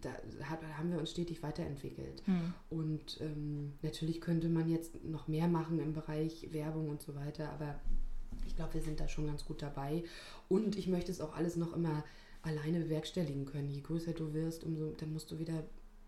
da 0.00 0.10
hat, 0.44 0.60
haben 0.76 0.90
wir 0.90 0.98
uns 0.98 1.10
stetig 1.10 1.42
weiterentwickelt. 1.42 2.22
Hm. 2.26 2.54
Und 2.70 3.20
ähm, 3.20 3.72
natürlich 3.82 4.20
könnte 4.20 4.48
man 4.48 4.68
jetzt 4.68 5.04
noch 5.04 5.28
mehr 5.28 5.48
machen 5.48 5.78
im 5.80 5.92
Bereich 5.92 6.48
Werbung 6.52 6.88
und 6.88 7.02
so 7.02 7.14
weiter, 7.14 7.50
aber 7.52 7.80
ich 8.46 8.56
glaube, 8.56 8.74
wir 8.74 8.82
sind 8.82 9.00
da 9.00 9.08
schon 9.08 9.26
ganz 9.26 9.44
gut 9.44 9.62
dabei. 9.62 10.04
Und 10.48 10.76
ich 10.76 10.88
möchte 10.88 11.12
es 11.12 11.20
auch 11.20 11.36
alles 11.36 11.56
noch 11.56 11.74
immer 11.74 12.04
alleine 12.42 12.80
bewerkstelligen 12.80 13.44
können. 13.44 13.70
Je 13.70 13.80
größer 13.80 14.12
du 14.12 14.32
wirst, 14.32 14.64
umso 14.64 14.92
dann 14.92 15.12
musst 15.12 15.30
du 15.30 15.38
wieder 15.38 15.64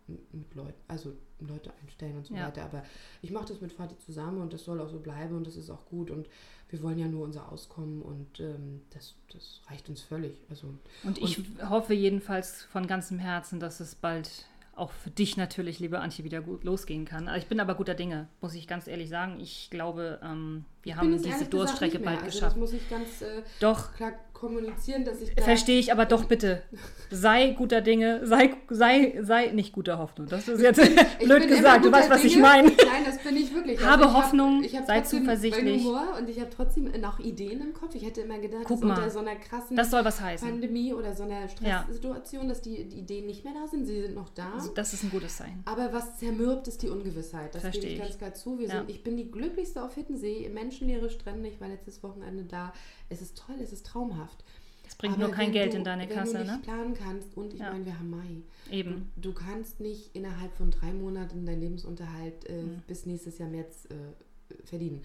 mit 0.07 0.53
Leuten, 0.55 0.79
also 0.87 1.13
Leute 1.39 1.71
einstellen 1.81 2.17
und 2.17 2.25
so 2.25 2.33
Ja. 2.35 2.47
weiter. 2.47 2.63
Aber 2.63 2.83
ich 3.21 3.31
mache 3.31 3.47
das 3.47 3.61
mit 3.61 3.71
Fatih 3.71 3.97
zusammen 3.99 4.41
und 4.41 4.53
das 4.53 4.63
soll 4.63 4.79
auch 4.81 4.89
so 4.89 4.99
bleiben 4.99 5.35
und 5.35 5.47
das 5.47 5.55
ist 5.55 5.69
auch 5.69 5.85
gut 5.85 6.11
und 6.11 6.27
wir 6.69 6.81
wollen 6.81 6.97
ja 6.97 7.07
nur 7.07 7.23
unser 7.23 7.51
Auskommen 7.51 8.01
und 8.01 8.39
ähm, 8.39 8.81
das, 8.91 9.15
das 9.31 9.61
reicht 9.69 9.89
uns 9.89 10.01
völlig. 10.01 10.41
Also 10.49 10.73
Und 11.03 11.19
ich 11.19 11.39
hoffe 11.69 11.93
jedenfalls 11.93 12.63
von 12.63 12.87
ganzem 12.87 13.19
Herzen, 13.19 13.59
dass 13.59 13.79
es 13.79 13.95
bald 13.95 14.47
auch 14.75 14.91
für 14.91 15.11
dich 15.11 15.37
natürlich, 15.37 15.79
liebe 15.79 15.99
Antje, 15.99 16.25
wieder 16.25 16.41
gut 16.41 16.63
losgehen 16.63 17.05
kann. 17.05 17.27
Also 17.27 17.43
Ich 17.43 17.47
bin 17.47 17.59
aber 17.59 17.75
guter 17.75 17.93
Dinge, 17.93 18.27
muss 18.41 18.55
ich 18.55 18.67
ganz 18.67 18.87
ehrlich 18.87 19.09
sagen. 19.09 19.39
Ich 19.39 19.69
glaube, 19.69 20.19
ähm, 20.23 20.65
wir 20.81 20.93
ich 20.93 20.97
haben 20.97 21.21
diese 21.21 21.45
Durststrecke 21.45 21.99
bald 21.99 22.21
also 22.21 22.25
geschafft. 22.31 22.53
Das 22.53 22.59
muss 22.59 22.73
ich 22.73 22.89
ganz 22.89 23.21
äh, 23.21 23.43
Doch, 23.59 23.93
klar 23.93 24.13
kommunizieren, 24.43 25.05
dass 25.05 25.21
ich 25.21 25.33
da 25.33 25.41
verstehe 25.43 25.79
ich, 25.79 25.91
aber 25.91 26.05
doch 26.05 26.25
bitte. 26.25 26.61
Sei 27.09 27.51
guter 27.51 27.81
Dinge, 27.81 28.25
sei, 28.25 28.51
sei, 28.69 29.19
sei 29.21 29.47
nicht 29.51 29.71
guter 29.71 29.97
Hoffnung. 29.99 30.27
Das 30.27 30.47
ist 30.47 30.61
jetzt 30.61 30.79
Ich 30.79 31.25
blöd 31.25 31.47
gesagt, 31.47 31.85
du 31.85 31.91
weißt, 31.91 32.09
was 32.09 32.23
ich 32.23 32.33
Dinge. 32.33 32.41
meine. 32.47 32.67
Nein, 32.69 33.03
das 33.05 33.19
bin 33.19 33.37
ich 33.37 33.53
wirklich. 33.53 33.79
Habe 33.83 34.03
ich 34.03 34.07
hab- 34.09 34.15
Hoffnung, 34.15 34.63
ich 34.63 34.75
hab 34.75 34.85
sei 34.85 35.01
zuversichtlich. 35.01 35.83
Humor 35.83 36.15
und 36.19 36.29
ich 36.29 36.39
habe 36.39 36.49
trotzdem 36.49 36.91
noch 36.99 37.19
Ideen 37.19 37.61
im 37.61 37.73
Kopf. 37.73 37.95
Ich 37.95 38.03
hätte 38.05 38.21
immer 38.21 38.39
gedacht, 38.39 38.63
Guck 38.65 38.81
dass 38.81 38.87
mal. 38.89 38.97
unter 38.97 39.09
so 39.09 39.19
einer 39.19 39.35
krassen 39.35 39.77
Das 39.77 39.89
soll 39.91 40.03
was 40.03 40.19
heißen. 40.19 40.49
Pandemie 40.49 40.93
oder 40.93 41.13
so 41.15 41.23
einer 41.23 41.41
Ja. 41.41 41.47
Stresssituation, 41.87 42.49
dass 42.49 42.61
die, 42.61 42.83
die 42.89 42.99
Ideen 42.99 43.25
nicht 43.27 43.43
mehr 43.45 43.53
da 43.53 43.67
sind. 43.67 43.85
Sie 43.85 44.01
sind 44.01 44.15
noch 44.15 44.29
da. 44.29 44.51
Also 44.55 44.71
das 44.73 44.93
ist 44.93 45.03
ein 45.03 45.09
gutes 45.11 45.37
Zeichen. 45.37 45.61
Aber 45.65 45.93
was 45.93 46.17
zermürbt, 46.19 46.67
ist 46.67 46.81
die 46.81 46.89
Ungewissheit. 46.89 47.53
Das 47.55 47.61
gebe 47.61 47.71
Verstehe 47.73 47.89
ich 47.91 47.95
ich. 47.97 48.01
ganz 48.01 48.17
klar 48.17 48.33
zu. 48.33 48.59
Wir 48.59 48.67
Ja. 48.67 48.73
sind, 48.79 48.89
ich 48.89 49.03
bin 49.03 49.17
die 49.17 49.29
glücklichste 49.31 49.83
auf 49.83 49.93
Hittensee. 49.95 50.49
Menschenleere 50.53 51.09
Strände. 51.09 51.47
Ich 51.49 51.61
war 51.61 51.67
letztes 51.69 52.01
Wochenende 52.03 52.43
da. 52.43 52.73
Es 53.13 53.21
ist 53.21 53.37
toll, 53.37 53.55
es 53.61 53.71
ist 53.71 53.85
traumhaft. 53.85 54.43
Das 54.83 54.95
bringt 54.95 55.13
Aber 55.15 55.23
nur 55.27 55.31
kein 55.31 55.47
wenn 55.47 55.53
Geld 55.53 55.73
du, 55.73 55.77
in 55.77 55.83
deine 55.83 56.09
wenn 56.09 56.15
Kasse, 56.15 56.33
du 56.33 56.39
nicht 56.39 56.51
ne? 56.51 56.59
planen 56.63 56.93
kannst 56.95 57.37
und 57.37 57.53
ich 57.53 57.59
Ja. 57.59 57.71
meine, 57.71 57.85
wir 57.85 57.97
haben 57.97 58.09
Mai. 58.09 58.41
Eben. 58.71 59.11
Du, 59.15 59.29
du 59.29 59.33
kannst 59.33 59.79
nicht 59.79 60.15
innerhalb 60.15 60.53
von 60.55 60.71
drei 60.71 60.91
Monaten 60.93 61.45
deinen 61.45 61.61
Lebensunterhalt 61.61 62.49
äh, 62.49 62.63
Mhm. 62.63 62.81
bis 62.87 63.05
nächstes 63.05 63.37
Jahr 63.37 63.49
März 63.49 63.85
äh, 63.85 64.65
verdienen. 64.65 65.01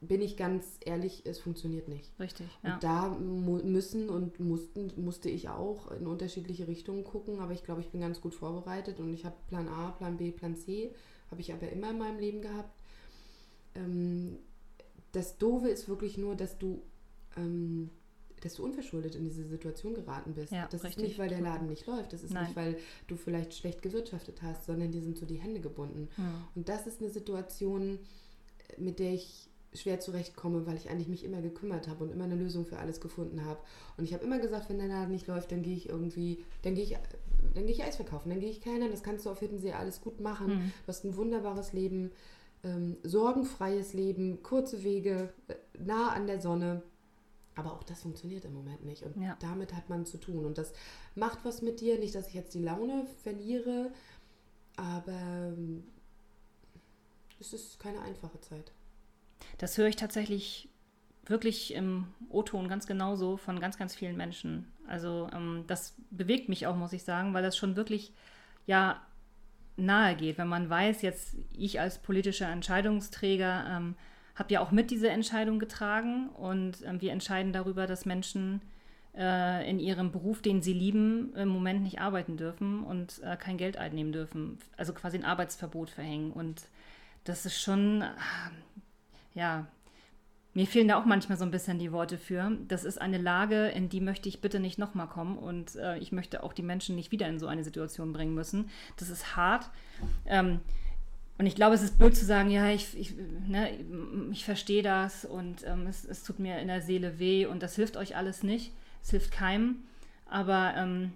Bin 0.00 0.22
ich 0.22 0.36
ganz 0.38 0.64
ehrlich, 0.86 1.26
es 1.26 1.38
funktioniert 1.40 1.86
nicht. 1.88 2.10
Richtig. 2.18 2.46
Und 2.62 2.70
Ja. 2.70 2.78
da 2.80 3.08
mu 3.10 3.58
müssen 3.62 4.08
und 4.08 4.40
mussten, 4.40 4.90
musste 4.96 5.28
ich 5.28 5.48
auch 5.50 5.90
in 5.90 6.06
unterschiedliche 6.06 6.66
Richtungen 6.68 7.04
gucken, 7.04 7.40
aber 7.40 7.52
ich 7.52 7.62
glaube, 7.64 7.82
ich 7.82 7.90
bin 7.90 8.00
ganz 8.00 8.20
gut 8.22 8.34
vorbereitet 8.34 8.98
und 9.00 9.12
ich 9.12 9.24
habe 9.26 9.34
Plan 9.48 9.68
A, 9.68 9.90
Plan 9.90 10.16
B, 10.16 10.30
Plan 10.30 10.56
C, 10.56 10.94
habe 11.30 11.40
ich 11.42 11.52
aber 11.52 11.68
immer 11.70 11.90
in 11.90 11.98
meinem 11.98 12.18
Leben 12.18 12.40
gehabt. 12.40 12.74
Ähm, 13.74 14.38
das 15.12 15.36
Doofe 15.38 15.68
ist 15.68 15.88
wirklich 15.88 16.16
nur, 16.16 16.34
dass 16.34 16.56
du, 16.58 16.82
ähm, 17.40 17.90
dass 18.42 18.54
du 18.54 18.64
unverschuldet 18.64 19.14
in 19.14 19.24
diese 19.24 19.44
Situation 19.44 19.94
geraten 19.94 20.34
bist. 20.34 20.52
Ja, 20.52 20.66
das 20.70 20.82
richtig. 20.82 21.02
ist 21.02 21.08
nicht, 21.08 21.18
weil 21.18 21.28
der 21.28 21.40
Laden 21.40 21.68
nicht 21.68 21.86
läuft, 21.86 22.12
das 22.12 22.22
ist 22.22 22.32
Nein. 22.32 22.44
nicht, 22.44 22.56
weil 22.56 22.78
du 23.06 23.16
vielleicht 23.16 23.54
schlecht 23.54 23.82
gewirtschaftet 23.82 24.42
hast, 24.42 24.66
sondern 24.66 24.90
dir 24.92 25.02
sind 25.02 25.18
so 25.18 25.26
die 25.26 25.36
Hände 25.36 25.60
gebunden. 25.60 26.08
Hm. 26.16 26.24
Und 26.54 26.68
das 26.68 26.86
ist 26.86 27.00
eine 27.00 27.10
Situation, 27.10 27.98
mit 28.78 28.98
der 28.98 29.12
ich 29.12 29.48
schwer 29.74 30.00
zurechtkomme, 30.00 30.66
weil 30.66 30.76
ich 30.76 30.90
eigentlich 30.90 31.08
mich 31.08 31.22
immer 31.22 31.42
gekümmert 31.42 31.86
habe 31.86 32.02
und 32.04 32.10
immer 32.10 32.24
eine 32.24 32.34
Lösung 32.34 32.64
für 32.64 32.78
alles 32.78 33.00
gefunden 33.00 33.44
habe. 33.44 33.60
Und 33.96 34.04
ich 34.04 34.14
habe 34.14 34.24
immer 34.24 34.38
gesagt, 34.38 34.68
wenn 34.68 34.78
der 34.78 34.88
Laden 34.88 35.12
nicht 35.12 35.26
läuft, 35.26 35.52
dann 35.52 35.62
gehe 35.62 35.76
ich 35.76 35.88
irgendwie, 35.88 36.42
dann 36.62 36.74
gehe 36.74 36.84
ich, 36.84 36.96
dann 37.54 37.66
gehe 37.66 37.74
ich 37.74 37.84
Eis 37.84 37.96
verkaufen, 37.96 38.30
dann 38.30 38.40
gehe 38.40 38.50
ich 38.50 38.62
keiner. 38.62 38.88
Das 38.88 39.02
kannst 39.02 39.26
du 39.26 39.30
auf 39.30 39.40
Hiddensee 39.40 39.72
alles 39.72 40.00
gut 40.00 40.20
machen. 40.20 40.48
Hm. 40.48 40.72
Du 40.84 40.88
hast 40.88 41.04
ein 41.04 41.16
wunderbares 41.16 41.72
Leben. 41.72 42.10
ähm, 42.62 42.96
sorgenfreies 43.02 43.94
Leben, 43.94 44.42
kurze 44.42 44.82
Wege, 44.84 45.32
äh, 45.48 45.54
nah 45.78 46.10
an 46.10 46.26
der 46.26 46.40
Sonne. 46.40 46.82
Aber 47.60 47.74
auch 47.74 47.82
das 47.84 48.00
funktioniert 48.02 48.44
im 48.44 48.54
Moment 48.54 48.84
nicht. 48.84 49.02
Und 49.02 49.20
Ja. 49.22 49.36
damit 49.40 49.74
hat 49.74 49.88
man 49.88 50.06
zu 50.06 50.18
tun. 50.18 50.44
Und 50.44 50.58
das 50.58 50.72
macht 51.14 51.44
was 51.44 51.62
mit 51.62 51.80
dir. 51.80 51.98
Nicht, 51.98 52.14
dass 52.14 52.28
ich 52.28 52.34
jetzt 52.34 52.54
die 52.54 52.62
Laune 52.62 53.06
verliere, 53.22 53.92
aber 54.76 55.12
ähm, 55.12 55.84
es 57.38 57.52
ist 57.52 57.78
keine 57.78 58.00
einfache 58.00 58.40
Zeit. 58.40 58.72
Das 59.58 59.76
höre 59.76 59.88
ich 59.88 59.96
tatsächlich 59.96 60.68
wirklich 61.26 61.74
im 61.74 62.06
O-Ton 62.30 62.68
ganz 62.68 62.86
genauso 62.86 63.36
von 63.36 63.60
ganz, 63.60 63.76
ganz 63.78 63.94
vielen 63.94 64.16
Menschen. 64.16 64.70
Also 64.86 65.28
ähm, 65.32 65.64
das 65.66 65.94
bewegt 66.10 66.48
mich 66.48 66.66
auch, 66.66 66.76
muss 66.76 66.92
ich 66.92 67.04
sagen, 67.04 67.34
weil 67.34 67.42
das 67.42 67.56
schon 67.56 67.76
wirklich 67.76 68.12
ja 68.66 69.00
nahe 69.76 70.16
geht, 70.16 70.38
wenn 70.38 70.48
man 70.48 70.68
weiß, 70.68 71.02
jetzt 71.02 71.34
ich 71.52 71.80
als 71.80 71.98
politischer 71.98 72.48
Entscheidungsträger 72.48 73.66
ähm, 73.68 73.96
habe 74.34 74.52
ja 74.52 74.60
auch 74.60 74.70
mit 74.70 74.90
diese 74.90 75.10
Entscheidung 75.10 75.58
getragen 75.58 76.28
und 76.30 76.82
ähm, 76.84 77.00
wir 77.00 77.12
entscheiden 77.12 77.52
darüber, 77.52 77.86
dass 77.86 78.06
Menschen 78.06 78.60
äh, 79.16 79.68
in 79.68 79.78
ihrem 79.78 80.12
Beruf, 80.12 80.42
den 80.42 80.62
sie 80.62 80.72
lieben, 80.72 81.34
im 81.34 81.48
Moment 81.48 81.82
nicht 81.82 82.00
arbeiten 82.00 82.36
dürfen 82.36 82.82
und 82.84 83.20
äh, 83.22 83.36
kein 83.36 83.56
Geld 83.56 83.76
einnehmen 83.76 84.12
dürfen. 84.12 84.58
Also 84.76 84.92
quasi 84.92 85.16
ein 85.16 85.24
Arbeitsverbot 85.24 85.90
verhängen. 85.90 86.32
Und 86.32 86.62
das 87.24 87.44
ist 87.44 87.60
schon, 87.60 88.02
ah, 88.02 88.50
ja, 89.34 89.66
mir 90.52 90.66
fehlen 90.66 90.88
da 90.88 90.98
auch 90.98 91.04
manchmal 91.04 91.38
so 91.38 91.44
ein 91.44 91.50
bisschen 91.50 91.78
die 91.78 91.92
Worte 91.92 92.18
für. 92.18 92.50
Das 92.66 92.84
ist 92.84 93.00
eine 93.00 93.18
Lage, 93.18 93.68
in 93.68 93.88
die 93.88 94.00
möchte 94.00 94.28
ich 94.28 94.40
bitte 94.40 94.58
nicht 94.58 94.78
nochmal 94.78 95.06
kommen 95.06 95.38
und 95.38 95.76
äh, 95.76 95.96
ich 95.98 96.10
möchte 96.10 96.42
auch 96.42 96.52
die 96.52 96.62
Menschen 96.62 96.96
nicht 96.96 97.12
wieder 97.12 97.28
in 97.28 97.38
so 97.38 97.46
eine 97.46 97.62
Situation 97.62 98.12
bringen 98.12 98.34
müssen. 98.34 98.68
Das 98.96 99.10
ist 99.10 99.36
hart. 99.36 99.70
Ähm, 100.26 100.60
und 101.40 101.46
ich 101.46 101.54
glaube, 101.54 101.74
es 101.74 101.80
ist 101.80 101.96
blöd 101.96 102.14
zu 102.14 102.26
sagen, 102.26 102.50
ja, 102.50 102.68
ich, 102.68 102.94
ich, 102.98 103.14
ne, 103.48 103.70
ich 104.30 104.44
verstehe 104.44 104.82
das 104.82 105.24
und 105.24 105.66
ähm, 105.66 105.86
es, 105.86 106.04
es 106.04 106.22
tut 106.22 106.38
mir 106.38 106.58
in 106.58 106.68
der 106.68 106.82
Seele 106.82 107.18
weh 107.18 107.46
und 107.46 107.62
das 107.62 107.76
hilft 107.76 107.96
euch 107.96 108.14
alles 108.14 108.42
nicht. 108.42 108.74
Es 109.02 109.08
hilft 109.08 109.32
keinem. 109.32 109.76
Aber 110.26 110.74
ähm, 110.76 111.14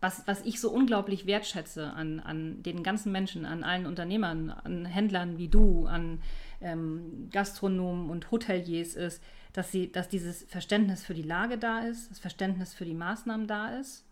was, 0.00 0.26
was 0.26 0.40
ich 0.46 0.58
so 0.58 0.70
unglaublich 0.70 1.26
wertschätze 1.26 1.92
an, 1.92 2.20
an 2.20 2.62
den 2.62 2.82
ganzen 2.82 3.12
Menschen, 3.12 3.44
an 3.44 3.62
allen 3.62 3.84
Unternehmern, 3.84 4.48
an 4.48 4.86
Händlern 4.86 5.36
wie 5.36 5.48
du, 5.48 5.84
an 5.84 6.22
ähm, 6.62 7.28
Gastronomen 7.30 8.08
und 8.08 8.30
Hoteliers 8.30 8.94
ist, 8.94 9.22
dass, 9.52 9.70
sie, 9.70 9.92
dass 9.92 10.08
dieses 10.08 10.44
Verständnis 10.44 11.04
für 11.04 11.12
die 11.12 11.20
Lage 11.20 11.58
da 11.58 11.80
ist, 11.80 12.10
das 12.10 12.20
Verständnis 12.20 12.72
für 12.72 12.86
die 12.86 12.94
Maßnahmen 12.94 13.46
da 13.46 13.76
ist, 13.76 14.02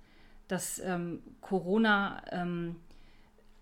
dass 0.48 0.78
ähm, 0.80 1.22
Corona 1.40 2.22
ähm, 2.30 2.76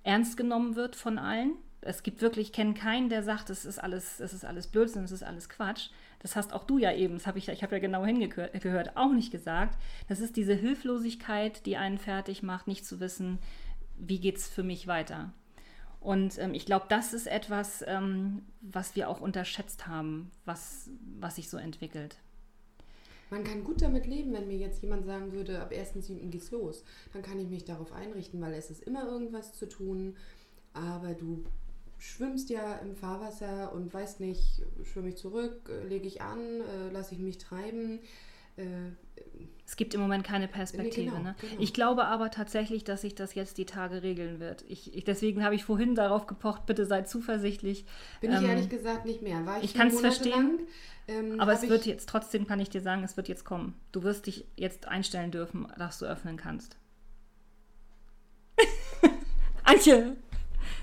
ernst 0.07 0.37
genommen 0.37 0.77
wird 0.77 0.97
von 0.97 1.19
allen. 1.19 1.55
Es 1.81 2.03
gibt 2.03 2.23
wirklich, 2.23 2.49
ich 2.49 2.53
kenne 2.53 2.75
keinen, 2.75 3.09
der 3.09 3.23
sagt, 3.23 3.51
es 3.51 3.65
ist 3.65 3.79
alles, 3.79 4.21
es 4.21 4.33
ist 4.33 4.45
alles 4.45 4.67
Blödsinn, 4.67 5.05
es 5.05 5.13
ist 5.13 5.23
alles 5.23 5.49
Quatsch. 5.49 5.91
Das 6.21 6.35
hast 6.35 6.53
auch 6.53 6.65
du 6.65 6.79
ja 6.79 6.93
eben, 6.93 7.15
das 7.15 7.27
habe 7.27 7.39
ich, 7.39 7.49
ich 7.49 7.63
habe 7.63 7.77
ja 7.77 7.81
genau 7.81 8.05
hingehört, 8.05 8.97
auch 8.97 9.13
nicht 9.13 9.31
gesagt. 9.31 9.79
Das 10.09 10.21
ist 10.21 10.37
diese 10.37 10.55
Hilflosigkeit, 10.55 11.67
die 11.67 11.77
einen 11.77 11.99
fertig 11.99 12.43
macht, 12.43 12.67
nicht 12.67 12.87
zu 12.87 12.99
wissen, 13.01 13.39
wie 13.99 14.19
geht 14.19 14.37
es 14.37 14.49
für 14.49 14.63
mich 14.63 14.87
weiter. 14.87 15.33
Und 16.01 16.39
ähm, 16.39 16.55
ich 16.55 16.67
glaube, 16.67 16.87
das 16.89 17.13
ist 17.13 17.27
etwas, 17.27 17.85
ähm, 17.87 18.43
was 18.61 18.95
wir 18.97 19.09
auch 19.09 19.21
unterschätzt 19.21 19.87
haben, 19.87 20.31
was, 20.45 20.89
was 21.19 21.37
sich 21.37 21.49
so 21.51 21.57
entwickelt. 21.57 22.17
Man 23.31 23.43
kann 23.45 23.65
gut 23.65 23.83
damit 23.83 24.07
leben, 24.07 24.33
wenn 24.33 24.47
mir 24.47 24.57
jetzt 24.57 24.83
jemand 24.83 25.05
sagen 25.05 25.33
würde, 25.33 25.61
ab 25.61 25.73
1.7. 25.73 26.31
geht's 26.31 26.51
los. 26.51 26.85
Dann 27.13 27.23
kann 27.23 27.39
ich 27.41 27.49
mich 27.49 27.65
darauf 27.65 27.93
einrichten, 27.93 28.41
weil 28.41 28.55
es 28.55 28.71
ist 28.71 28.83
immer 28.85 29.07
irgendwas 29.07 29.53
zu 29.53 29.69
tun. 29.69 30.17
Aber 30.75 31.15
du 31.15 31.45
schwimmst 31.99 32.51
ja 32.51 32.75
im 32.77 32.95
Fahrwasser 32.95 33.73
und 33.73 33.93
weißt 33.93 34.21
nicht, 34.21 34.63
schwimme 34.85 35.09
ich 35.09 35.17
zurück, 35.17 35.71
äh, 35.71 35.87
lege 35.89 36.07
ich 36.07 36.21
an, 36.23 36.39
äh, 36.61 36.93
lasse 36.93 37.15
ich 37.15 37.21
mich 37.21 37.39
treiben. 37.39 38.01
Äh, 38.57 38.65
Es 39.67 39.77
gibt 39.77 39.95
im 39.95 40.01
Moment 40.01 40.23
keine 40.25 40.47
Perspektive. 40.49 41.11
genau, 41.11 41.23
ne? 41.23 41.37
genau. 41.41 41.61
Ich 41.61 41.73
glaube 41.75 42.05
aber 42.05 42.31
tatsächlich, 42.31 42.85
dass 42.85 43.01
sich 43.01 43.15
das 43.15 43.35
jetzt 43.35 43.59
die 43.59 43.65
Tage 43.67 44.03
regeln 44.03 44.41
wird. 44.41 44.65
Ich, 44.69 44.95
ich, 44.95 45.05
deswegen 45.05 45.43
habe 45.45 45.55
ich 45.55 45.65
vorhin 45.65 45.95
darauf 45.95 46.27
gepocht, 46.27 46.67
bitte 46.67 46.87
seid 46.87 47.09
zuversichtlich. 47.09 47.85
bin 48.21 48.33
ich 48.33 48.39
Ähm, 48.39 48.49
ehrlich 48.49 48.69
gesagt 48.69 49.05
nicht 49.07 49.23
mehr. 49.23 49.45
War 49.45 49.59
ich, 49.59 49.65
ich 49.65 49.75
kann's 49.75 49.95
Monate 49.95 50.15
verstehen, 50.15 50.59
lang, 50.59 50.67
ähm, 51.09 51.41
Aber 51.41 51.53
es 51.53 51.69
wird 51.69 51.87
jetzt, 51.87 52.09
trotzdem 52.09 52.47
kann 52.47 52.61
ich 52.61 52.71
dir 52.71 52.81
sagen, 52.81 53.05
es 53.05 53.17
wird 53.17 53.29
jetzt 53.29 53.45
kommen. 53.45 53.75
Du 53.93 54.03
wirst 54.03 54.27
dich 54.27 54.47
jetzt 54.57 54.89
einstellen 54.89 55.31
dürfen, 55.31 55.67
dass 55.79 55.99
du 55.99 56.07
öffnen 56.07 56.37
kannst. 56.37 56.77
Antje, 59.65 60.17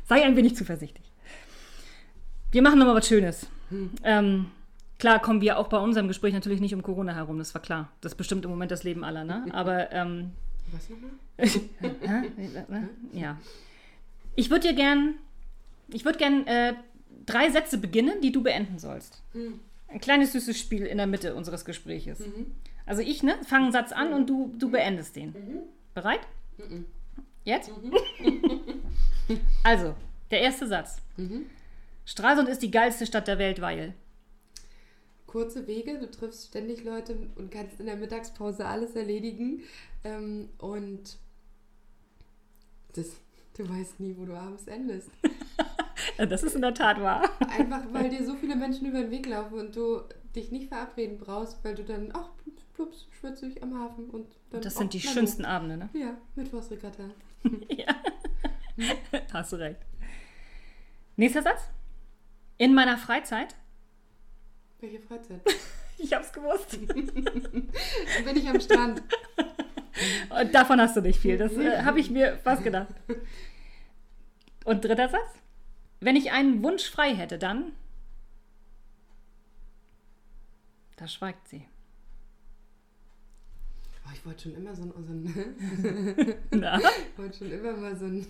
sei 0.06 0.24
ein 0.24 0.36
wenig 0.36 0.56
zuversichtlich. 0.56 1.12
Wir 2.52 2.62
machen 2.62 2.80
nochmal 2.80 2.96
was 2.96 3.08
Schönes. 3.08 3.48
Hm. 3.70 3.92
Ähm, 4.04 4.52
klar 5.00 5.20
kommen 5.20 5.42
wir 5.42 5.58
auch 5.58 5.68
bei 5.68 5.78
unserem 5.78 6.08
Gespräch 6.08 6.34
natürlich 6.34 6.62
nicht 6.62 6.74
um 6.74 6.84
Corona 6.84 7.14
herum, 7.14 7.38
das 7.40 7.54
war 7.54 7.62
klar. 7.62 7.90
Das 8.02 8.14
ist 8.14 8.18
bestimmt 8.18 8.46
im 8.46 8.52
Moment 8.52 8.72
das 8.72 8.84
Leben 8.84 9.04
aller, 9.04 9.24
ne? 9.24 9.46
Aber 9.52 9.92
ähm, 9.92 10.32
Was 10.72 10.90
nochmal? 10.90 11.12
Ja. 13.12 13.38
Ich 14.36 14.50
würde 14.50 14.70
dir 14.70 14.74
gern, 14.74 15.16
ich 15.90 16.06
würde 16.06 16.18
gern 16.18 16.48
äh, 16.48 16.76
drei 17.26 17.50
Sätze 17.50 17.78
beginnen, 17.78 18.22
die 18.22 18.32
du 18.32 18.42
beenden 18.42 18.80
sollst. 18.80 19.22
Hm. 19.34 19.60
Ein 19.94 20.02
kleines 20.02 20.32
süßes 20.32 20.60
Spiel 20.60 20.88
in 20.88 20.98
der 20.98 21.06
Mitte 21.06 21.36
unseres 21.36 21.66
Gespräches. 21.66 22.20
Mhm. 22.20 22.48
Also 22.88 23.04
ich, 23.04 23.22
ne, 23.22 23.36
fange 23.46 23.66
einen 23.66 23.74
Satz 23.74 23.92
an 23.92 24.12
und 24.12 24.28
du, 24.28 24.52
du 24.58 24.72
beendest 24.72 25.16
den. 25.16 25.36
Bereit? 25.94 26.22
Mhm. 26.58 26.86
Jetzt? 27.44 27.72
also, 29.64 29.94
der 30.32 30.42
erste 30.42 30.68
Satz. 30.68 30.98
Mhm. 31.16 31.46
Stralsund 32.06 32.50
ist 32.50 32.64
die 32.64 32.72
geilste 32.72 33.06
Stadt 33.06 33.28
der 33.28 33.38
Welt, 33.38 33.62
weil. 33.62 33.94
kurze 35.28 35.68
Wege, 35.68 36.00
du 36.00 36.10
triffst 36.10 36.48
ständig 36.48 36.84
Leute 36.84 37.16
und 37.36 37.52
kannst 37.52 37.80
in 37.80 37.86
der 37.86 37.96
Mittagspause 37.96 38.66
alles 38.66 38.96
erledigen. 38.96 39.62
Ähm, 40.04 40.50
und 40.58 41.18
das, 42.94 43.12
du 43.56 43.70
weißt 43.70 44.00
nie, 44.00 44.16
wo 44.18 44.26
du 44.26 44.34
abends 44.34 44.66
endest. 44.66 45.12
Das 46.30 46.44
ist 46.44 46.56
in 46.56 46.62
der 46.62 46.74
Tat 46.74 47.02
wahr. 47.02 47.30
Einfach 47.50 47.82
weil 47.92 48.10
dir 48.10 48.26
so 48.26 48.36
viele 48.36 48.56
Menschen 48.56 48.88
über 48.88 49.02
den 49.02 49.12
Weg 49.12 49.26
laufen 49.28 49.60
und 49.60 49.76
du 49.76 50.02
dich 50.36 50.52
nicht 50.52 50.68
verabreden 50.68 51.18
brauchst, 51.18 51.64
weil 51.64 51.76
du 51.76 51.84
dann, 51.84 52.12
ach, 52.14 52.30
plups, 52.44 52.64
plups, 52.74 53.08
schwitze 53.12 53.48
ich 53.48 53.62
am 53.64 53.80
Hafen 53.80 54.10
und 54.10 54.28
dann. 54.50 54.62
Das 54.62 54.76
sind 54.76 54.94
die 54.94 55.00
schönsten 55.00 55.46
Abende, 55.46 55.78
ne? 55.78 55.90
Ja, 55.94 56.18
Mittwochsregatta. 56.36 57.04
ja. 57.70 57.96
Hast 59.32 59.52
du 59.54 59.58
recht. 59.58 59.80
Nächster 61.16 61.44
Satz. 61.44 61.62
In 62.58 62.74
meiner 62.74 62.98
Freizeit. 62.98 63.56
Welche 64.80 65.00
Freizeit? 65.00 65.42
Ich 66.00 66.12
hab's 66.12 66.34
gewusst. 66.34 66.78
Dann 66.88 68.26
bin 68.26 68.36
ich 68.36 68.50
am 68.50 68.60
Strand. 68.60 69.02
Und 70.38 70.54
davon 70.54 70.82
hast 70.82 70.98
du 70.98 71.02
nicht 71.02 71.20
viel. 71.20 71.38
Das 71.38 71.54
äh, 71.54 71.84
habe 71.84 72.00
ich 72.00 72.10
mir 72.10 72.38
fast 72.44 72.64
gedacht. 72.64 72.94
Und 74.66 74.84
dritter 74.84 75.08
Satz. 75.08 75.43
Wenn 76.04 76.16
ich 76.16 76.32
einen 76.32 76.64
Wunsch 76.64 76.90
frei 76.90 77.16
hätte, 77.16 77.38
dann. 77.38 77.72
Da 80.96 81.08
schweigt 81.08 81.48
sie. 81.48 81.66
Oh, 84.06 84.10
ich 84.14 84.26
wollte 84.26 84.44
schon 84.44 84.56
immer 84.56 84.76
so 84.76 84.84
ein, 84.84 84.94
so 85.06 85.14
ein 85.14 86.36
Na? 86.60 86.78
ich 86.80 87.18
wollte 87.18 87.38
schon 87.38 87.52
immer 87.52 87.74
mal 87.74 87.96
so 87.96 88.06
ein 88.06 88.26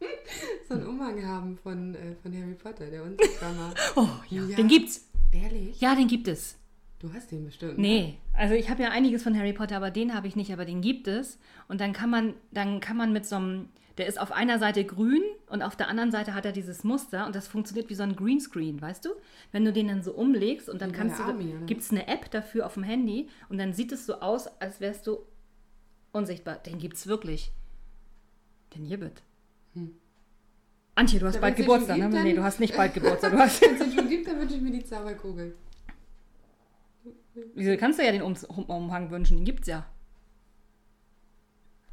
so 0.68 0.74
einen 0.74 0.86
Umhang 0.86 1.24
haben 1.26 1.58
von, 1.58 1.94
äh, 1.94 2.14
von 2.22 2.32
Harry 2.34 2.54
Potter, 2.54 2.86
der 2.86 3.02
Unsichtbare. 3.02 3.74
Oh 3.96 4.08
ja, 4.30 4.42
Ja. 4.44 4.56
den 4.56 4.68
gibt's. 4.68 5.06
Ehrlich? 5.32 5.78
Ja, 5.80 5.94
den 5.94 6.08
gibt 6.08 6.26
es. 6.26 6.56
Du 7.00 7.12
hast 7.12 7.30
den 7.30 7.44
bestimmt. 7.44 7.78
ne? 7.78 7.82
Nee, 7.82 8.18
also 8.32 8.54
ich 8.54 8.70
habe 8.70 8.82
ja 8.82 8.90
einiges 8.90 9.22
von 9.22 9.36
Harry 9.36 9.52
Potter, 9.52 9.76
aber 9.76 9.90
den 9.90 10.14
habe 10.14 10.26
ich 10.26 10.36
nicht, 10.36 10.52
aber 10.52 10.64
den 10.64 10.80
gibt 10.80 11.06
es. 11.08 11.38
Und 11.68 11.80
dann 11.80 11.92
kann 11.92 12.08
man, 12.10 12.34
dann 12.50 12.80
kann 12.80 12.96
man 12.96 13.12
mit 13.12 13.26
so 13.26 13.36
einem, 13.36 13.68
der 13.98 14.06
ist 14.06 14.20
auf 14.20 14.32
einer 14.32 14.58
Seite 14.58 14.84
grün 14.84 15.22
und 15.48 15.62
auf 15.62 15.76
der 15.76 15.88
anderen 15.88 16.10
Seite 16.10 16.34
hat 16.34 16.44
er 16.46 16.52
dieses 16.52 16.84
Muster 16.84 17.26
und 17.26 17.34
das 17.34 17.48
funktioniert 17.48 17.90
wie 17.90 17.94
so 17.94 18.02
ein 18.02 18.16
Greenscreen, 18.16 18.80
weißt 18.80 19.04
du? 19.04 19.10
Wenn 19.52 19.64
du 19.64 19.72
den 19.72 19.88
dann 19.88 20.02
so 20.02 20.12
umlegst 20.12 20.68
und 20.68 20.80
dann 20.80 20.92
kannst 20.92 21.18
der 21.18 21.26
du, 21.26 21.32
Army, 21.32 21.54
gibt 21.66 21.82
es 21.82 21.90
eine 21.90 22.06
App 22.08 22.30
dafür 22.30 22.66
auf 22.66 22.74
dem 22.74 22.82
Handy 22.82 23.28
und 23.48 23.58
dann 23.58 23.72
sieht 23.72 23.92
es 23.92 24.06
so 24.06 24.20
aus, 24.20 24.46
als 24.60 24.80
wärst 24.80 25.06
du 25.06 25.18
unsichtbar. 26.12 26.56
Den 26.56 26.78
gibt's 26.78 27.06
wirklich. 27.06 27.52
Den 28.74 28.86
Jibbet. 28.86 29.22
Antje, 30.94 31.18
du 31.18 31.26
hast 31.26 31.36
Ja, 31.36 31.40
bald 31.40 31.56
Geburtstag, 31.56 31.96
ne? 31.96 32.02
gibt, 32.04 32.14
dann- 32.14 32.22
Nee, 32.24 32.34
du 32.34 32.42
hast 32.42 32.60
nicht 32.60 32.76
bald 32.76 32.94
Geburtstag. 32.94 33.32
Du 33.32 33.38
hast, 33.38 33.60
Wenn 33.62 33.74
es 33.80 33.94
schon 33.94 34.08
gibt, 34.08 34.26
dann 34.26 34.38
wünsche 34.40 34.54
ich 34.56 34.60
mir 34.60 34.70
die 34.72 34.84
Zauberkugel. 34.84 35.56
wieso 37.54 37.76
kannst 37.76 37.98
du 37.98 38.04
ja 38.04 38.12
den 38.12 38.22
um 38.22 38.34
Umhang 38.66 39.10
wünschen? 39.10 39.36
Den 39.38 39.44
gibt's 39.44 39.66
ja. 39.68 39.86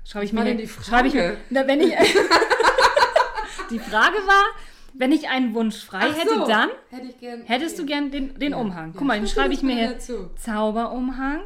Schreibe 0.08 0.26
ich 0.26 0.32
mir 0.34 0.46
denn 0.46 0.58
die 0.58 0.68
Schreibe 0.68 1.08
ich, 1.10 1.14
Frage? 1.16 1.38
na, 1.50 1.68
wenn 1.68 1.82
ich, 1.82 1.94
die 3.72 3.80
Frage 3.80 4.16
war, 4.26 4.46
wenn 4.94 5.12
ich 5.12 5.28
einen 5.28 5.54
Wunsch 5.54 5.84
frei 5.84 6.00
Ach 6.12 6.18
hätte, 6.18 6.36
so, 6.36 6.48
dann 6.48 6.70
Hätte 6.90 7.14
gern. 7.20 7.42
hättest 7.44 7.78
du 7.78 7.86
gern 7.86 8.10
den, 8.10 8.40
den 8.40 8.52
Ja, 8.54 8.58
Umhang. 8.58 8.88
ja. 8.88 8.94
Guck 8.98 9.06
mal, 9.08 9.20
den 9.20 9.28
schreibe 9.28 9.54
ich 9.54 9.62
mir 9.64 9.76
hier. 9.76 9.90
dazu. 9.94 10.30
Zauberumhang. 10.38 11.42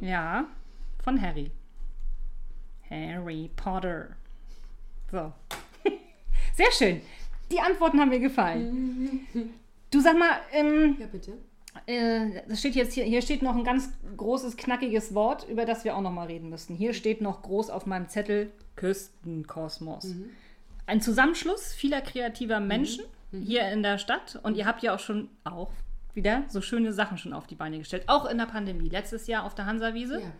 Ja, 0.00 0.44
von 1.02 1.20
Harry. 1.20 1.50
Harry 2.90 3.50
Potter. 3.56 4.10
So. 5.10 5.32
Sehr 6.54 6.70
schön. 6.72 7.00
Die 7.50 7.60
Antworten 7.60 7.98
haben 8.00 8.10
mir 8.10 8.20
gefallen. 8.20 9.26
Du 9.92 10.00
sag 10.00 10.16
mal, 10.16 10.38
ähm, 10.52 10.96
Ja, 11.00 11.06
bitte. 11.08 11.32
Äh, 11.86 12.42
das 12.48 12.60
steht 12.60 12.74
jetzt 12.74 12.94
hier, 12.94 13.04
hier 13.04 13.22
steht 13.22 13.42
noch 13.42 13.56
ein 13.56 13.64
ganz 13.64 13.90
großes, 14.16 14.56
knackiges 14.56 15.14
Wort, 15.14 15.46
über 15.48 15.64
das 15.64 15.84
wir 15.84 15.96
auch 15.96 16.00
noch 16.00 16.12
mal 16.12 16.26
reden 16.26 16.50
müssen. 16.50 16.74
Hier 16.74 16.94
steht 16.94 17.20
noch 17.20 17.42
groß 17.42 17.70
auf 17.70 17.86
meinem 17.86 18.08
Zettel 18.08 18.50
Küstenkosmos. 18.76 20.14
Ein 20.86 21.00
Zusammenschluss 21.00 21.72
vieler 21.72 22.00
kreativer 22.00 22.60
Menschen 22.60 23.04
hier 23.32 23.68
in 23.70 23.82
der 23.82 23.98
Stadt. 23.98 24.38
Und 24.42 24.56
ihr 24.56 24.66
habt 24.66 24.82
ja 24.82 24.94
auch 24.94 24.98
schon 24.98 25.28
auch 25.44 25.70
wieder 26.14 26.44
so 26.48 26.60
schöne 26.60 26.92
Sachen 26.92 27.18
schon 27.18 27.32
auf 27.32 27.46
die 27.46 27.54
Beine 27.54 27.78
gestellt. 27.78 28.04
Auch 28.08 28.26
in 28.26 28.38
der 28.38 28.46
Pandemie. 28.46 28.88
Letztes 28.88 29.26
Jahr 29.26 29.44
auf 29.44 29.54
der 29.54 29.66
Hansawiese. 29.66 30.20
Ja. 30.20 30.32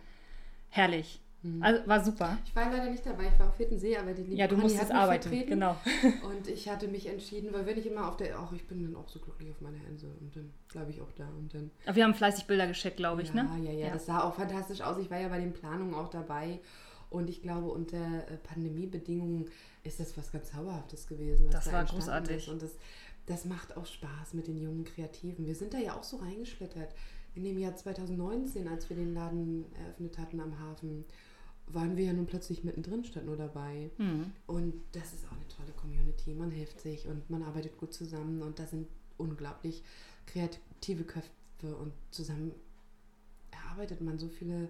Herrlich. 0.69 1.20
Also 1.59 1.87
war 1.87 2.03
super. 2.03 2.37
Ich 2.45 2.55
war 2.55 2.71
leider 2.71 2.91
nicht 2.91 3.05
dabei, 3.05 3.27
ich 3.33 3.39
war 3.39 3.47
auf 3.49 3.57
Hittensee, 3.57 3.97
aber 3.97 4.13
die 4.13 4.21
liebe 4.23 4.35
Ja, 4.35 4.47
du 4.47 4.55
Conny 4.55 4.63
musstest 4.63 4.83
hat 4.83 4.89
mich 4.93 4.97
arbeiten. 4.97 5.23
vertreten. 5.23 5.49
Genau. 5.49 5.75
Und 6.29 6.47
ich 6.47 6.69
hatte 6.69 6.87
mich 6.87 7.07
entschieden, 7.07 7.51
weil 7.51 7.65
wenn 7.65 7.77
ich 7.79 7.87
immer 7.87 8.07
auf 8.07 8.17
der, 8.17 8.39
auch 8.39 8.51
ich 8.53 8.67
bin 8.67 8.83
dann 8.83 8.95
auch 8.95 9.09
so 9.09 9.19
glücklich 9.19 9.49
auf 9.49 9.59
meiner 9.61 9.83
Insel 9.89 10.11
und 10.19 10.35
dann 10.35 10.51
bleibe 10.71 10.91
ich 10.91 11.01
auch 11.01 11.11
da 11.13 11.27
und 11.27 11.53
dann. 11.53 11.71
Aber 11.85 11.95
wir 11.95 12.03
haben 12.03 12.13
fleißig 12.13 12.45
Bilder 12.45 12.67
geschickt, 12.67 12.97
glaube 12.97 13.23
ich, 13.23 13.33
ja, 13.33 13.43
ne? 13.43 13.63
ja, 13.63 13.71
ja, 13.71 13.89
das 13.91 14.05
sah 14.05 14.23
auch 14.23 14.35
fantastisch 14.35 14.81
aus. 14.81 14.97
Ich 14.99 15.09
war 15.09 15.19
ja 15.19 15.29
bei 15.29 15.39
den 15.39 15.53
Planungen 15.53 15.93
auch 15.95 16.09
dabei 16.09 16.59
und 17.09 17.29
ich 17.29 17.41
glaube, 17.41 17.67
unter 17.69 17.97
äh, 17.97 18.37
Pandemiebedingungen 18.43 19.49
ist 19.83 19.99
das 19.99 20.15
was 20.17 20.31
ganz 20.31 20.51
Zauberhaftes 20.51 21.07
gewesen. 21.07 21.45
Was 21.47 21.53
Das 21.53 21.65
da 21.65 21.71
war 21.73 21.85
großartig. 21.85 22.49
Und 22.49 22.61
das, 22.61 22.71
das 23.25 23.45
macht 23.45 23.75
auch 23.77 23.85
Spaß 23.85 24.33
mit 24.33 24.47
den 24.47 24.57
jungen 24.57 24.83
Kreativen. 24.85 25.45
Wir 25.45 25.55
sind 25.55 25.73
da 25.73 25.77
ja 25.79 25.95
auch 25.95 26.03
so 26.03 26.17
reingeschlittert. 26.17 26.93
In 27.33 27.43
dem 27.43 27.57
Jahr 27.57 27.75
2019, 27.75 28.67
als 28.67 28.89
wir 28.89 28.95
den 28.97 29.13
Laden 29.13 29.65
eröffnet 29.83 30.17
hatten 30.17 30.39
am 30.39 30.59
Hafen, 30.59 31.05
waren 31.67 31.95
wir 31.95 32.05
ja 32.05 32.13
nun 32.13 32.25
plötzlich 32.25 32.63
mittendrin, 32.63 33.03
statt 33.03 33.25
nur 33.25 33.37
dabei. 33.37 33.89
Mhm. 33.97 34.31
Und 34.47 34.73
das 34.91 35.13
ist 35.13 35.25
auch 35.27 35.31
eine 35.31 35.47
tolle 35.47 35.71
Community. 35.73 36.33
Man 36.33 36.51
hilft 36.51 36.81
sich 36.81 37.07
und 37.07 37.29
man 37.29 37.43
arbeitet 37.43 37.77
gut 37.77 37.93
zusammen 37.93 38.41
und 38.41 38.59
da 38.59 38.65
sind 38.65 38.87
unglaublich 39.17 39.83
kreative 40.25 41.03
Köpfe 41.03 41.75
und 41.79 41.93
zusammen 42.11 42.53
erarbeitet 43.51 44.01
man 44.01 44.17
so 44.17 44.27
viele 44.27 44.69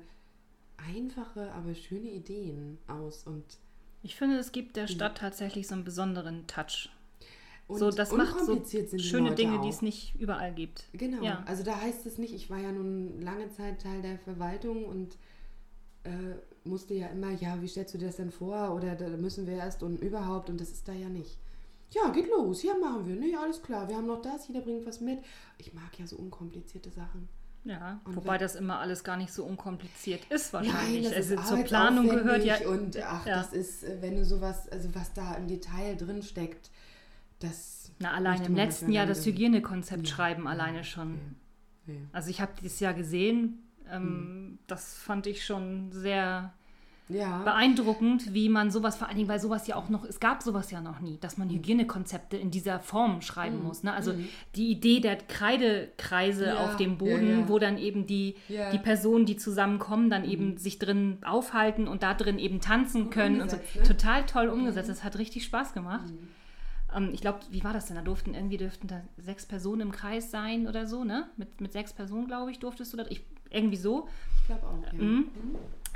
einfache, 0.77 1.51
aber 1.53 1.73
schöne 1.75 2.09
Ideen 2.09 2.77
aus 2.87 3.25
und, 3.25 3.43
Ich 4.03 4.15
finde, 4.15 4.37
es 4.37 4.51
gibt 4.51 4.75
der 4.75 4.87
Stadt 4.87 5.17
tatsächlich 5.17 5.67
so 5.67 5.75
einen 5.75 5.83
besonderen 5.83 6.47
Touch. 6.47 6.89
und 7.67 7.77
so, 7.77 7.91
das 7.91 8.11
macht 8.11 8.39
so 8.39 8.63
sind 8.63 9.01
schöne 9.01 9.29
Leute 9.29 9.35
Dinge, 9.43 9.59
auch. 9.59 9.63
die 9.63 9.69
es 9.69 9.81
nicht 9.81 10.15
überall 10.19 10.53
gibt. 10.53 10.85
Genau. 10.93 11.23
Ja. 11.23 11.43
Also 11.45 11.63
da 11.63 11.79
heißt 11.79 12.05
es 12.05 12.17
nicht, 12.17 12.33
ich 12.33 12.49
war 12.49 12.59
ja 12.59 12.71
nun 12.71 13.21
lange 13.21 13.49
Zeit 13.51 13.81
Teil 13.81 14.01
der 14.01 14.17
Verwaltung 14.19 14.85
und 14.85 15.17
äh, 16.03 16.35
musste 16.63 16.93
ja 16.93 17.07
immer, 17.07 17.31
ja, 17.31 17.61
wie 17.61 17.67
stellst 17.67 17.93
du 17.93 17.97
dir 17.97 18.07
das 18.07 18.17
denn 18.17 18.31
vor? 18.31 18.73
Oder 18.75 18.95
da 18.95 19.07
müssen 19.09 19.47
wir 19.47 19.53
erst 19.55 19.83
und 19.83 20.01
überhaupt 20.01 20.49
und 20.49 20.59
das 20.59 20.71
ist 20.71 20.87
da 20.87 20.93
ja 20.93 21.09
nicht. 21.09 21.37
Ja, 21.91 22.09
geht 22.11 22.29
los, 22.29 22.63
ja, 22.63 22.73
machen 22.77 23.05
wir. 23.05 23.15
Nee, 23.15 23.35
alles 23.35 23.61
klar, 23.61 23.89
wir 23.89 23.97
haben 23.97 24.07
noch 24.07 24.21
das, 24.21 24.47
jeder 24.47 24.61
bringt 24.61 24.85
was 24.85 25.01
mit. 25.01 25.19
Ich 25.57 25.73
mag 25.73 25.97
ja 25.99 26.07
so 26.07 26.15
unkomplizierte 26.15 26.89
Sachen. 26.89 27.27
Ja, 27.63 28.01
Und 28.05 28.15
wobei 28.15 28.37
das 28.39 28.55
immer 28.55 28.79
alles 28.79 29.03
gar 29.03 29.17
nicht 29.17 29.31
so 29.31 29.43
unkompliziert 29.43 30.21
ist 30.31 30.51
wahrscheinlich. 30.51 31.03
das 31.03 31.13
also 31.13 31.35
ist 31.35 31.47
zur 31.47 31.57
Planung 31.59 32.09
gehört 32.09 32.43
ja. 32.43 32.67
Und 32.67 32.97
ach, 33.03 33.25
Ja. 33.27 33.35
das 33.35 33.53
ist, 33.53 33.83
äh, 33.83 33.97
wenn 34.01 34.15
du 34.15 34.25
sowas, 34.25 34.67
also 34.69 34.89
was 34.95 35.13
da 35.13 35.35
im 35.35 35.47
Detail 35.47 35.95
drin 35.95 36.23
steckt, 36.23 36.71
das. 37.39 37.91
Na, 37.99 38.13
allein 38.13 38.43
im 38.45 38.55
letzten 38.55 38.91
Jahr 38.91 39.05
das 39.05 39.25
Hygienekonzept 39.25 40.07
Ja, 40.07 40.15
schreiben 40.15 40.47
alleine 40.47 40.83
schon. 40.83 41.19
Ja. 41.85 41.93
Also 42.13 42.29
ich 42.29 42.41
habe 42.41 42.51
dieses 42.61 42.79
Jahr 42.79 42.93
gesehen, 42.95 43.59
ähm, 43.91 44.03
Hm. 44.03 44.59
das 44.67 44.95
fand 44.97 45.27
ich 45.27 45.45
schon 45.45 45.91
sehr 45.91 46.53
ja. 47.09 47.39
beeindruckend, 47.43 48.33
wie 48.33 48.47
man 48.47 48.71
sowas, 48.71 48.95
vor 48.95 49.07
allen 49.09 49.17
Dingen, 49.17 49.27
weil 49.27 49.39
sowas 49.41 49.67
ja 49.67 49.75
auch 49.75 49.89
noch, 49.89 50.05
es 50.05 50.21
gab 50.21 50.41
sowas 50.41 50.71
ja 50.71 50.79
noch 50.79 51.01
nie, 51.01 51.17
dass 51.19 51.37
man 51.37 51.49
Hm. 51.49 51.57
Hygienekonzepte 51.57 52.37
in 52.37 52.51
dieser 52.51 52.79
Form 52.79 53.21
schreiben 53.21 53.61
muss. 53.63 53.83
Ne? 53.83 53.91
Also 53.91 54.13
die 54.55 54.71
Idee 54.71 55.01
der 55.01 55.17
Kreidekreise 55.17 56.45
Ja, 56.45 56.55
auf 56.65 56.77
dem 56.77 56.97
Boden, 56.97 57.41
ja. 57.41 57.49
wo 57.49 57.59
dann 57.59 57.77
eben 57.77 58.07
die. 58.07 58.35
Mhm. 58.47 58.53
die 58.71 58.77
Personen, 58.79 59.25
die 59.25 59.35
zusammenkommen, 59.37 60.09
dann 60.09 60.23
eben 60.23 60.57
sich 60.57 60.79
drin 60.79 61.17
aufhalten 61.23 61.87
und 61.87 62.03
da 62.03 62.13
drin 62.13 62.39
eben 62.39 62.61
tanzen 62.61 63.09
können 63.09 63.41
und 63.41 63.51
so. 63.51 63.57
ne? 63.57 63.63
Mhm. 63.75 63.83
Total 63.83 64.25
toll 64.25 64.47
umgesetzt. 64.47 64.89
Das 64.89 65.03
hat 65.03 65.17
richtig 65.17 65.43
Spaß 65.45 65.73
gemacht. 65.73 66.05
Ähm, 66.95 67.09
ich 67.13 67.21
glaube, 67.21 67.39
wie 67.49 67.63
war 67.63 67.73
das 67.73 67.87
denn? 67.87 67.95
Da 67.97 68.01
durften 68.01 68.33
irgendwie 68.33 68.57
dürften 68.57 68.87
da 68.87 69.01
sechs 69.17 69.45
Personen 69.45 69.81
im 69.81 69.91
Kreis 69.91 70.31
sein 70.31 70.67
oder 70.67 70.85
so, 70.87 71.03
ne? 71.03 71.27
Mit, 71.37 71.59
mit 71.61 71.71
sechs 71.73 71.91
Personen, 71.93 72.27
glaube 72.27 72.51
ich, 72.51 72.59
durftest 72.59 72.93
du 72.93 72.97
da. 72.97 73.05
Ich, 73.09 73.21
irgendwie 73.51 73.77
so. 73.77 74.07
Ich 74.41 74.47
glaube 74.47 74.65
auch, 74.65 74.93
ja. 74.93 74.93
Mhm. 75.03 75.27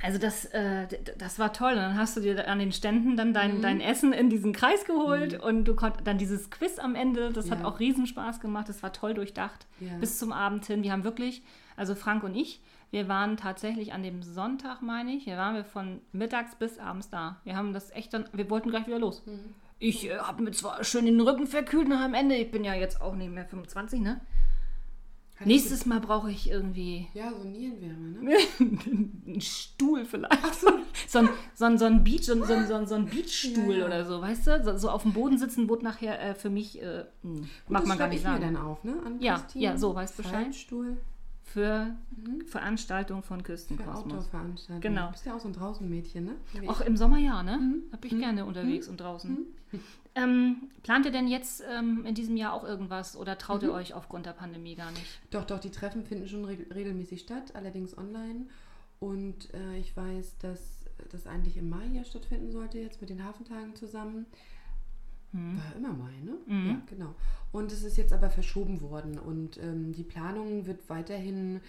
Also 0.04 0.20
das, 0.20 0.46
äh, 0.46 0.88
das 1.18 1.40
war 1.40 1.54
toll. 1.54 1.72
Und 1.72 1.78
dann 1.80 1.98
hast 1.98 2.18
du 2.18 2.22
dir 2.22 2.48
an 2.50 2.60
den 2.60 2.74
Ständen 2.74 3.16
dann 3.16 3.34
dein, 3.34 3.62
dein 3.62 3.80
Essen 3.80 4.12
in 4.12 4.30
diesen 4.30 4.52
Kreis 4.52 4.84
geholt 4.86 5.42
und 5.42 5.64
du 5.66 5.74
konntest 5.76 6.06
dann 6.06 6.18
dieses 6.18 6.52
Quiz 6.52 6.80
am 6.80 6.96
Ende, 6.96 7.32
das 7.32 7.50
hat 7.50 7.62
Ja. 7.62 7.66
auch 7.66 7.80
Riesenspaß 7.80 8.42
gemacht, 8.42 8.68
das 8.68 8.84
war 8.84 8.92
toll 8.92 9.14
durchdacht. 9.14 9.66
Ja. 9.80 9.94
Bis 10.00 10.20
zum 10.20 10.34
Abend 10.34 10.66
hin. 10.66 10.84
Wir 10.84 10.92
haben 10.92 11.06
wirklich, 11.06 11.44
also 11.78 11.96
Frank 11.96 12.24
und 12.24 12.36
ich, 12.36 12.62
wir 12.92 13.08
waren 13.08 13.38
tatsächlich 13.38 13.94
an 13.94 14.04
dem 14.04 14.22
Sonntag, 14.22 14.82
meine 14.82 15.12
ich, 15.14 15.24
hier 15.24 15.38
waren 15.38 15.56
wir 15.56 15.64
von 15.64 16.02
mittags 16.12 16.56
bis 16.56 16.78
abends 16.78 17.10
da. 17.10 17.38
Wir 17.46 17.56
haben 17.56 17.72
das 17.74 17.90
echt 17.92 18.14
dann, 18.14 18.26
wir 18.34 18.50
wollten 18.50 18.70
gleich 18.70 18.88
wieder 18.88 19.00
los. 19.00 19.24
Ich 19.80 20.10
äh, 20.10 20.18
habe 20.18 20.44
mir 20.44 20.52
zwar 20.52 20.84
schön 20.84 21.06
den 21.06 21.20
Rücken 21.22 21.48
verkühlt 21.48 21.88
nach 21.88 22.02
am 22.02 22.14
Ende, 22.14 22.36
ich 22.36 22.52
bin 22.52 22.66
ja 22.66 22.74
jetzt 22.74 23.00
auch 23.02 23.16
nicht 23.16 23.32
mehr 23.32 23.46
25, 23.46 24.02
ne? 24.02 24.20
Hattest 25.36 25.48
Nächstes 25.48 25.86
Mal 25.86 26.00
brauche 26.00 26.32
ich 26.32 26.50
irgendwie 26.50 27.08
du- 27.14 27.20
Ja, 27.20 27.30
so 27.34 27.44
Nierenwärme, 27.48 28.10
ne? 28.24 28.38
einen 28.60 29.42
Stuhl 29.42 30.06
vielleicht. 30.06 30.56
so. 30.56 30.70
So, 31.08 31.20
ein, 31.20 31.30
so, 31.54 31.66
ein, 31.66 31.78
so 31.78 31.86
ein 31.86 32.04
Beach, 32.04 32.24
so, 32.26 32.34
ein- 32.34 32.44
so, 32.46 32.54
ein- 32.54 32.88
so, 32.88 32.96
ein- 32.96 33.06
Beachstuhl 33.06 33.78
Ja, 33.78 33.86
oder 33.86 34.06
so, 34.06 34.22
weißt 34.22 34.48
du? 34.48 34.64
So, 34.64 34.78
so 34.78 34.90
auf 34.90 35.04
dem 35.04 35.14
Boden 35.14 35.38
sitzen 35.38 35.70
wurde 35.70 35.84
nachher 35.84 36.22
äh, 36.22 36.34
für 36.36 36.50
mich, 36.50 36.82
äh, 36.82 37.06
mh, 37.22 37.40
Gut, 37.42 37.48
das 37.70 37.86
man 37.86 37.98
gar 37.98 38.08
nicht 38.08 38.20
ich 38.20 38.24
mir 38.26 38.32
sagen. 38.32 38.42
dann 38.54 38.58
auf, 38.58 38.84
ne? 38.84 38.96
An 39.06 39.20
Ja, 39.22 39.36
Christine. 39.40 39.64
ja, 39.66 39.78
so, 39.78 39.94
weißt 39.94 40.18
Bescheid. 40.18 40.34
Fallstuhl 40.34 40.98
Für 41.44 41.96
Veranstaltung 42.48 43.24
von 43.24 43.40
für 43.40 43.44
Küstenkosmos. 43.46 43.98
Outdoor-Veranstaltungen. 44.04 44.82
Genau. 44.82 45.06
Du 45.08 45.12
bist 45.14 45.26
ja 45.26 45.36
auch 45.36 45.40
so 45.40 45.48
ein 45.50 45.54
Draußenmädchen, 45.54 46.24
ne? 46.26 46.36
Auch 46.68 46.82
im 46.82 46.98
Sommer 46.98 47.18
ja, 47.20 47.44
ne? 47.44 47.58
Mhm. 47.58 47.98
Bin 48.00 48.12
ich 48.12 48.20
gerne 48.20 48.46
unterwegs 48.46 48.88
und 48.88 48.98
draußen. 49.00 49.38
Ähm, 50.16 50.70
plant 50.84 51.06
ihr 51.06 51.12
denn 51.12 51.28
jetzt 51.28 51.62
ähm, 51.70 52.06
in 52.06 52.16
diesem 52.16 52.38
Jahr 52.38 52.54
auch 52.54 52.64
irgendwas 52.64 53.18
oder 53.18 53.38
traut 53.38 53.62
Mhm. 53.62 53.68
ihr 53.70 53.74
euch 53.74 53.94
aufgrund 53.94 54.26
der 54.26 54.32
Pandemie 54.34 54.76
gar 54.76 54.92
nicht? 54.92 55.20
Doch, 55.30 55.44
doch, 55.46 55.60
die 55.60 55.72
Treffen 55.72 56.06
finden 56.06 56.28
schon 56.28 56.46
re 56.46 56.58
regelmäßig 56.74 57.20
statt, 57.22 57.54
allerdings 57.54 57.98
online. 57.98 58.48
Und 59.00 59.54
äh, 59.54 59.78
ich 59.78 59.96
weiß, 59.96 60.38
dass 60.38 60.86
das 61.12 61.28
eigentlich 61.28 61.58
im 61.58 61.70
Mai 61.70 61.86
ja 61.94 62.06
stattfinden 62.06 62.52
sollte, 62.52 62.80
jetzt 62.80 63.02
mit 63.02 63.10
den 63.10 63.24
Hafentagen 63.24 63.76
zusammen. 63.76 64.26
War 65.34 65.76
immer 65.76 65.92
Mai, 65.92 66.14
ne? 66.24 66.38
Mhm. 66.46 66.68
Ja, 66.70 66.82
genau. 66.90 67.14
Und 67.52 67.70
es 67.74 67.84
ist 67.84 67.98
jetzt 67.98 68.14
aber 68.14 68.30
verschoben 68.30 68.80
worden. 68.80 69.20
Und 69.20 69.58
ähm, 69.58 69.92
die 69.92 70.04
Planung 70.04 70.66
wird 70.66 70.88
weiterhin 70.90 71.60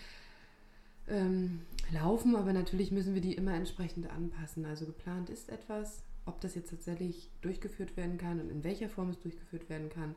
ähm, 1.09 1.63
laufen, 1.93 2.37
aber 2.37 2.53
natürlich 2.53 2.93
müssen 2.93 3.15
wir 3.15 3.21
die 3.21 3.35
immer 3.35 3.55
entsprechend 3.55 4.09
anpassen. 4.09 4.65
Also 4.67 4.87
geplant 4.87 5.31
ist 5.31 5.49
etwas, 5.49 6.05
ob 6.27 6.41
das 6.41 6.55
jetzt 6.55 6.71
tatsächlich 6.71 7.31
durchgeführt 7.41 7.97
werden 7.97 8.19
kann 8.19 8.41
und 8.41 8.51
in 8.51 8.63
welcher 8.65 8.89
Form 8.89 9.11
es 9.11 9.19
durchgeführt 9.21 9.69
werden 9.71 9.89
kann, 9.89 10.15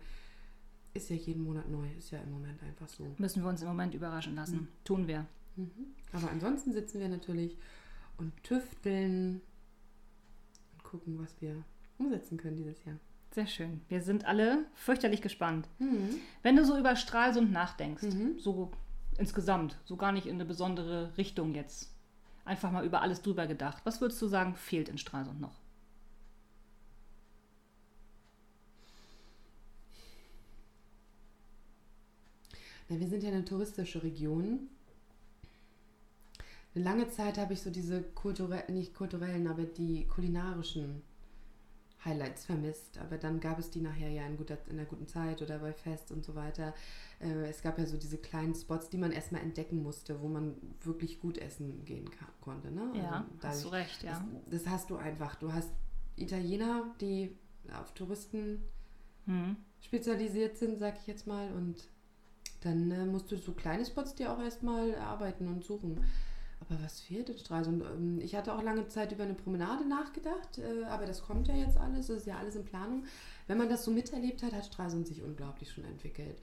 ist 0.94 1.10
ja 1.10 1.16
jeden 1.16 1.44
Monat 1.44 1.70
neu. 1.70 1.88
Ist 1.98 2.12
ja 2.12 2.20
im 2.20 2.32
Moment 2.32 2.62
einfach 2.64 2.88
so. 2.88 3.08
Müssen 3.18 3.44
wir 3.44 3.50
uns 3.50 3.62
im 3.62 3.68
Moment 3.68 3.94
überraschen 3.94 4.36
lassen. 4.36 4.68
Tun 4.84 5.08
wir. 5.08 5.26
Mhm. 5.56 5.70
Aber 6.12 6.30
ansonsten 6.32 6.74
sitzen 6.74 7.00
wir 7.00 7.08
natürlich 7.10 7.58
und 8.18 8.34
tüfteln 8.44 9.42
und 10.74 10.84
gucken, 10.84 11.20
was 11.20 11.40
wir 11.42 11.64
umsetzen 12.00 12.38
können 12.38 12.58
dieses 12.58 12.84
Jahr. 12.86 12.98
Sehr 13.32 13.46
schön. 13.46 13.82
Wir 13.88 14.02
sind 14.02 14.26
alle 14.26 14.66
fürchterlich 14.74 15.22
gespannt. 15.22 15.68
Mhm. 15.78 16.16
Wenn 16.42 16.56
du 16.56 16.66
so 16.66 16.78
über 16.78 16.96
Stralsund 16.96 17.52
nachdenkst, 17.52 18.04
Mhm. 18.04 18.40
so 18.40 18.72
insgesamt, 19.20 19.78
so 19.86 19.96
gar 19.96 20.12
nicht 20.12 20.26
in 20.26 20.36
eine 20.36 20.46
besondere 20.46 21.16
Richtung 21.18 21.54
jetzt, 21.54 21.94
einfach 22.46 22.72
mal 22.72 22.84
über 22.86 23.04
alles 23.04 23.22
drüber 23.22 23.46
gedacht, 23.46 23.82
was 23.86 24.02
würdest 24.02 24.20
du 24.24 24.28
sagen, 24.28 24.56
fehlt 24.56 24.90
in 24.90 24.98
Stralsund 24.98 25.40
noch? 25.40 25.60
Na, 32.90 33.00
wir 33.00 33.08
sind 33.08 33.24
ja 33.24 33.30
eine 33.30 33.46
touristische 33.46 34.02
Region. 34.04 34.68
Eine 36.76 36.84
lange 36.84 37.10
Zeit 37.10 37.38
habe 37.38 37.54
ich 37.54 37.62
so 37.62 37.70
diese 37.72 38.02
kulturellen, 38.04 38.74
nicht 38.74 38.94
kulturellen, 38.94 39.48
aber 39.48 39.64
die 39.64 40.06
kulinarischen 40.08 41.02
Highlights 42.06 42.46
vermisst. 42.46 42.98
Aber 43.00 43.18
dann 43.18 43.40
gab 43.40 43.60
es 43.60 43.72
die 43.72 43.82
nachher 43.82 44.10
ja 44.10 44.26
in, 44.26 44.38
guter, 44.38 44.58
in 44.68 44.80
einer 44.80 44.86
guten 44.88 45.08
Zeit 45.08 45.42
oder 45.42 45.60
bei 45.60 45.74
Fest 45.74 46.12
und 46.12 46.24
so 46.24 46.36
weiter. 46.36 46.74
Äh, 47.20 47.48
es 47.50 47.62
gab 47.62 47.78
ja 47.78 47.86
so 47.86 47.98
diese 47.98 48.18
kleinen 48.18 48.56
Spots, 48.56 48.90
die 48.90 48.98
man 48.98 49.12
erstmal 49.12 49.42
entdecken 49.42 49.82
musste, 49.84 50.22
wo 50.22 50.28
man 50.28 50.56
wirklich 50.82 51.20
gut 51.20 51.38
essen 51.40 51.84
gehen 51.86 52.10
konnte. 52.40 52.72
Ne? 52.72 52.92
Ja, 52.96 53.26
Also 53.42 53.48
hast 53.48 53.66
du 53.66 53.70
recht, 53.70 54.04
ja. 54.04 54.26
Das, 54.50 54.62
das 54.64 54.72
hast 54.72 54.90
du 54.92 54.96
einfach. 54.96 55.36
Du 55.36 55.52
hast 55.52 55.72
Italiener, 56.16 56.94
die 57.02 57.36
auf 57.80 57.94
Touristen 57.94 58.62
Hm. 59.26 59.58
spezialisiert 59.82 60.58
sind, 60.58 60.80
sag 60.80 60.98
ich 61.00 61.08
jetzt 61.08 61.28
mal. 61.28 61.52
Und 61.54 61.90
dann 62.62 62.92
äh, 62.92 63.06
musst 63.06 63.32
du 63.32 63.38
so 63.38 63.54
kleine 63.54 63.86
Spots 63.86 64.16
dir 64.16 64.32
auch 64.32 64.40
erstmal 64.40 64.90
erarbeiten 64.92 65.48
und 65.48 65.64
suchen. 65.64 66.04
Aber 66.62 66.84
was 66.84 67.00
fehlt 67.00 67.30
in 67.30 67.38
Stralsund? 67.38 67.84
Ähm, 67.84 68.20
ich 68.22 68.36
hatte 68.36 68.54
auch 68.54 68.62
lange 68.62 68.88
Zeit 68.88 69.12
über 69.12 69.24
eine 69.24 69.34
Promenade 69.34 69.88
nachgedacht, 69.88 70.58
äh, 70.58 70.84
aber 70.86 71.06
das 71.06 71.22
kommt 71.24 71.48
ja 71.48 71.56
jetzt 71.56 71.78
alles, 71.78 72.08
das 72.08 72.18
ist 72.18 72.28
ja 72.28 72.38
alles 72.38 72.56
in 72.56 72.66
Planung. 72.66 73.06
Wenn 73.48 73.58
man 73.58 73.70
das 73.70 73.86
so 73.86 73.92
miterlebt 73.92 74.44
hat, 74.44 74.54
hat 74.54 74.66
Stralsund 74.66 75.08
sich 75.08 75.24
unglaublich 75.24 75.72
schon 75.72 75.86
entwickelt. 75.86 76.38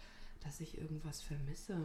Dass 0.45 0.61
ich 0.61 0.79
irgendwas 0.79 1.23
vermisse. 1.23 1.77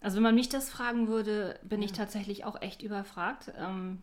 Also 0.00 0.16
wenn 0.16 0.22
man 0.22 0.34
mich 0.34 0.48
das 0.48 0.68
fragen 0.70 1.08
würde, 1.08 1.58
bin 1.62 1.80
Ja. 1.80 1.86
ich 1.86 1.92
tatsächlich 1.92 2.44
auch 2.44 2.60
echt 2.62 2.82
überfragt, 2.82 3.52
ähm, 3.56 4.02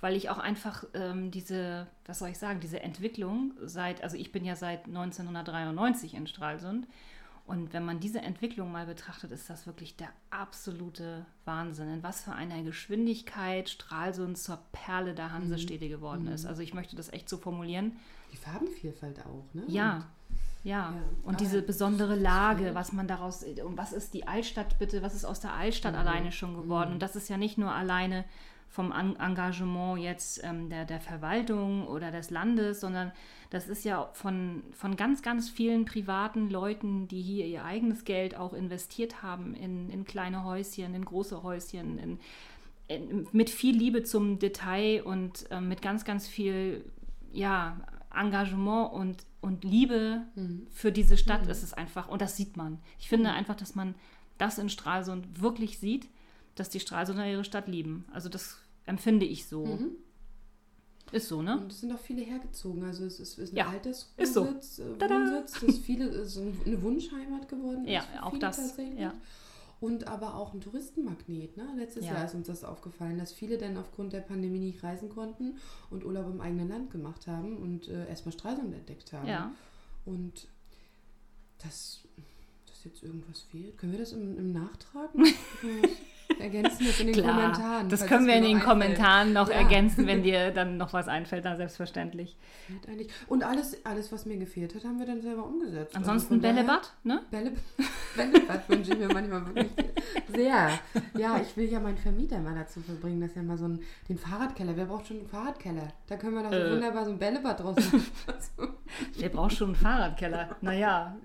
weil 0.00 0.14
ich 0.14 0.30
auch 0.30 0.38
einfach 0.38 0.84
ähm, 0.94 1.30
diese, 1.30 1.86
was 2.04 2.18
soll 2.20 2.28
ich 2.28 2.38
sagen, 2.38 2.60
diese 2.60 2.80
Entwicklung 2.80 3.54
seit, 3.64 4.02
also 4.02 4.16
ich 4.16 4.32
bin 4.32 4.44
ja 4.44 4.54
seit 4.54 4.86
1993 4.86 6.14
in 6.14 6.26
Stralsund 6.26 6.86
und 7.46 7.72
wenn 7.74 7.84
man 7.84 8.00
diese 8.00 8.20
Entwicklung 8.22 8.72
mal 8.72 8.86
betrachtet, 8.86 9.30
ist 9.30 9.50
das 9.50 9.66
wirklich 9.66 9.96
der 9.96 10.08
absolute 10.30 11.26
Wahnsinn, 11.44 11.92
in 11.92 12.02
was 12.02 12.22
für 12.22 12.32
einer 12.32 12.62
Geschwindigkeit 12.62 13.68
Stralsund 13.68 14.38
zur 14.38 14.58
Perle 14.72 15.14
der 15.14 15.32
Hansestädte 15.32 15.88
geworden 15.88 16.26
ist. 16.28 16.46
Also 16.46 16.62
ich 16.62 16.72
möchte 16.74 16.96
das 16.96 17.12
echt 17.12 17.28
so 17.28 17.36
formulieren. 17.36 17.92
Die 18.32 18.36
Farbenvielfalt 18.36 19.20
auch, 19.26 19.44
ne? 19.52 19.62
Ja, 19.66 19.84
ja. 19.84 20.04
Ja, 20.66 20.94
Und 21.24 21.34
aber 21.34 21.44
diese 21.44 21.60
besondere 21.60 22.16
Lage, 22.16 22.74
was 22.74 22.92
man 22.94 23.06
daraus, 23.06 23.42
und 23.44 23.76
was 23.76 23.92
ist 23.92 24.14
die 24.14 24.26
Altstadt 24.26 24.78
bitte, 24.78 25.02
was 25.02 25.14
ist 25.14 25.26
aus 25.26 25.40
der 25.40 25.52
Altstadt 25.52 25.92
Mhm. 25.92 25.98
alleine 25.98 26.32
schon 26.32 26.54
geworden? 26.54 26.92
Und 26.94 27.02
das 27.02 27.16
ist 27.16 27.28
ja 27.28 27.36
nicht 27.36 27.58
nur 27.58 27.70
alleine 27.70 28.24
vom 28.74 28.90
Engagement 28.90 30.00
jetzt 30.00 30.42
ähm, 30.42 30.68
der, 30.68 30.84
der 30.84 30.98
Verwaltung 30.98 31.86
oder 31.86 32.10
des 32.10 32.30
Landes, 32.30 32.80
sondern 32.80 33.12
das 33.50 33.68
ist 33.68 33.84
ja 33.84 34.10
von, 34.14 34.64
von 34.72 34.96
ganz, 34.96 35.22
ganz 35.22 35.48
vielen 35.48 35.84
privaten 35.84 36.50
Leuten, 36.50 37.06
die 37.06 37.22
hier 37.22 37.46
ihr 37.46 37.64
eigenes 37.64 38.04
Geld 38.04 38.36
auch 38.36 38.52
investiert 38.52 39.22
haben 39.22 39.54
in, 39.54 39.90
in 39.90 40.04
kleine 40.04 40.42
Häuschen, 40.42 40.92
in 40.92 41.04
große 41.04 41.44
Häuschen, 41.44 41.98
in, 41.98 42.18
in, 42.88 43.28
mit 43.30 43.48
viel 43.48 43.76
Liebe 43.76 44.02
zum 44.02 44.40
Detail 44.40 45.02
und 45.04 45.46
ähm, 45.52 45.68
mit 45.68 45.80
ganz, 45.80 46.04
ganz 46.04 46.26
viel 46.26 46.84
ja, 47.32 47.76
Engagement 48.12 48.92
und, 48.92 49.24
und 49.40 49.62
Liebe 49.62 50.22
Mhm. 50.34 50.66
für 50.72 50.90
diese 50.90 51.16
Stadt 51.16 51.46
ist 51.46 51.62
es 51.62 51.74
einfach. 51.74 52.08
Und 52.08 52.22
das 52.22 52.36
sieht 52.36 52.56
man. 52.56 52.80
Ich 52.98 53.08
finde 53.08 53.30
einfach, 53.30 53.54
dass 53.54 53.76
man 53.76 53.94
das 54.36 54.58
in 54.58 54.68
Stralsund 54.68 55.40
wirklich 55.40 55.78
sieht, 55.78 56.08
dass 56.56 56.70
die 56.70 56.80
Stralsunder 56.80 57.28
ihre 57.28 57.44
Stadt 57.44 57.68
lieben. 57.68 58.04
Also 58.12 58.28
das 58.28 58.63
empfinde 58.86 59.26
ich 59.26 59.46
so. 59.46 59.64
Mhm. 59.66 59.90
Ist 61.12 61.28
so, 61.28 61.42
ne? 61.42 61.58
Und 61.60 61.70
es 61.70 61.80
sind 61.80 61.92
auch 61.92 61.98
viele 62.00 62.22
hergezogen. 62.22 62.82
Also 62.84 63.04
es 63.04 63.20
ist, 63.20 63.38
ist 63.38 63.52
ein 63.52 63.56
Ja, 63.56 63.68
altes 63.68 64.12
ist 64.16 64.34
so. 64.34 64.46
Wohnsitz, 64.46 64.78
äh, 64.80 64.96
Tada! 64.98 65.14
Wohnsitz 65.14 65.60
das 65.60 65.78
viele 65.78 66.06
ist 66.06 66.36
ein- 66.38 66.58
eine 66.66 66.82
Wunschheimat 66.82 67.48
geworden 67.48 67.86
Ja, 67.86 68.00
ist 68.00 68.06
für 68.08 68.22
auch 68.24 68.38
das, 68.38 68.76
ja. 68.98 69.14
Und 69.80 70.08
aber 70.08 70.34
auch 70.34 70.54
ein 70.54 70.60
Touristenmagnet. 70.62 71.56
Ne? 71.58 71.68
Letztes 71.76 72.06
Ja. 72.06 72.14
Jahr 72.14 72.24
ist 72.24 72.34
uns 72.34 72.46
das 72.46 72.64
aufgefallen, 72.64 73.18
dass 73.18 73.32
viele 73.32 73.58
dann 73.58 73.76
aufgrund 73.76 74.12
der 74.14 74.20
Pandemie 74.22 74.58
nicht 74.58 74.82
reisen 74.82 75.10
konnten 75.10 75.58
und 75.90 76.04
Urlaub 76.04 76.26
im 76.26 76.40
eigenen 76.40 76.68
Land 76.68 76.90
gemacht 76.90 77.26
haben 77.26 77.58
und 77.58 77.86
äh, 77.88 78.08
erstmal 78.08 78.32
Stralsund 78.32 78.72
entdeckt 78.74 79.12
haben. 79.12 79.28
Ja. 79.28 79.52
Und 80.06 80.48
dass, 81.58 82.00
dass 82.66 82.84
jetzt 82.84 83.02
irgendwas 83.02 83.40
fehlt. 83.40 83.76
Können 83.76 83.92
wir 83.92 83.98
das 84.00 84.12
im, 84.12 84.38
im 84.38 84.52
Nachtrag 84.52 85.14
noch? 85.14 85.26
Ergänzen 86.38 86.86
das 86.86 87.00
in 87.00 87.06
den 87.08 87.14
Klar, 87.16 87.34
Kommentaren? 87.34 87.88
das 87.88 88.06
können 88.06 88.26
wir 88.26 88.34
in 88.34 88.42
den 88.42 88.56
einfällt. 88.56 88.68
Kommentaren 88.70 89.32
noch 89.32 89.48
Ja. 89.48 89.54
ergänzen, 89.56 90.06
wenn 90.06 90.22
dir 90.22 90.50
dann 90.50 90.76
noch 90.76 90.92
was 90.92 91.08
einfällt, 91.08 91.44
dann 91.44 91.56
selbstverständlich. 91.56 92.36
Und 93.28 93.44
alles, 93.44 93.84
alles, 93.84 94.10
was 94.12 94.26
mir 94.26 94.36
gefehlt 94.36 94.74
hat, 94.74 94.84
haben 94.84 94.98
wir 94.98 95.06
dann 95.06 95.20
selber 95.22 95.44
umgesetzt. 95.46 95.94
Also 95.96 96.10
Ansonsten 96.10 96.40
daher- 96.40 96.54
Bällebad, 96.54 96.92
ne? 97.04 97.20
Bälle, 97.30 97.52
Bällebad 98.16 98.68
wünsche 98.68 98.92
ich 98.92 98.98
mir 98.98 99.08
manchmal 99.12 99.46
wirklich 99.46 99.68
sehr. 100.34 100.70
Ja, 101.16 101.40
ich 101.40 101.56
will 101.56 101.70
ja 101.70 101.80
meinen 101.80 101.98
Vermieter 101.98 102.38
mal 102.40 102.54
dazu 102.54 102.80
verbringen, 102.80 103.20
dass 103.20 103.36
er 103.36 103.42
mal 103.42 103.56
so 103.58 103.66
einen, 103.66 103.80
den 104.08 104.18
Fahrradkeller, 104.18 104.76
wer 104.76 104.86
braucht 104.86 105.06
schon 105.06 105.18
einen 105.18 105.28
Fahrradkeller? 105.28 105.88
Da 106.08 106.16
können 106.16 106.34
wir 106.34 106.42
doch 106.42 106.52
Äh. 106.52 106.72
wunderbar 106.72 107.04
so 107.04 107.10
ein 107.12 107.18
Bällebad 107.18 107.60
draus 107.60 107.76
machen. 107.76 108.06
Wer 109.16 109.28
braucht 109.28 109.54
schon 109.54 109.68
einen 109.68 109.76
Fahrradkeller? 109.76 110.56
Naja, 110.60 111.16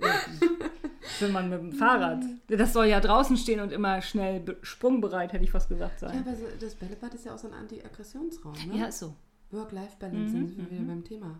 wenn 1.20 1.32
man 1.32 1.50
mit 1.50 1.60
dem 1.60 1.72
Fahrrad. 1.72 2.24
Das 2.48 2.74
soll 2.74 2.88
ja 2.88 3.00
draußen 3.00 3.38
stehen 3.38 3.60
und 3.60 3.72
immer 3.72 4.02
schnell 4.02 4.40
be- 4.40 4.58
sprungbereit, 4.90 5.34
hätte 5.34 5.44
ich 5.44 5.52
fast 5.52 5.70
gesagt, 5.70 6.02
ja, 6.02 6.10
sein. 6.10 6.20
aber 6.20 6.36
so, 6.36 6.46
das 6.60 6.76
Bällebad 6.76 7.14
ist 7.14 7.26
ja 7.26 7.34
auch 7.36 7.38
so 7.38 7.48
ein 7.48 7.54
Anti-Aggressionsraum, 7.54 8.54
ne? 8.68 8.78
Ja, 8.78 8.86
ist 8.88 9.00
so. 9.00 9.14
Work-Life-Balance, 9.52 10.34
Mhm, 10.36 10.40
dann 10.40 10.48
sind 10.48 10.58
wir 10.58 10.72
wieder 10.72 10.88
beim 10.88 11.04
Thema. 11.04 11.40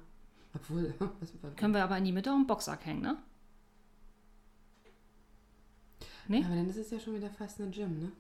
Obwohl, 0.56 0.94
Können 1.56 1.74
wir 1.74 1.84
aber 1.84 1.98
in 1.98 2.06
die 2.06 2.12
Mitte 2.12 2.32
auch 2.32 2.36
einen 2.36 2.48
Boxsack 2.48 2.86
hängen, 2.86 3.02
ne? 3.02 3.18
Nee? 6.28 6.44
aber 6.46 6.56
dann 6.56 6.70
ist 6.70 6.78
es 6.78 6.92
ja 6.92 7.00
schon 7.00 7.16
wieder 7.16 7.30
fast 7.32 7.60
ein 7.60 7.72
Gym, 7.72 8.00
ne? 8.00 8.12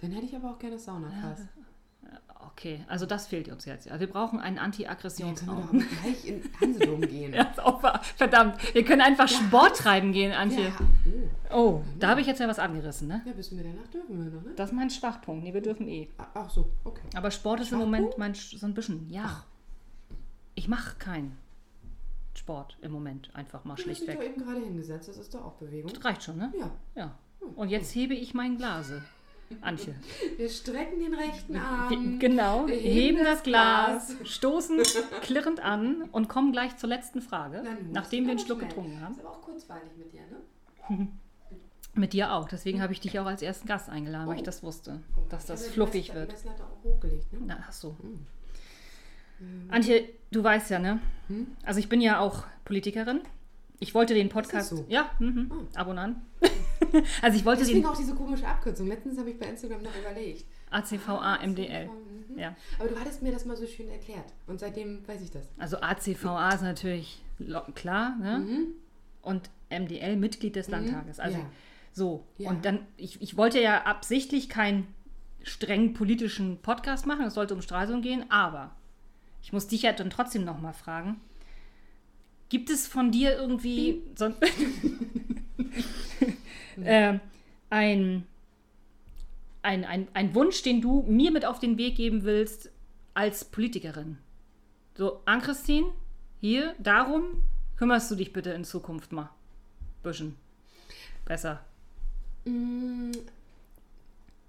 Dann 0.00 0.10
hätte 0.12 0.24
ich 0.26 0.34
aber 0.34 0.52
auch 0.52 0.58
gerne 0.58 0.78
Sauna 0.78 1.10
fast. 1.10 1.46
Okay, 2.52 2.84
also 2.88 3.06
das 3.06 3.26
fehlt 3.26 3.48
uns 3.48 3.64
jetzt. 3.64 3.86
Ja, 3.86 3.98
wir 4.00 4.06
brauchen 4.06 4.38
einen 4.40 4.56
Ja, 4.56 4.62
wir 4.62 4.66
Anti-Aggressionsraum. 4.66 5.58
aber 5.68 5.78
gleich 5.78 6.24
in 6.24 6.42
Hansedom 6.60 7.00
gehen. 7.08 7.32
Ja, 7.34 7.42
ist 7.44 7.60
auch 7.60 7.82
wahr. 7.82 8.00
Verdammt, 8.16 8.56
wir 8.74 8.84
können 8.84 9.00
einfach 9.00 9.28
Sport 9.28 9.76
treiben 9.78 10.12
gehen, 10.12 10.32
Antje. 10.32 10.64
Ja. 10.68 10.78
Oh. 11.50 11.56
Oh, 11.56 11.84
da 11.98 12.08
habe 12.08 12.20
ich 12.20 12.26
jetzt 12.26 12.40
ja 12.40 12.48
was 12.48 12.58
angerissen, 12.58 13.08
ne? 13.08 13.22
ja, 13.26 13.32
bis 13.32 13.50
Mitternacht 13.52 13.92
dürfen 13.94 14.18
wir 14.24 14.30
noch, 14.30 14.42
ne? 14.42 14.52
Das 14.56 14.70
ist 14.70 14.76
mein 14.76 14.90
Schwachpunkt. 14.90 15.44
Nee, 15.44 15.54
wir 15.54 15.62
dürfen 15.62 15.86
eh. 15.88 16.08
Ah, 16.18 16.26
Ach 16.34 16.50
so, 16.50 16.68
okay. 16.84 17.02
Aber 17.14 17.30
Sport 17.30 17.60
ist 17.60 17.72
im? 17.72 17.78
Moment 17.78 18.18
mein 18.18 18.34
so 18.34 18.66
ein 18.66 18.74
bisschen, 18.74 19.08
ja. 19.10 19.44
Ich 20.54 20.68
mache 20.68 20.96
keinen 20.98 21.36
Sport 22.34 22.76
im 22.82 22.90
Moment, 22.92 23.30
einfach 23.34 23.64
mal 23.64 23.74
Du 23.76 23.82
hast 23.82 23.88
dich 23.88 23.98
doch 24.00 24.04
schlichtweg. 24.06 24.30
eben 24.34 24.44
gerade 24.44 24.60
hingesetzt, 24.60 25.08
das 25.08 25.16
ist 25.18 25.34
doch 25.34 25.44
auch 25.44 25.54
Bewegung. 25.54 25.92
Das 25.92 26.04
reicht 26.04 26.22
schon, 26.24 26.38
ne? 26.38 26.52
Ja. 26.58 26.70
Ja. 26.96 27.18
Und 27.56 27.68
jetzt 27.68 27.94
hebe 27.94 28.14
ich 28.14 28.34
mein 28.34 28.56
Glase. 28.56 29.02
Antje. 29.60 29.94
Wir 30.36 30.48
strecken 30.48 31.00
den 31.00 31.14
rechten 31.14 31.56
Arm. 31.56 32.18
genau, 32.18 32.66
wir 32.66 32.76
heben 32.76 33.22
das 33.24 33.42
Glas, 33.42 34.08
Glas. 34.16 34.28
stoßen 34.28 34.78
klirrend 35.22 35.60
an 35.60 36.08
und 36.12 36.28
kommen 36.28 36.52
gleich 36.52 36.76
zur 36.76 36.88
letzten 36.88 37.20
Frage, 37.22 37.62
nachdem 37.92 38.24
das 38.24 38.26
wir 38.26 38.30
einen 38.30 38.38
Schluck 38.38 38.58
schnell. 38.58 38.68
getrunken 38.68 39.00
haben. 39.00 39.12
Ist 39.14 39.20
aber 39.20 39.30
auch 39.30 39.42
kurzweilig 39.42 39.90
mit 39.96 40.12
dir, 40.12 40.22
ne? 40.98 41.08
Mit 41.96 42.12
dir 42.12 42.32
auch. 42.32 42.48
Deswegen 42.48 42.82
habe 42.82 42.92
ich 42.92 42.98
dich 43.00 43.20
auch 43.20 43.26
als 43.26 43.40
ersten 43.40 43.68
Gast 43.68 43.88
eingeladen, 43.88 44.26
weil 44.26 44.34
ich 44.34 44.42
Oh. 44.42 44.46
das 44.46 44.64
wusste, 44.64 45.00
Oh, 45.16 45.20
dass 45.28 45.46
das 45.46 45.68
fluffig 45.68 46.08
Messlatte- 46.08 46.14
wird. 46.18 46.32
Messlatte 46.32 46.64
auch 46.64 46.82
hochgelegt, 46.82 47.32
ne? 47.32 47.38
Na, 47.46 47.58
ach 47.68 47.72
so. 47.72 47.96
Hm. 48.02 49.68
Antje, 49.70 50.08
du 50.32 50.42
weißt 50.42 50.70
ja, 50.70 50.80
ne? 50.80 50.98
Hm? 51.28 51.46
Also 51.64 51.78
ich 51.78 51.88
bin 51.88 52.00
ja 52.00 52.18
auch 52.18 52.44
Politikerin. 52.64 53.20
Ich 53.78 53.94
wollte 53.94 54.14
den 54.14 54.28
Podcast. 54.28 54.70
so? 54.70 54.84
Ja, 54.88 55.10
mhm. 55.20 55.52
Ah. 55.76 55.80
Abonnent. 55.82 56.16
also 57.22 57.36
ich 57.36 57.44
wollte 57.44 57.60
Deswegen 57.60 57.82
den 57.82 57.86
auch 57.90 57.96
diese 57.96 58.14
komische 58.14 58.46
Abkürzung. 58.46 58.86
Letztens 58.88 59.18
habe 59.18 59.30
ich 59.30 59.38
bei 59.38 59.46
Instagram 59.46 59.82
noch 59.82 59.96
überlegt. 59.96 60.44
ACVA 60.70 61.38
MDL. 61.46 61.86
Mhm. 61.88 62.38
Ja. 62.38 62.54
Aber 62.78 62.88
du 62.88 62.98
hattest 62.98 63.22
mir 63.22 63.32
das 63.32 63.44
mal 63.44 63.56
so 63.56 63.66
schön 63.66 63.88
erklärt. 63.88 64.32
Und 64.46 64.60
seitdem 64.60 65.06
weiß 65.06 65.22
ich 65.22 65.30
das. 65.30 65.44
Also 65.58 65.78
ACVA 65.80 66.50
ist 66.50 66.62
natürlich 66.62 67.22
klar, 67.74 68.16
ne? 68.16 68.38
Mhm. 68.38 68.66
Und 69.22 69.50
MDL 69.70 70.16
Mitglied 70.16 70.56
des 70.56 70.68
Landtages. 70.68 71.18
Also 71.20 71.38
Ja. 71.38 71.50
so. 71.92 72.24
Ja. 72.38 72.50
Und 72.50 72.64
dann, 72.64 72.80
ich, 72.96 73.20
ich 73.22 73.36
wollte 73.36 73.60
ja 73.60 73.82
absichtlich 73.84 74.48
keinen 74.48 74.86
streng 75.42 75.94
politischen 75.94 76.58
Podcast 76.58 77.06
machen. 77.06 77.26
Es 77.26 77.34
sollte 77.34 77.54
um 77.54 77.62
Stralsund 77.62 78.02
gehen, 78.02 78.30
aber 78.30 78.74
ich 79.42 79.52
muss 79.52 79.66
dich 79.68 79.82
ja 79.82 79.92
dann 79.92 80.10
trotzdem 80.10 80.44
noch 80.44 80.60
mal 80.60 80.72
fragen. 80.72 81.20
Gibt 82.48 82.70
es 82.70 82.86
von 82.86 83.10
dir 83.10 83.36
irgendwie 83.36 84.02
so, 86.76 86.82
äh, 86.82 87.18
ein, 87.70 88.26
ein, 89.62 89.84
ein, 89.84 90.08
ein 90.12 90.34
Wunsch, 90.34 90.62
den 90.62 90.80
du 90.80 91.02
mir 91.02 91.30
mit 91.30 91.44
auf 91.44 91.58
den 91.58 91.78
Weg 91.78 91.96
geben 91.96 92.24
willst 92.24 92.70
als 93.14 93.44
Politikerin? 93.44 94.18
So, 94.96 95.20
Ann-Christine, 95.24 95.86
hier, 96.40 96.74
darum 96.78 97.42
kümmerst 97.76 98.10
du 98.10 98.14
dich 98.14 98.32
bitte 98.32 98.50
in 98.50 98.64
Zukunft 98.64 99.12
mal. 99.12 99.30
Bisschen. 100.02 100.36
Besser. 101.24 101.64
Mm, 102.44 103.12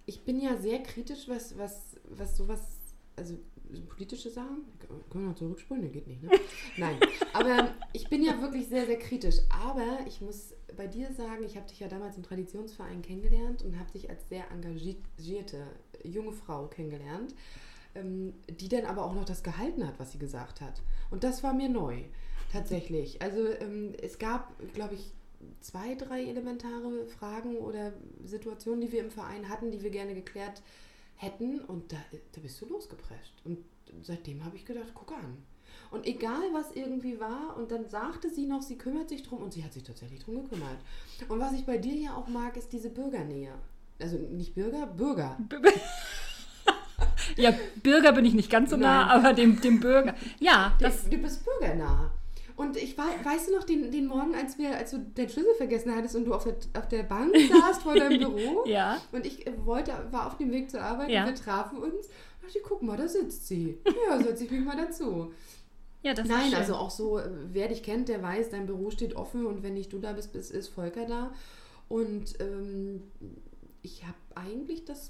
Ich 0.05 0.21
bin 0.23 0.39
ja 0.39 0.55
sehr 0.57 0.83
kritisch, 0.83 1.27
was, 1.27 1.57
was, 1.57 1.95
was 2.09 2.37
sowas, 2.37 2.59
also 3.15 3.39
politische 3.89 4.29
Sachen. 4.29 4.65
Können 5.09 5.23
wir 5.23 5.29
noch 5.29 5.35
zurückspulen? 5.35 5.83
Nee, 5.83 5.89
geht 5.89 6.05
nicht, 6.07 6.21
ne? 6.21 6.29
Nein. 6.77 6.97
Aber 7.33 7.71
ich 7.93 8.07
bin 8.09 8.23
ja 8.23 8.39
wirklich 8.41 8.67
sehr, 8.67 8.85
sehr 8.85 8.99
kritisch. 8.99 9.37
Aber 9.49 10.05
ich 10.05 10.21
muss 10.21 10.53
bei 10.75 10.87
dir 10.87 11.11
sagen, 11.13 11.43
ich 11.43 11.55
habe 11.55 11.67
dich 11.67 11.79
ja 11.79 11.87
damals 11.87 12.17
im 12.17 12.23
Traditionsverein 12.23 13.01
kennengelernt 13.01 13.63
und 13.63 13.79
habe 13.79 13.91
dich 13.91 14.09
als 14.09 14.27
sehr 14.29 14.49
engagierte 14.51 15.67
junge 16.03 16.31
Frau 16.31 16.67
kennengelernt, 16.67 17.33
ähm, 17.95 18.33
die 18.49 18.69
dann 18.69 18.85
aber 18.85 19.05
auch 19.05 19.13
noch 19.13 19.25
das 19.25 19.43
gehalten 19.43 19.85
hat, 19.87 19.99
was 19.99 20.11
sie 20.11 20.19
gesagt 20.19 20.61
hat. 20.61 20.81
Und 21.11 21.23
das 21.23 21.43
war 21.43 21.53
mir 21.53 21.69
neu, 21.69 22.03
tatsächlich. 22.51 23.21
Also 23.21 23.47
ähm, 23.59 23.93
es 24.01 24.19
gab, 24.19 24.53
glaube 24.73 24.95
ich, 24.95 25.13
zwei, 25.61 25.95
drei 25.95 26.23
elementare 26.23 27.05
Fragen 27.07 27.57
oder 27.57 27.93
Situationen, 28.23 28.81
die 28.81 28.91
wir 28.91 29.01
im 29.01 29.11
Verein 29.11 29.49
hatten, 29.49 29.71
die 29.71 29.81
wir 29.81 29.89
gerne 29.89 30.13
geklärt 30.13 30.61
hätten. 31.15 31.59
Und 31.59 31.91
da, 31.91 31.97
da 32.31 32.41
bist 32.41 32.59
du 32.61 32.65
losgeprescht. 32.65 33.33
Und 33.43 33.59
seitdem 34.01 34.43
habe 34.43 34.55
ich 34.55 34.65
gedacht, 34.65 34.91
guck 34.93 35.11
an. 35.11 35.37
Und 35.91 36.05
egal, 36.05 36.41
was 36.53 36.71
irgendwie 36.73 37.19
war, 37.19 37.55
und 37.57 37.71
dann 37.71 37.87
sagte 37.89 38.29
sie 38.29 38.45
noch, 38.45 38.61
sie 38.61 38.77
kümmert 38.77 39.09
sich 39.09 39.23
drum 39.23 39.41
und 39.41 39.53
sie 39.53 39.63
hat 39.63 39.73
sich 39.73 39.83
tatsächlich 39.83 40.23
drum 40.23 40.43
gekümmert. 40.43 40.77
Und 41.29 41.39
was 41.39 41.53
ich 41.53 41.65
bei 41.65 41.77
dir 41.77 41.93
ja 41.95 42.15
auch 42.15 42.27
mag, 42.27 42.57
ist 42.57 42.71
diese 42.73 42.89
Bürgernähe. 42.89 43.53
Also 44.01 44.17
nicht 44.17 44.55
Bürger, 44.55 44.87
Bürger. 44.87 45.37
Ja, 47.37 47.51
Bürger 47.83 48.13
bin 48.13 48.23
ich 48.23 48.33
nicht 48.33 48.49
ganz 48.49 48.69
so 48.69 48.77
nah, 48.77 49.07
Nein. 49.07 49.09
aber 49.25 49.33
dem, 49.33 49.59
dem 49.59 49.79
Bürger. 49.79 50.15
Ja, 50.39 50.73
das. 50.79 51.03
Du, 51.05 51.09
du 51.11 51.17
bist 51.17 51.43
bürgernah. 51.43 52.11
Und 52.55 52.77
ich 52.77 52.97
war, 52.97 53.07
weißt 53.23 53.49
du 53.49 53.55
noch, 53.55 53.63
den, 53.65 53.91
den 53.91 54.05
Morgen, 54.07 54.33
als 54.35 54.57
wir, 54.57 54.77
als 54.77 54.91
du 54.91 54.99
den 54.99 55.27
Schlüssel 55.27 55.53
vergessen 55.57 55.93
hattest 55.93 56.15
und 56.15 56.23
du 56.25 56.33
auf 56.33 56.45
der, 56.45 56.55
auf 56.79 56.87
der 56.87 57.03
Bank 57.03 57.35
saßt 57.51 57.81
vor 57.81 57.95
deinem 57.95 58.19
Büro 58.19 58.63
Ja. 58.65 59.01
und 59.11 59.25
ich 59.25 59.45
äh, 59.45 59.53
wollte, 59.65 59.91
war 60.11 60.27
auf 60.27 60.37
dem 60.37 60.51
Weg 60.51 60.71
zur 60.71 60.81
Arbeit 60.81 61.09
Ja. 61.09 61.23
und 61.23 61.29
wir 61.31 61.35
trafen 61.35 61.79
uns. 61.79 62.07
Da 62.07 62.45
dachte 62.47 62.59
ich, 62.59 62.63
guck 62.63 62.81
mal, 62.81 62.95
da 62.95 63.07
sitzt 63.09 63.47
sie. 63.47 63.77
Ja, 64.07 64.21
setze 64.21 64.45
ich 64.45 64.51
mich 64.51 64.63
mal 64.63 64.77
dazu. 64.77 65.33
Ja, 66.05 66.13
das 66.13 66.25
ist 66.27 66.31
Nein, 66.31 66.49
schön. 66.51 66.59
also 66.59 66.75
auch 66.75 66.91
so, 66.91 67.17
äh, 67.17 67.27
wer 67.51 67.67
dich 67.67 67.81
kennt, 67.81 68.09
der 68.09 68.21
weiß, 68.21 68.51
dein 68.51 68.67
Büro 68.67 68.91
steht 68.91 69.15
offen 69.15 69.47
und 69.47 69.63
wenn 69.63 69.73
nicht 69.73 69.91
du 69.91 69.97
da 69.97 70.13
bist, 70.13 70.35
ist, 70.35 70.51
ist 70.51 70.67
Volker 70.67 71.07
da. 71.07 71.33
Und 71.89 72.39
ähm, 72.39 73.01
ich 73.81 74.03
habe 74.03 74.17
eigentlich 74.35 74.85
das 74.85 75.09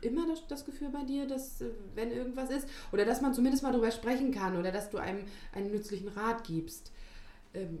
immer 0.00 0.26
das, 0.26 0.44
das 0.48 0.64
Gefühl 0.64 0.88
bei 0.88 1.04
dir, 1.04 1.28
dass 1.28 1.60
äh, 1.60 1.70
wenn 1.94 2.10
irgendwas 2.10 2.50
ist, 2.50 2.66
oder 2.90 3.04
dass 3.04 3.20
man 3.20 3.32
zumindest 3.32 3.62
mal 3.62 3.70
drüber 3.70 3.92
sprechen 3.92 4.32
kann 4.32 4.58
oder 4.58 4.72
dass 4.72 4.90
du 4.90 4.98
einem 4.98 5.24
einen 5.52 5.70
nützlichen 5.70 6.08
Rat 6.08 6.42
gibst. 6.42 6.90
Ähm, 7.54 7.78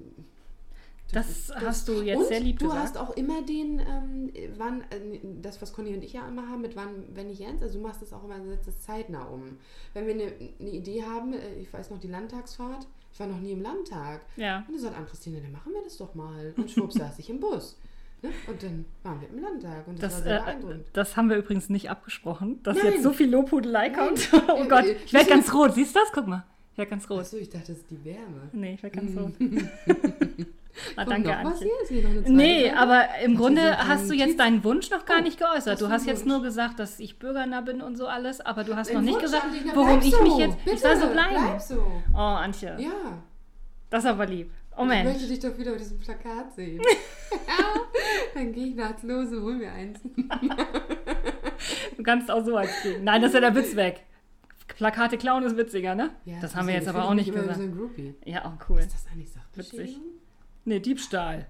Das 1.12 1.28
ist- 1.28 1.54
hast 1.54 1.88
du 1.88 2.02
jetzt 2.02 2.28
sehr 2.28 2.40
lieb 2.40 2.58
du 2.58 2.66
gesagt. 2.66 2.82
hast 2.82 2.96
auch 2.98 3.16
immer 3.16 3.42
den, 3.42 3.78
ähm, 3.80 4.32
wann, 4.56 4.80
äh, 4.90 5.18
das, 5.42 5.60
was 5.60 5.72
Conny 5.72 5.94
und 5.94 6.02
ich 6.02 6.14
ja 6.14 6.26
immer 6.26 6.48
haben, 6.48 6.62
mit 6.62 6.74
wann, 6.74 6.88
wenn 7.14 7.28
ich 7.30 7.38
Jens, 7.40 7.62
also 7.62 7.78
du 7.78 7.84
machst 7.86 8.00
das 8.02 8.12
auch 8.12 8.24
immer, 8.24 8.42
setzt 8.44 8.66
das 8.68 8.80
zeitnah 8.80 9.24
um. 9.24 9.58
Wenn 9.94 10.06
wir 10.06 10.14
eine, 10.14 10.32
eine 10.58 10.70
Idee 10.70 11.02
haben, 11.04 11.34
äh, 11.34 11.54
ich 11.60 11.72
weiß 11.72 11.90
noch, 11.90 11.98
die 11.98 12.08
Landtagsfahrt, 12.08 12.86
ich 13.12 13.20
war 13.20 13.26
noch 13.26 13.40
nie 13.40 13.52
im 13.52 13.60
Landtag. 13.62 14.22
Ja. 14.36 14.64
Und 14.66 14.74
dann 14.74 14.80
sagt 14.80 14.96
Ann-Christine, 14.96 15.40
dann 15.42 15.52
machen 15.52 15.72
wir 15.74 15.82
das 15.84 15.98
doch 15.98 16.14
mal. 16.14 16.54
Und 16.56 16.70
schwupp 16.70 16.92
saß 16.94 17.18
ich 17.18 17.28
im 17.28 17.40
Bus. 17.40 17.76
Ne? 18.22 18.30
Und 18.46 18.62
dann 18.62 18.84
waren 19.02 19.20
wir 19.20 19.28
im 19.28 19.42
Landtag 19.42 19.86
und 19.88 20.02
das, 20.02 20.14
Das, 20.14 20.14
war 20.14 20.22
sehr 20.22 20.40
äh, 20.40 20.44
beeindruckend. 20.44 20.84
das 20.94 21.16
haben 21.16 21.28
wir 21.28 21.36
übrigens 21.36 21.68
nicht 21.68 21.90
abgesprochen, 21.90 22.62
dass 22.62 22.76
Nein. 22.78 22.92
jetzt 22.92 23.02
so 23.02 23.12
viel 23.12 23.28
Lobhudelei 23.28 23.90
kommt. 23.90 24.30
Oh 24.48 24.64
Gott, 24.66 24.84
Äh, 24.86 24.96
ich 25.04 25.12
werde 25.12 25.26
äh, 25.26 25.30
ganz 25.30 25.52
rot. 25.52 25.74
Siehst 25.74 25.94
du 25.94 25.98
das? 26.00 26.08
Guck 26.12 26.26
mal. 26.28 26.44
Ich 26.72 26.78
werde 26.78 26.90
ganz 26.90 27.10
rot. 27.10 27.20
Achso, 27.20 27.36
ich 27.36 27.50
dachte, 27.50 27.72
das 27.72 27.78
ist 27.82 27.90
die 27.90 28.02
Wärme. 28.02 28.48
Nee, 28.52 28.74
ich 28.74 28.82
werde 28.82 28.96
ganz 28.96 29.18
rot. 29.18 29.32
Kommt 30.96 31.10
danke, 31.10 31.28
noch 31.28 31.44
was 31.44 31.52
Antje. 31.54 31.66
hier? 31.66 31.82
Ist 31.82 31.88
hier 31.88 32.08
noch 32.20 32.28
Nee, 32.28 32.64
Seite? 32.64 32.78
aber 32.78 33.04
im 33.24 33.36
Grunde 33.36 33.76
hast 33.78 34.08
du 34.08 34.14
jetzt 34.14 34.38
deinen 34.38 34.64
Wunsch 34.64 34.90
noch 34.90 35.04
gar 35.04 35.18
Oh, 35.18 35.22
nicht 35.22 35.38
geäußert. 35.38 35.74
was 35.74 35.78
Du 35.78 35.88
hast 35.90 36.06
jetzt 36.06 36.24
nur 36.26 36.42
gesagt, 36.42 36.78
dass 36.78 36.98
ich 36.98 37.18
bürgernah 37.18 37.60
bin 37.60 37.82
und 37.82 37.96
so 37.96 38.06
alles, 38.06 38.40
aber 38.40 38.64
du 38.64 38.74
hast 38.74 38.90
noch 38.92 39.00
Ein 39.00 39.04
nicht 39.04 39.14
Wunsch 39.14 39.24
gesagt, 39.24 39.44
na, 39.66 39.72
bleib 39.74 40.02
ich 40.04 40.14
so. 40.14 40.22
mich 40.22 40.36
jetzt. 40.38 40.56
Bitte, 40.64 40.76
ich 40.76 40.80
soll 40.80 40.96
so 40.96 41.08
bleiben. 41.08 41.34
Bleib 41.34 41.60
so. 41.60 41.82
Oh, 42.14 42.16
Antje, 42.18 42.76
Ja. 42.78 43.22
das 43.90 44.04
ist 44.04 44.10
aber 44.10 44.26
lieb. 44.26 44.50
Oh 44.74 44.82
Ich 44.84 44.88
Mensch. 44.88 45.12
möchte 45.12 45.28
dich 45.28 45.40
doch 45.40 45.58
wieder 45.58 45.72
auf 45.72 45.76
diesem 45.76 45.98
Plakat 45.98 46.54
sehen. 46.54 46.80
Dann 48.34 48.52
gehe 48.52 48.68
ich 48.68 48.74
nachts 48.74 49.02
los 49.02 49.28
und 49.28 49.42
hol 49.42 49.54
mir 49.56 49.70
eins. 49.70 50.00
Du 51.96 52.02
kannst 52.02 52.30
auch 52.30 52.44
so 52.44 52.56
als 52.56 52.70
gehen. 52.82 53.04
Nein, 53.04 53.20
das 53.20 53.30
ist 53.30 53.34
ja 53.34 53.40
der 53.40 53.54
Witz 53.54 53.76
weg. 53.76 54.02
Plakate 54.76 55.18
klauen 55.18 55.44
ist 55.44 55.56
witziger, 55.58 55.94
ne? 55.94 56.10
Ja, 56.24 56.36
das 56.40 56.56
haben 56.56 56.66
wir 56.66 56.74
jetzt 56.74 56.88
aber 56.88 57.04
auch 57.04 57.12
nicht 57.14 57.28
ich 57.28 57.34
gesagt. 57.34 57.56
So 57.58 57.62
ein 57.62 57.76
Groupie. 57.76 58.14
Ja, 58.24 58.46
auch 58.46 58.52
cool. 58.70 58.78
Ist 58.80 58.94
das 58.94 59.06
eigentlich 59.12 59.30
Sachbeschädigung? 59.30 60.02
Nee, 60.64 60.80
Diebstahl. 60.80 61.46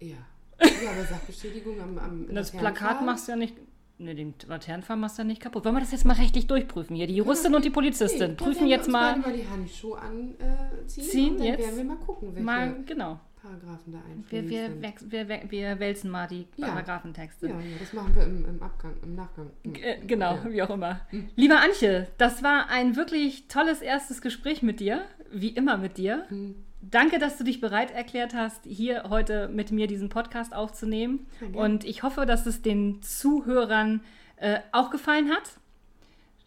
Ja. 0.00 0.16
Ja, 0.62 0.90
aber 0.92 1.04
Sachbeschädigung 1.04 1.80
am, 1.80 1.98
am 1.98 2.34
Das? 2.34 2.52
Plakat 2.52 3.02
machst 3.04 3.26
du 3.28 3.32
ja 3.32 3.36
nicht. 3.36 3.54
Ne, 3.98 4.14
den 4.14 4.34
Laternenpfahl 4.48 4.96
machst 4.96 5.18
du 5.18 5.22
ja 5.22 5.26
nicht 5.28 5.40
kaputt. 5.40 5.64
Wollen 5.64 5.76
wir 5.76 5.80
das 5.80 5.92
jetzt 5.92 6.04
mal 6.04 6.14
rechtlich 6.14 6.46
durchprüfen 6.48 6.96
hier? 6.96 7.06
Die 7.06 7.14
Juristin 7.16 7.54
und 7.54 7.64
die 7.64 7.70
Polizistin 7.70 8.30
Nee, 8.30 8.36
prüfen 8.36 8.66
jetzt 8.66 8.88
mal. 8.88 9.16
mal 9.18 9.32
die 9.32 9.46
Handschuhe 9.48 9.98
anziehen 9.98 11.04
Ziehen 11.04 11.32
und 11.34 11.38
dann 11.40 11.46
jetzt 11.46 11.60
werden 11.60 11.76
wir 11.76 11.84
mal 11.84 11.96
gucken, 11.98 12.28
welche 12.34 12.44
Mal, 12.44 12.82
genau. 12.86 13.20
Paragraphen 13.40 13.92
da 13.92 13.98
Wir, 14.30 14.40
einfließen 14.40 14.80
wir, 14.80 15.10
wir, 15.12 15.28
wir, 15.28 15.50
wir 15.50 15.78
wälzen 15.80 16.10
mal 16.10 16.26
die 16.26 16.46
Ja. 16.56 16.68
Paragraphentexte. 16.68 17.46
Ja, 17.48 17.52
ja, 17.60 17.76
das 17.78 17.92
machen 17.92 18.14
wir 18.16 18.24
im, 18.24 18.44
im 18.48 18.62
Abgang, 18.62 18.94
im 19.02 19.14
Nachgang. 19.14 19.50
Äh, 19.64 19.98
genau, 20.06 20.36
Ja. 20.36 20.50
wie 20.50 20.62
auch 20.62 20.70
immer. 20.70 21.00
Lieber 21.36 21.60
Antje, 21.60 22.08
das 22.18 22.42
war 22.42 22.70
ein 22.70 22.96
wirklich 22.96 23.46
tolles 23.48 23.80
erstes 23.80 24.20
Gespräch 24.22 24.62
mit 24.62 24.80
dir, 24.80 25.02
wie 25.32 25.50
immer 25.50 25.76
mit 25.76 25.98
dir. 25.98 26.24
Hm. 26.30 26.63
Danke, 26.90 27.18
dass 27.18 27.38
du 27.38 27.44
dich 27.44 27.60
bereit 27.60 27.90
erklärt 27.90 28.34
hast, 28.34 28.64
hier 28.64 29.04
heute 29.08 29.48
mit 29.48 29.70
mir 29.70 29.86
diesen 29.86 30.08
Podcast 30.08 30.54
aufzunehmen. 30.54 31.26
Gerne. 31.38 31.56
Und 31.56 31.84
ich 31.84 32.02
hoffe, 32.02 32.26
dass 32.26 32.46
es 32.46 32.62
den 32.62 33.02
Zuhörern 33.02 34.00
äh, 34.36 34.58
auch 34.72 34.90
gefallen 34.90 35.30
hat. 35.30 35.52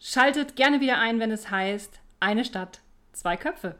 Schaltet 0.00 0.54
gerne 0.54 0.80
wieder 0.80 0.98
ein, 0.98 1.18
wenn 1.18 1.30
es 1.30 1.50
heißt, 1.50 2.00
eine 2.20 2.44
Stadt, 2.44 2.80
zwei 3.12 3.36
Köpfe. 3.36 3.74